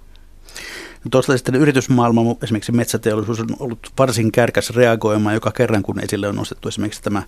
Tuosta 1.11 1.37
sitten 1.37 1.55
yritysmaailma, 1.55 2.35
esimerkiksi 2.43 2.71
metsäteollisuus 2.71 3.39
on 3.39 3.47
ollut 3.59 3.91
varsin 3.97 4.31
kärkäs 4.31 4.69
reagoimaan 4.69 5.35
joka 5.35 5.51
kerran, 5.51 5.83
kun 5.83 5.99
esille 5.99 6.27
on 6.27 6.35
nostettu 6.35 6.67
esimerkiksi 6.67 7.03
tämä 7.03 7.23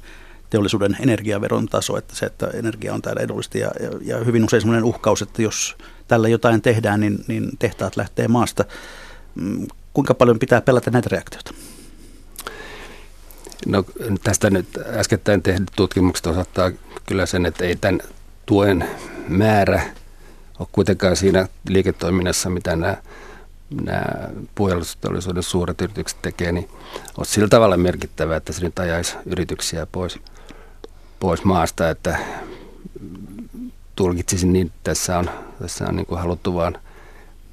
teollisuuden 0.49 0.97
energiaveron 0.99 1.65
taso, 1.65 1.97
että 1.97 2.15
se, 2.15 2.25
että 2.25 2.47
energia 2.53 2.93
on 2.93 3.01
täällä 3.01 3.21
edullista 3.21 3.57
ja, 3.57 3.71
ja, 3.79 3.89
ja 4.01 4.17
hyvin 4.17 4.43
usein 4.43 4.61
sellainen 4.61 4.83
uhkaus, 4.83 5.21
että 5.21 5.41
jos 5.41 5.75
tällä 6.07 6.27
jotain 6.27 6.61
tehdään, 6.61 6.99
niin, 6.99 7.19
niin 7.27 7.49
tehtaat 7.59 7.97
lähtee 7.97 8.27
maasta. 8.27 8.65
Mm, 9.35 9.67
kuinka 9.93 10.13
paljon 10.13 10.39
pitää 10.39 10.61
pelätä 10.61 10.91
näitä 10.91 11.09
reaktioita? 11.11 11.53
No 13.65 13.83
tästä 14.23 14.49
nyt 14.49 14.67
äskettäin 14.85 15.43
tehdyt 15.43 15.71
tutkimukset 15.75 16.27
osoittaa 16.27 16.71
kyllä 17.05 17.25
sen, 17.25 17.45
että 17.45 17.65
ei 17.65 17.75
tämän 17.75 18.01
tuen 18.45 18.85
määrä 19.27 19.81
ole 20.59 20.67
kuitenkaan 20.71 21.15
siinä 21.15 21.47
liiketoiminnassa, 21.69 22.49
mitä 22.49 22.75
nämä 22.75 22.97
nämä 23.69 24.29
puolustusteollisuuden 24.55 25.43
suuret 25.43 25.81
yritykset 25.81 26.21
tekee, 26.21 26.51
niin 26.51 26.69
on 27.17 27.25
sillä 27.25 27.47
tavalla 27.47 27.77
merkittävää, 27.77 28.37
että 28.37 28.53
se 28.53 28.63
nyt 28.63 28.79
ajaisi 28.79 29.15
yrityksiä 29.25 29.85
pois, 29.85 30.19
pois 31.19 31.43
maasta, 31.43 31.89
että 31.89 32.17
tulkitsisin 33.95 34.53
niin, 34.53 34.67
että 34.67 34.79
tässä 34.83 35.17
on, 35.17 35.29
tässä 35.59 35.85
on 35.89 35.95
niin 35.95 36.05
kuin 36.05 36.21
haluttu 36.21 36.53
vaan 36.53 36.77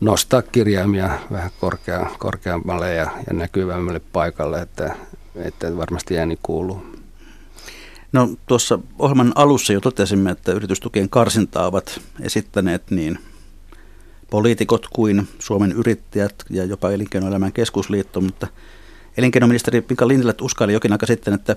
nostaa 0.01 0.43
kirjaimia 0.43 1.19
vähän 1.31 1.51
korkea, 1.61 2.11
korkeammalle 2.19 2.95
ja, 2.95 3.11
ja 3.27 3.33
näkyvämmälle 3.33 4.01
paikalle, 4.13 4.61
että, 4.61 4.97
että 5.37 5.77
varmasti 5.77 6.19
ääni 6.19 6.39
kuuluu. 6.43 6.87
No 8.13 8.29
tuossa 8.47 8.79
ohjelman 8.99 9.33
alussa 9.35 9.73
jo 9.73 9.81
totesimme, 9.81 10.31
että 10.31 10.53
yritystukien 10.53 11.09
karsintaa 11.09 11.67
ovat 11.67 12.01
esittäneet 12.21 12.91
niin 12.91 13.19
poliitikot 14.31 14.87
kuin 14.93 15.29
Suomen 15.39 15.73
yrittäjät 15.73 16.35
ja 16.51 16.65
jopa 16.65 16.91
Elinkeinoelämän 16.91 17.53
keskusliitto, 17.53 18.21
mutta 18.21 18.47
elinkeinoministeri 19.17 19.81
Pika 19.81 20.09
Lintilät 20.09 20.41
uskaili 20.41 20.73
jokin 20.73 20.93
aika 20.93 21.07
sitten, 21.07 21.35
että 21.35 21.57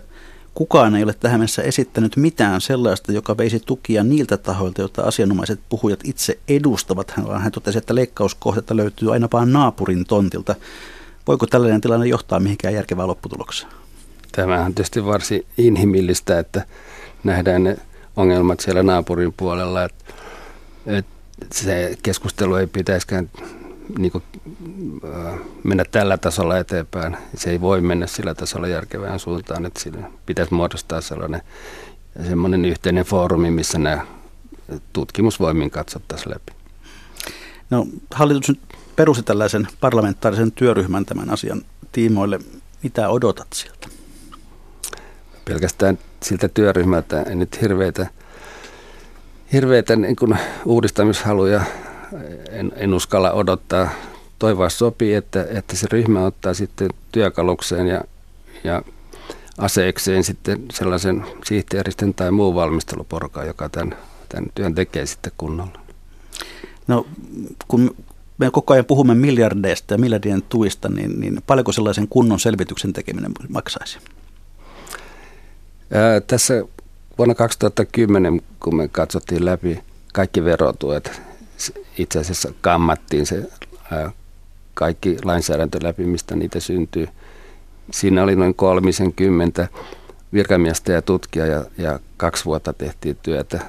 kukaan 0.54 0.96
ei 0.96 1.04
ole 1.04 1.14
tähän 1.14 1.40
mennessä 1.40 1.62
esittänyt 1.62 2.16
mitään 2.16 2.62
sellaista, 2.62 3.12
joka 3.12 3.38
veisi 3.38 3.60
tukia 3.60 4.04
niiltä 4.04 4.38
tahoilta, 4.38 4.82
joita 4.82 5.02
asianomaiset 5.02 5.60
puhujat 5.70 6.00
itse 6.04 6.40
edustavat. 6.48 7.12
Hän, 7.12 7.52
totesi, 7.52 7.78
että 7.78 7.96
leikkauskohdetta 7.96 8.76
löytyy 8.76 9.14
aina 9.14 9.28
vaan 9.34 9.54
naapurin 9.54 10.06
tontilta. 10.06 10.56
Voiko 11.28 11.48
tällainen 11.48 11.82
tilanne 11.82 12.08
johtaa 12.08 12.40
mihinkään 12.40 12.74
järkevään 12.74 13.08
lopputulokseen? 13.08 13.72
Tämä 14.32 14.66
on 14.66 14.76
tietysti 14.76 15.06
varsin 15.06 15.46
inhimillistä, 15.58 16.40
että 16.40 16.66
nähdään 17.24 17.64
ne 17.64 17.78
ongelmat 18.16 18.60
siellä 18.60 18.84
naapurin 18.84 19.34
puolella. 19.38 19.84
Että, 19.84 20.06
että 20.86 21.17
se 21.52 21.98
keskustelu 22.04 22.56
ei 22.56 22.68
pitäisikään 22.68 23.30
niin 23.98 24.12
kuin, 24.12 24.24
äh, 25.06 25.40
mennä 25.64 25.86
tällä 25.92 26.18
tasolla 26.18 26.58
eteenpäin. 26.58 27.18
Se 27.36 27.50
ei 27.50 27.62
voi 27.62 27.82
mennä 27.82 28.08
sillä 28.08 28.36
tasolla 28.36 28.68
järkevään 28.68 29.20
suuntaan, 29.20 29.66
että 29.66 29.80
sillä 29.80 30.12
pitäisi 30.26 30.54
muodostaa 30.54 31.02
sellainen 31.02 31.42
semmoinen 32.28 32.66
yhteinen 32.66 33.06
foorumi, 33.06 33.52
missä 33.52 33.78
nämä 33.78 34.06
tutkimusvoimin 34.94 35.72
katsottaisiin 35.72 36.30
läpi. 36.34 36.52
No, 37.70 37.88
hallitus 38.12 38.50
nyt 38.50 38.60
perusti 38.96 39.24
tällaisen 39.24 39.68
parlamentaarisen 39.82 40.52
työryhmän 40.52 41.06
tämän 41.06 41.30
asian 41.30 41.62
tiimoille. 41.92 42.40
Mitä 42.84 43.10
odotat 43.10 43.48
sieltä? 43.54 43.88
Pelkästään 45.46 46.00
siltä 46.24 46.48
työryhmältä 46.48 47.22
en 47.22 47.40
nyt 47.40 47.62
hirveitä 47.62 48.08
hirveitä 49.54 49.96
niin 49.96 50.16
kuin 50.16 50.38
uudistamishaluja 50.66 51.62
en, 52.50 52.72
en 52.76 52.94
uskalla 52.94 53.32
odottaa. 53.32 53.90
Toivoa 54.40 54.70
sopii, 54.70 55.14
että, 55.14 55.48
että 55.50 55.76
se 55.76 55.88
ryhmä 55.92 56.26
ottaa 56.26 56.54
sitten 56.54 56.90
työkalukseen 57.12 57.88
ja, 57.88 58.02
ja 58.64 58.82
aseekseen 59.58 60.24
sitten 60.24 60.66
sellaisen 60.74 61.26
sihteeristen 61.46 62.14
tai 62.14 62.32
muun 62.32 62.56
valmisteluporukan, 62.56 63.48
joka 63.48 63.70
tämän, 63.70 63.98
tämän 64.30 64.50
työn 64.56 64.76
tekee 64.76 65.06
sitten 65.06 65.32
kunnolla. 65.38 65.80
No 66.88 67.08
kun 67.68 67.96
me 68.38 68.52
koko 68.52 68.74
ajan 68.74 68.86
puhumme 68.86 69.16
miljardeista 69.16 69.94
ja 69.94 69.98
miljardien 69.98 70.42
tuista, 70.42 70.90
niin, 70.90 71.20
niin 71.20 71.42
paljonko 71.48 71.72
sellaisen 71.72 72.08
kunnon 72.08 72.40
selvityksen 72.40 72.94
tekeminen 72.94 73.32
maksaisi? 73.50 74.00
Ää, 75.92 76.22
tässä 76.22 76.64
vuonna 77.18 77.36
2010, 77.36 78.42
kun 78.60 78.76
me 78.76 78.88
katsottiin 78.88 79.46
läpi 79.46 79.84
kaikki 80.14 80.44
verotuet, 80.44 81.22
itse 81.98 82.20
asiassa 82.20 82.54
kammattiin 82.62 83.26
se 83.26 83.50
kaikki 84.74 85.18
lainsäädäntö 85.24 85.80
läpi, 85.84 86.06
mistä 86.06 86.36
niitä 86.36 86.60
syntyy. 86.60 87.08
Siinä 87.92 88.24
oli 88.24 88.36
noin 88.36 88.56
30 88.56 89.68
virkamiestä 90.34 90.92
ja 90.92 91.02
tutkija 91.02 91.46
ja, 91.46 91.66
ja 91.78 92.00
kaksi 92.18 92.46
vuotta 92.46 92.74
tehtiin 92.74 93.18
työtä. 93.24 93.60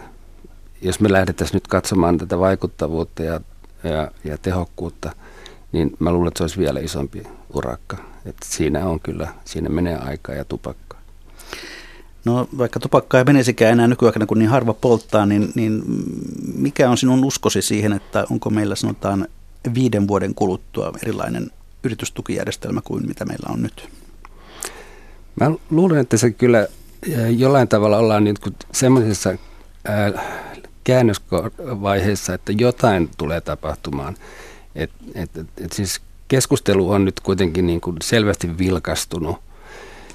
Jos 0.82 1.01
me 1.01 1.12
lähdettäisiin 1.12 1.57
nyt 1.57 1.66
katsomaan 1.66 2.18
tätä 2.18 2.38
vaikuttavuutta 2.38 3.22
ja, 3.22 3.40
ja, 3.84 4.11
ja 4.24 4.38
tehokkuutta, 4.38 5.12
niin 5.72 5.96
mä 5.99 6.12
luulen, 6.12 6.28
että 6.28 6.38
se 6.38 6.44
olisi 6.44 6.59
vielä 6.59 6.80
isompi 6.80 7.22
urakka. 7.55 7.96
Et 8.26 8.36
siinä 8.44 8.86
on 8.86 9.01
kyllä, 9.01 9.28
siinä 9.44 9.68
menee 9.68 9.96
aikaa 9.96 10.34
ja 10.34 10.44
tupakkaa. 10.44 10.88
No 12.29 12.49
vaikka 12.59 12.81
tupakkaa 12.81 13.20
ei 13.20 13.24
menisikään 13.24 13.72
enää 13.72 13.87
nykyaikana, 13.87 14.26
kun 14.26 14.39
niin 14.39 14.49
harva 14.49 14.74
polttaa, 14.74 15.26
niin, 15.26 15.53
niin 15.55 15.83
mikä 16.55 16.91
on 16.91 16.99
sinun 16.99 17.24
uskosi 17.24 17.62
siihen, 17.62 17.93
että 17.93 18.24
onko 18.31 18.51
meillä 18.51 18.74
sanotaan 18.74 19.29
viiden 19.74 20.09
vuoden 20.09 20.35
kuluttua 20.35 20.93
erilainen 21.03 21.51
yritystukijärjestelmä 21.83 22.81
kuin 22.85 23.07
mitä 23.07 23.24
meillä 23.24 23.53
on 23.53 23.62
nyt? 23.62 23.89
Mä 25.41 25.51
luulen, 25.70 25.99
että 25.99 26.16
se 26.16 26.31
kyllä 26.31 26.66
jollain 27.37 27.68
tavalla 27.68 27.99
ollaan 27.99 28.24
niin 28.24 28.37
kuin 28.43 28.55
semmoisessa 28.72 29.35
käännösvaiheessa, 30.85 32.35
että 32.35 32.53
jotain 32.53 33.11
tulee 33.18 33.41
tapahtumaan. 33.41 34.16
Et, 34.74 34.91
et, 35.14 35.37
et, 35.37 35.47
et 35.61 35.72
siis 35.72 36.01
keskustelu 36.29 36.91
on 36.91 37.05
nyt 37.05 37.20
kuitenkin 37.20 37.66
niin 37.66 37.81
kuin 37.81 37.97
selvästi 38.03 38.59
vilkastunut 38.59 39.37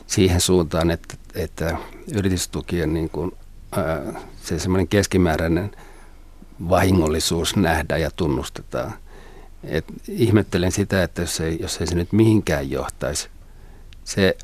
siihen 0.08 0.42
suuntaan, 0.42 0.92
että, 0.92 1.16
että 1.36 1.78
yritystukien 2.14 2.94
niin 2.94 3.10
kuin, 3.10 3.32
se 4.44 4.60
semmoinen 4.60 4.88
keskimääräinen 4.88 5.72
vahingollisuus 6.70 7.56
nähdään 7.56 8.02
ja 8.02 8.12
tunnustetaan. 8.12 8.94
Et 9.64 9.86
ihmettelen 10.08 10.72
sitä, 10.72 11.04
että 11.04 11.22
jos 11.22 11.40
ei, 11.40 11.58
jos 11.62 11.82
ei 11.82 11.88
se 11.88 11.96
nyt 11.96 12.12
mihinkään 12.12 12.72
johtaisi, 12.72 13.30
se 14.04 14.38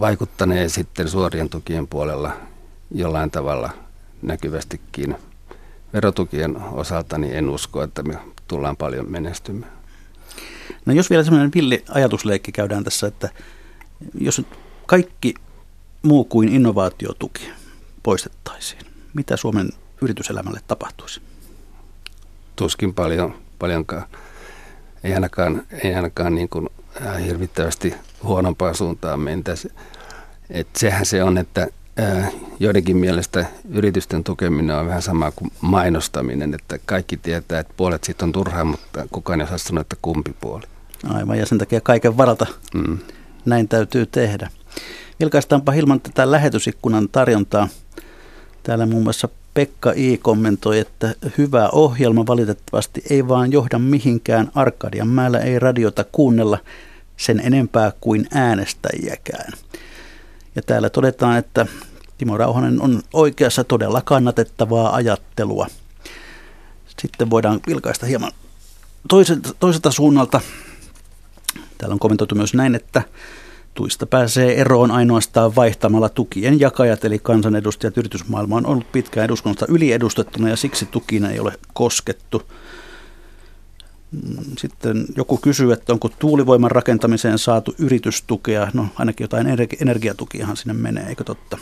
vaikuttanee 0.00 0.68
sitten 0.68 1.08
suorien 1.08 1.48
tukien 1.48 1.86
puolella 1.86 2.36
jollain 2.90 3.30
tavalla 3.30 3.70
näkyvästikin. 4.22 5.16
Verotukien 5.92 6.56
osalta 6.56 7.18
niin 7.18 7.34
en 7.34 7.48
usko, 7.48 7.82
että 7.82 8.02
me 8.02 8.18
tullaan 8.48 8.76
paljon 8.76 9.10
menestymään. 9.10 9.72
No 10.86 10.92
jos 10.92 11.10
vielä 11.10 11.24
semmoinen 11.24 11.50
villi 11.54 11.84
ajatusleikki 11.88 12.52
käydään 12.52 12.84
tässä, 12.84 13.06
että 13.06 13.30
jos 14.14 14.42
kaikki 14.86 15.34
muu 16.04 16.24
kuin 16.24 16.48
innovaatiotuki 16.48 17.50
poistettaisiin, 18.02 18.82
mitä 19.14 19.36
Suomen 19.36 19.68
yrityselämälle 20.02 20.60
tapahtuisi? 20.66 21.20
Tuskin 22.56 22.94
paljon, 22.94 23.34
paljonkaan. 23.58 24.04
Ei 25.04 25.14
ainakaan, 25.14 25.62
ei 25.84 25.94
ainakaan 25.94 26.34
niin 26.34 26.48
kuin 26.48 26.68
äh, 27.06 27.24
hirvittävästi 27.24 27.94
huonompaan 28.22 28.74
suuntaan 28.74 29.20
mentäisi. 29.20 29.68
Et 30.50 30.68
sehän 30.76 31.06
se 31.06 31.22
on, 31.22 31.38
että 31.38 31.68
ää, 31.96 32.30
joidenkin 32.60 32.96
mielestä 32.96 33.46
yritysten 33.70 34.24
tukeminen 34.24 34.76
on 34.76 34.86
vähän 34.86 35.02
sama 35.02 35.30
kuin 35.30 35.52
mainostaminen, 35.60 36.54
että 36.54 36.78
kaikki 36.86 37.16
tietää, 37.16 37.60
että 37.60 37.74
puolet 37.76 38.04
siitä 38.04 38.24
on 38.24 38.32
turhaa, 38.32 38.64
mutta 38.64 39.06
kukaan 39.12 39.40
ei 39.40 39.44
osaa 39.44 39.58
sanoa, 39.58 39.80
että 39.80 39.96
kumpi 40.02 40.34
puoli. 40.40 40.62
Aivan, 41.08 41.38
ja 41.38 41.46
sen 41.46 41.58
takia 41.58 41.80
kaiken 41.80 42.16
varalta 42.16 42.46
mm. 42.74 42.98
näin 43.44 43.68
täytyy 43.68 44.06
tehdä. 44.06 44.50
Vilkaistaanpa 45.20 45.72
ilman 45.72 46.00
tätä 46.00 46.30
lähetysikkunan 46.30 47.08
tarjontaa. 47.08 47.68
Täällä 48.62 48.86
muun 48.86 49.02
muassa 49.02 49.28
Pekka 49.54 49.92
I. 49.96 50.18
kommentoi, 50.18 50.78
että 50.78 51.14
hyvä 51.38 51.68
ohjelma 51.68 52.26
valitettavasti 52.26 53.02
ei 53.10 53.28
vaan 53.28 53.52
johda 53.52 53.78
mihinkään. 53.78 54.50
Arkadian 54.54 55.08
mäellä 55.08 55.38
ei 55.38 55.58
radiota 55.58 56.04
kuunnella 56.12 56.58
sen 57.16 57.40
enempää 57.40 57.92
kuin 58.00 58.26
äänestäjiäkään. 58.32 59.52
Ja 60.56 60.62
täällä 60.62 60.90
todetaan, 60.90 61.38
että 61.38 61.66
Timo 62.18 62.36
Rauhanen 62.36 62.82
on 62.82 63.02
oikeassa 63.12 63.64
todella 63.64 64.02
kannatettavaa 64.02 64.94
ajattelua. 64.94 65.66
Sitten 67.02 67.30
voidaan 67.30 67.60
vilkaista 67.66 68.06
hieman 68.06 68.32
toiselta, 69.08 69.48
toiselta 69.60 69.90
suunnalta. 69.90 70.40
Täällä 71.78 71.92
on 71.92 71.98
kommentoitu 71.98 72.34
myös 72.34 72.54
näin, 72.54 72.74
että 72.74 73.02
tuista 73.74 74.06
pääsee 74.06 74.60
eroon 74.60 74.90
ainoastaan 74.90 75.56
vaihtamalla 75.56 76.08
tukien 76.08 76.60
jakajat, 76.60 77.04
eli 77.04 77.18
kansanedustajat 77.18 77.96
yritysmaailma 77.96 78.56
on 78.56 78.66
ollut 78.66 78.92
pitkään 78.92 79.24
eduskunnasta 79.24 79.66
yliedustettuna 79.68 80.48
ja 80.48 80.56
siksi 80.56 80.86
tukina 80.86 81.30
ei 81.30 81.40
ole 81.40 81.52
koskettu. 81.72 82.42
Mm, 84.12 84.44
sitten 84.58 85.06
joku 85.16 85.36
kysyy, 85.36 85.72
että 85.72 85.92
onko 85.92 86.08
tuulivoiman 86.08 86.70
rakentamiseen 86.70 87.38
saatu 87.38 87.74
yritystukea. 87.78 88.70
No 88.74 88.86
ainakin 88.96 89.24
jotain 89.24 89.46
energiatukiahan 89.80 90.56
sinne 90.56 90.74
menee, 90.74 91.06
eikö 91.08 91.24
totta? 91.24 91.58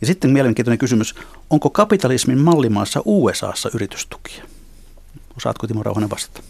Ja 0.00 0.06
sitten 0.06 0.30
mielenkiintoinen 0.30 0.78
kysymys, 0.78 1.14
onko 1.50 1.70
kapitalismin 1.70 2.38
mallimaassa 2.38 3.02
USAssa 3.04 3.70
yritystukia? 3.74 4.44
Osaatko 5.36 5.66
Timo 5.66 5.82
Rauhanen 5.82 6.10
vastata? 6.10 6.42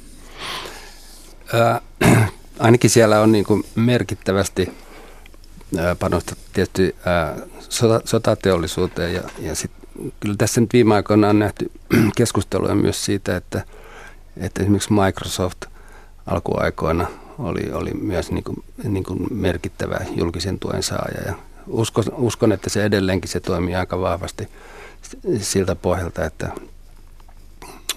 Äh, 2.03 2.33
ainakin 2.59 2.91
siellä 2.91 3.21
on 3.21 3.33
niin 3.33 3.45
kuin 3.45 3.65
merkittävästi 3.75 4.73
panostettu 5.99 6.45
tietysti 6.53 6.97
sota, 7.69 8.01
sotateollisuuteen 8.05 9.15
ja, 9.15 9.23
ja 9.39 9.55
sit, 9.55 9.71
kyllä 10.21 10.35
tässä 10.39 10.61
nyt 10.61 10.73
viime 10.73 10.95
aikoina 10.95 11.29
on 11.29 11.39
nähty 11.39 11.71
keskustelua 12.17 12.75
myös 12.75 13.05
siitä, 13.05 13.37
että, 13.37 13.65
että 14.37 14.63
esimerkiksi 14.63 14.93
Microsoft 14.93 15.65
alkuaikoina 16.27 17.07
oli, 17.39 17.73
oli 17.73 17.91
myös 17.91 18.31
niin 18.31 18.45
kuin, 18.45 18.65
niin 18.85 19.05
kuin 19.05 19.27
merkittävä 19.31 19.99
julkisen 20.17 20.59
tuen 20.59 20.83
saaja. 20.83 21.21
Ja 21.27 21.35
uskon, 21.67 22.05
uskon, 22.17 22.53
että 22.53 22.71
se 22.71 22.85
edelleenkin 22.85 23.31
se 23.31 23.41
toimii 23.41 23.75
aika 23.75 24.01
vahvasti 24.01 24.49
siltä 25.41 25.75
pohjalta, 25.75 26.25
että, 26.25 26.53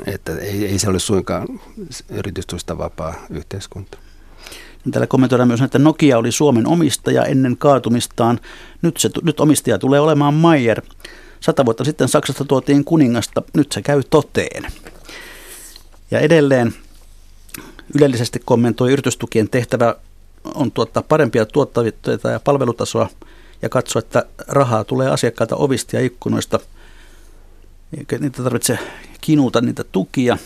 että 0.06 0.38
ei, 0.38 0.66
ei 0.66 0.80
se 0.80 0.90
ole 0.90 1.00
suinkaan 1.00 1.48
yritystusta 2.10 2.78
vapaa 2.78 3.14
yhteiskunta. 3.30 3.98
Täällä 4.92 5.08
kommentoidaan 5.08 5.48
myös, 5.48 5.62
että 5.62 5.80
Nokia 5.80 6.18
oli 6.18 6.32
Suomen 6.32 6.68
omistaja 6.68 7.26
ennen 7.26 7.58
kaatumistaan. 7.58 8.40
Nyt, 8.82 8.98
se, 8.98 9.10
nyt 9.24 9.40
omistaja 9.40 9.80
tulee 9.80 10.00
olemaan 10.00 10.34
Mayer. 10.34 10.82
Sata 11.40 11.66
vuotta 11.66 11.84
sitten 11.84 12.08
Saksasta 12.08 12.46
tuotiin 12.46 12.84
kuningasta, 12.84 13.42
nyt 13.54 13.72
se 13.72 13.82
käy 13.82 14.04
toteen. 14.10 14.64
Ja 16.12 16.20
edelleen 16.20 16.74
ylellisesti 17.96 18.42
kommentoi 18.46 18.92
yritystukien 18.92 19.50
tehtävä 19.50 19.96
on 20.56 20.72
tuottaa 20.72 21.04
parempia 21.04 21.46
tuottavuutta 21.46 22.12
ja 22.32 22.40
palvelutasoa 22.40 23.10
ja 23.62 23.70
katsoa, 23.70 24.00
että 24.00 24.26
rahaa 24.48 24.84
tulee 24.84 25.10
asiakkailta 25.10 25.56
ovista 25.56 25.96
ja 25.96 26.06
ikkunoista. 26.06 26.60
Eikä 27.98 28.18
niitä 28.18 28.44
tarvitse 28.44 28.80
kinuta 29.22 29.62
niitä 29.62 29.84
tukia. 29.84 30.38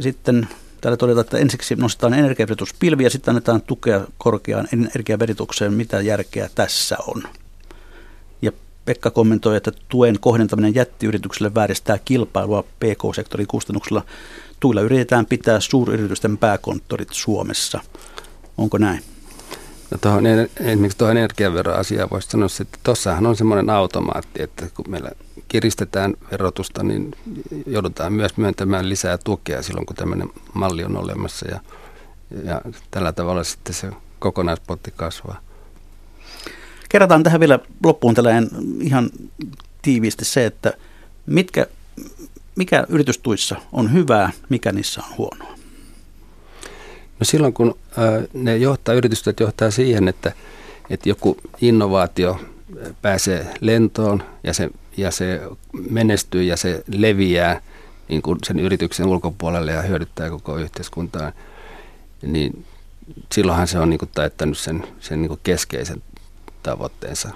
Sitten 0.00 0.48
täällä 0.82 0.96
todetaan, 0.96 1.24
että 1.24 1.38
ensiksi 1.38 1.76
nostetaan 1.76 2.14
energiaverituspilvi 2.14 3.04
ja 3.04 3.10
sitten 3.10 3.32
annetaan 3.32 3.62
tukea 3.62 4.00
korkeaan 4.18 4.68
energiaveritukseen. 4.72 5.72
Mitä 5.72 6.00
järkeä 6.00 6.50
tässä 6.54 6.96
on? 7.06 7.22
Pekka 8.84 9.10
kommentoi, 9.10 9.56
että 9.56 9.72
tuen 9.88 10.20
kohdentaminen 10.20 10.74
jättiyritykselle 10.74 11.54
vääristää 11.54 11.98
kilpailua 12.04 12.62
PK-sektorin 12.62 13.46
kustannuksella. 13.46 14.02
Tuilla 14.60 14.80
yritetään 14.80 15.26
pitää 15.26 15.60
suuryritysten 15.60 16.38
pääkonttorit 16.38 17.08
Suomessa. 17.12 17.80
Onko 18.58 18.78
näin? 18.78 19.11
No 19.92 19.98
tuohon, 20.00 20.26
esimerkiksi 20.60 20.98
tuohon 20.98 21.16
energiaveroasiaan 21.16 22.10
voisi 22.10 22.28
sanoa, 22.28 22.48
että 22.60 22.78
tuossahan 22.82 23.26
on 23.26 23.36
semmoinen 23.36 23.70
automaatti, 23.70 24.42
että 24.42 24.66
kun 24.74 24.84
meillä 24.88 25.10
kiristetään 25.48 26.14
verotusta, 26.30 26.82
niin 26.82 27.14
joudutaan 27.66 28.12
myös 28.12 28.36
myöntämään 28.36 28.88
lisää 28.88 29.18
tukea 29.18 29.62
silloin, 29.62 29.86
kun 29.86 29.96
tämmöinen 29.96 30.30
malli 30.54 30.84
on 30.84 30.96
olemassa. 30.96 31.46
Ja, 31.48 31.60
ja 32.44 32.60
tällä 32.90 33.12
tavalla 33.12 33.44
sitten 33.44 33.74
se 33.74 33.90
kokonaispotti 34.18 34.92
kasvaa. 34.96 35.40
Kerrataan 36.88 37.22
tähän 37.22 37.40
vielä 37.40 37.58
loppuun 37.84 38.14
tällainen 38.14 38.50
ihan 38.80 39.10
tiiviisti 39.82 40.24
se, 40.24 40.46
että 40.46 40.72
mitkä, 41.26 41.66
mikä 42.56 42.86
yritystuissa 42.88 43.56
on 43.72 43.92
hyvää, 43.92 44.30
mikä 44.48 44.72
niissä 44.72 45.02
on 45.08 45.16
huonoa? 45.18 45.51
No 47.22 47.26
silloin 47.26 47.52
kun 47.52 47.78
ne 48.32 48.56
johtaa, 48.56 48.94
yritykset 48.94 49.40
johtaa 49.40 49.70
siihen, 49.70 50.08
että, 50.08 50.32
että 50.90 51.08
joku 51.08 51.36
innovaatio 51.60 52.40
pääsee 53.02 53.46
lentoon 53.60 54.22
ja 54.44 54.54
se, 54.54 54.70
ja 54.96 55.10
se 55.10 55.40
menestyy 55.90 56.42
ja 56.42 56.56
se 56.56 56.84
leviää, 56.94 57.60
niin 58.08 58.22
kuin 58.22 58.38
sen 58.46 58.58
yrityksen 58.58 59.06
ulkopuolelle 59.06 59.72
ja 59.72 59.82
hyödyttää 59.82 60.30
koko 60.30 60.56
yhteiskuntaa, 60.56 61.32
niin 62.22 62.64
silloinhan 63.32 63.68
se 63.68 63.78
on 63.78 63.90
niin 63.90 63.98
kuin 63.98 64.10
täyttänyt 64.14 64.58
sen, 64.58 64.82
sen 65.00 65.22
niin 65.22 65.28
kuin 65.28 65.40
keskeisen 65.42 66.02
tavoitteensa. 66.62 67.28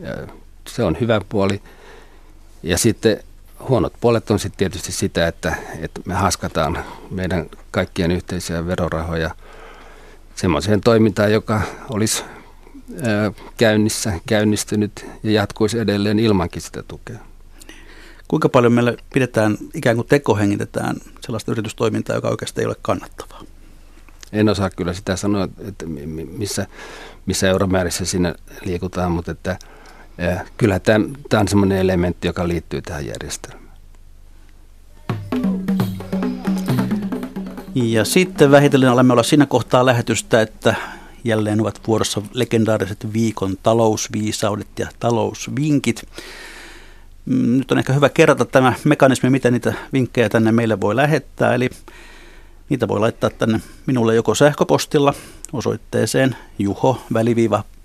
Ja 0.00 0.26
se 0.68 0.82
on 0.82 0.96
hyvä 1.00 1.20
puoli. 1.28 1.62
Ja 2.62 2.78
sitten 2.78 3.20
huonot 3.68 3.92
puolet 4.00 4.30
on 4.30 4.38
sitten 4.38 4.58
tietysti 4.58 4.92
sitä, 4.92 5.26
että, 5.26 5.54
että 5.80 6.00
me 6.04 6.14
haskataan 6.14 6.84
meidän 7.10 7.46
kaikkien 7.70 8.10
yhteisiä 8.10 8.66
verorahoja 8.66 9.30
semmoiseen 10.34 10.80
toimintaan, 10.80 11.32
joka 11.32 11.62
olisi 11.90 12.24
käynnissä, 13.56 14.12
käynnistynyt 14.26 15.06
ja 15.22 15.30
jatkuisi 15.30 15.78
edelleen 15.78 16.18
ilmankin 16.18 16.62
sitä 16.62 16.82
tukea. 16.82 17.18
Kuinka 18.28 18.48
paljon 18.48 18.72
meillä 18.72 18.94
pidetään, 19.12 19.58
ikään 19.74 19.96
kuin 19.96 20.08
tekohengitetään 20.08 20.96
sellaista 21.20 21.52
yritystoimintaa, 21.52 22.16
joka 22.16 22.28
oikeasti 22.28 22.60
ei 22.60 22.66
ole 22.66 22.76
kannattavaa? 22.82 23.42
En 24.32 24.48
osaa 24.48 24.70
kyllä 24.70 24.92
sitä 24.92 25.16
sanoa, 25.16 25.48
että 25.68 25.86
missä, 26.36 26.66
missä 27.26 27.48
euromäärissä 27.48 28.04
siinä 28.04 28.34
liikutaan, 28.64 29.12
mutta 29.12 29.30
että, 29.30 29.58
kyllä 30.56 30.78
tämä, 30.78 31.04
tämä 31.28 31.40
on 31.40 31.48
sellainen 31.48 31.78
elementti, 31.78 32.28
joka 32.28 32.48
liittyy 32.48 32.82
tähän 32.82 33.06
järjestelmään. 33.06 33.66
Ja 37.74 38.04
sitten 38.04 38.50
vähitellen 38.50 38.90
olemme 38.90 39.12
olla 39.12 39.22
siinä 39.22 39.46
kohtaa 39.46 39.86
lähetystä, 39.86 40.40
että 40.40 40.74
jälleen 41.24 41.60
ovat 41.60 41.80
vuorossa 41.86 42.22
legendaariset 42.32 43.12
viikon 43.12 43.56
talousviisaudet 43.62 44.78
ja 44.78 44.88
talousvinkit. 45.00 46.08
Mm, 47.26 47.58
nyt 47.58 47.72
on 47.72 47.78
ehkä 47.78 47.92
hyvä 47.92 48.08
kerrata 48.08 48.44
tämä 48.44 48.72
mekanismi, 48.84 49.30
miten 49.30 49.52
niitä 49.52 49.74
vinkkejä 49.92 50.28
tänne 50.28 50.52
meille 50.52 50.80
voi 50.80 50.96
lähettää. 50.96 51.54
Eli 51.54 51.70
niitä 52.68 52.88
voi 52.88 53.00
laittaa 53.00 53.30
tänne 53.30 53.60
minulle 53.86 54.14
joko 54.14 54.34
sähköpostilla 54.34 55.14
osoitteeseen 55.52 56.36
juho 56.58 57.00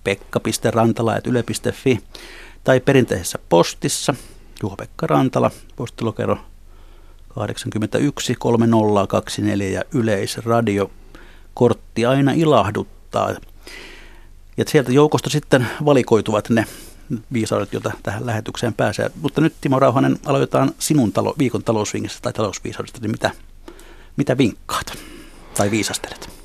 pekka.rantala.yle.fi 0.03 1.99
tai 2.63 2.79
perinteisessä 2.79 3.39
postissa 3.49 4.13
Juho-Pekka 4.63 5.07
Rantala, 5.07 5.51
postilokero 5.75 6.37
81 7.35 8.35
3024 8.35 9.69
ja 9.69 9.83
Yleisradio. 9.93 10.91
Kortti 11.53 12.05
aina 12.05 12.31
ilahduttaa. 12.31 13.29
Ja 14.57 14.63
sieltä 14.67 14.91
joukosta 14.91 15.29
sitten 15.29 15.67
valikoituvat 15.85 16.49
ne 16.49 16.65
viisaudet, 17.33 17.73
joita 17.73 17.91
tähän 18.03 18.25
lähetykseen 18.25 18.73
pääsee. 18.73 19.11
Mutta 19.21 19.41
nyt 19.41 19.53
Timo 19.61 19.79
Rauhanen, 19.79 20.19
aloitetaan 20.25 20.71
sinun 20.79 21.11
talo, 21.11 21.35
viikon 21.37 21.63
talousvinkistä 21.63 22.19
tai 22.21 22.33
talousviisaudesta, 22.33 22.99
niin 23.01 23.11
mitä, 23.11 23.31
mitä 24.17 24.37
vinkkaat 24.37 24.93
tai 25.57 25.71
viisastelet? 25.71 26.40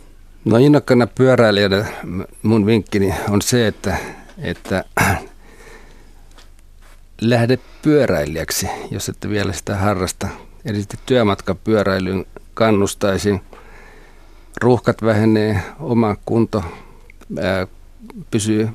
No 0.46 0.56
innokkana 0.56 1.06
pyöräilijänä 1.06 1.84
mun 2.42 2.66
vinkkini 2.66 3.14
on 3.30 3.42
se, 3.42 3.66
että, 3.66 3.96
että 4.38 4.84
lähde 7.20 7.58
pyöräilijäksi, 7.82 8.68
jos 8.90 9.08
ette 9.08 9.30
vielä 9.30 9.52
sitä 9.52 9.76
harrasta. 9.76 10.28
Erityisesti 10.64 10.98
työmatkapyöräilyyn 11.06 12.26
kannustaisin. 12.54 13.40
Ruuhkat 14.62 15.02
vähenee, 15.02 15.62
oma 15.80 16.16
kunto 16.26 16.64
ää, 17.40 17.66
pysyy 18.30 18.68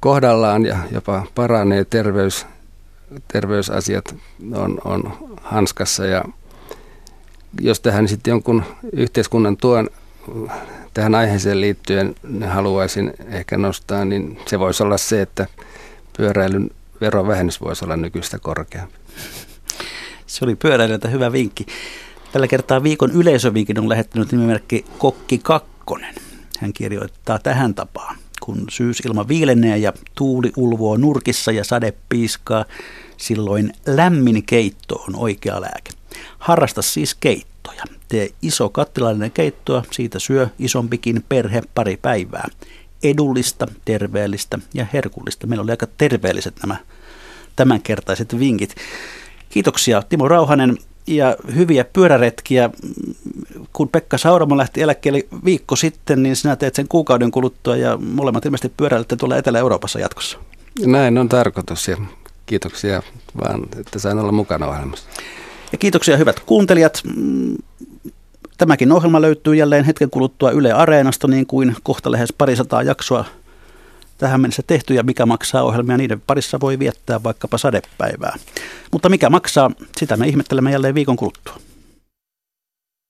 kohdallaan 0.00 0.66
ja 0.66 0.78
jopa 0.90 1.26
paranee, 1.34 1.84
terveys, 1.84 2.46
terveysasiat 3.28 4.14
on, 4.54 4.78
on 4.84 5.12
hanskassa 5.42 6.06
ja 6.06 6.24
jos 7.60 7.80
tähän 7.80 8.08
sitten 8.08 8.30
jonkun 8.30 8.62
yhteiskunnan 8.92 9.56
tuon 9.56 9.90
tähän 10.94 11.14
aiheeseen 11.14 11.60
liittyen 11.60 12.14
haluaisin 12.48 13.12
ehkä 13.28 13.58
nostaa, 13.58 14.04
niin 14.04 14.38
se 14.46 14.58
voisi 14.58 14.82
olla 14.82 14.98
se, 14.98 15.22
että 15.22 15.46
pyöräilyn 16.16 16.70
verovähennys 17.00 17.60
voisi 17.60 17.84
olla 17.84 17.96
nykyistä 17.96 18.38
korkeampi. 18.38 18.94
Se 20.26 20.44
oli 20.44 20.56
pyöräilijältä 20.56 21.08
hyvä 21.08 21.32
vinkki. 21.32 21.66
Tällä 22.32 22.48
kertaa 22.48 22.82
viikon 22.82 23.10
yleisövinkin 23.10 23.78
on 23.78 23.88
lähettänyt 23.88 24.32
nimimerkki 24.32 24.84
Kokki 24.98 25.38
Kakkonen. 25.38 26.14
Hän 26.58 26.72
kirjoittaa 26.72 27.38
tähän 27.38 27.74
tapaan. 27.74 28.16
Kun 28.40 28.64
syysilma 28.70 29.28
viilenee 29.28 29.78
ja 29.78 29.92
tuuli 30.14 30.52
ulvoo 30.56 30.96
nurkissa 30.96 31.52
ja 31.52 31.64
sade 31.64 31.94
piiskaa, 32.08 32.64
silloin 33.16 33.72
lämmin 33.86 34.42
keitto 34.46 34.94
on 34.94 35.16
oikea 35.16 35.60
lääke. 35.60 35.90
Harrasta 36.38 36.82
siis 36.82 37.14
keittoja. 37.14 37.82
Tee 38.08 38.30
iso 38.42 38.68
kattilallinen 38.68 39.30
keittoa, 39.30 39.82
siitä 39.90 40.18
syö 40.18 40.48
isompikin 40.58 41.24
perhe 41.28 41.62
pari 41.74 41.96
päivää. 41.96 42.48
Edullista, 43.02 43.66
terveellistä 43.84 44.58
ja 44.74 44.86
herkullista. 44.92 45.46
Meillä 45.46 45.62
oli 45.62 45.70
aika 45.70 45.86
terveelliset 45.98 46.54
nämä 46.62 46.76
tämänkertaiset 47.56 48.38
vinkit. 48.38 48.74
Kiitoksia 49.50 50.02
Timo 50.02 50.28
Rauhanen 50.28 50.78
ja 51.06 51.36
hyviä 51.54 51.84
pyöräretkiä. 51.84 52.70
Kun 53.72 53.88
Pekka 53.88 54.18
Sauramo 54.18 54.56
lähti 54.56 54.82
eläkkeelle 54.82 55.22
viikko 55.44 55.76
sitten, 55.76 56.22
niin 56.22 56.36
sinä 56.36 56.56
teet 56.56 56.74
sen 56.74 56.88
kuukauden 56.88 57.30
kuluttua 57.30 57.76
ja 57.76 57.96
molemmat 57.96 58.44
ilmeisesti 58.44 58.74
pyöräilette 58.76 59.16
tuolla 59.16 59.36
Etelä-Euroopassa 59.36 60.00
jatkossa. 60.00 60.38
Näin 60.86 61.18
on 61.18 61.28
tarkoitus 61.28 61.88
ja 61.88 61.96
kiitoksia 62.46 63.02
vaan, 63.44 63.62
että 63.80 63.98
sain 63.98 64.18
olla 64.18 64.32
mukana 64.32 64.66
ohjelmassa. 64.66 65.08
Ja 65.72 65.78
kiitoksia 65.78 66.16
hyvät 66.16 66.40
kuuntelijat. 66.40 67.02
Tämäkin 68.58 68.92
ohjelma 68.92 69.20
löytyy 69.20 69.54
jälleen 69.54 69.84
hetken 69.84 70.10
kuluttua 70.10 70.50
Yle 70.50 70.72
Areenasta, 70.72 71.28
niin 71.28 71.46
kuin 71.46 71.76
kohta 71.82 72.12
lähes 72.12 72.32
parisataa 72.38 72.82
jaksoa 72.82 73.24
tähän 74.18 74.40
mennessä 74.40 74.62
tehty 74.66 74.94
ja 74.94 75.02
mikä 75.02 75.26
maksaa 75.26 75.62
ohjelmia, 75.62 75.96
niiden 75.96 76.20
parissa 76.20 76.60
voi 76.60 76.78
viettää 76.78 77.22
vaikkapa 77.22 77.58
sadepäivää. 77.58 78.36
Mutta 78.92 79.08
mikä 79.08 79.30
maksaa, 79.30 79.70
sitä 79.96 80.16
me 80.16 80.28
ihmettelemme 80.28 80.72
jälleen 80.72 80.94
viikon 80.94 81.16
kuluttua. 81.16 81.56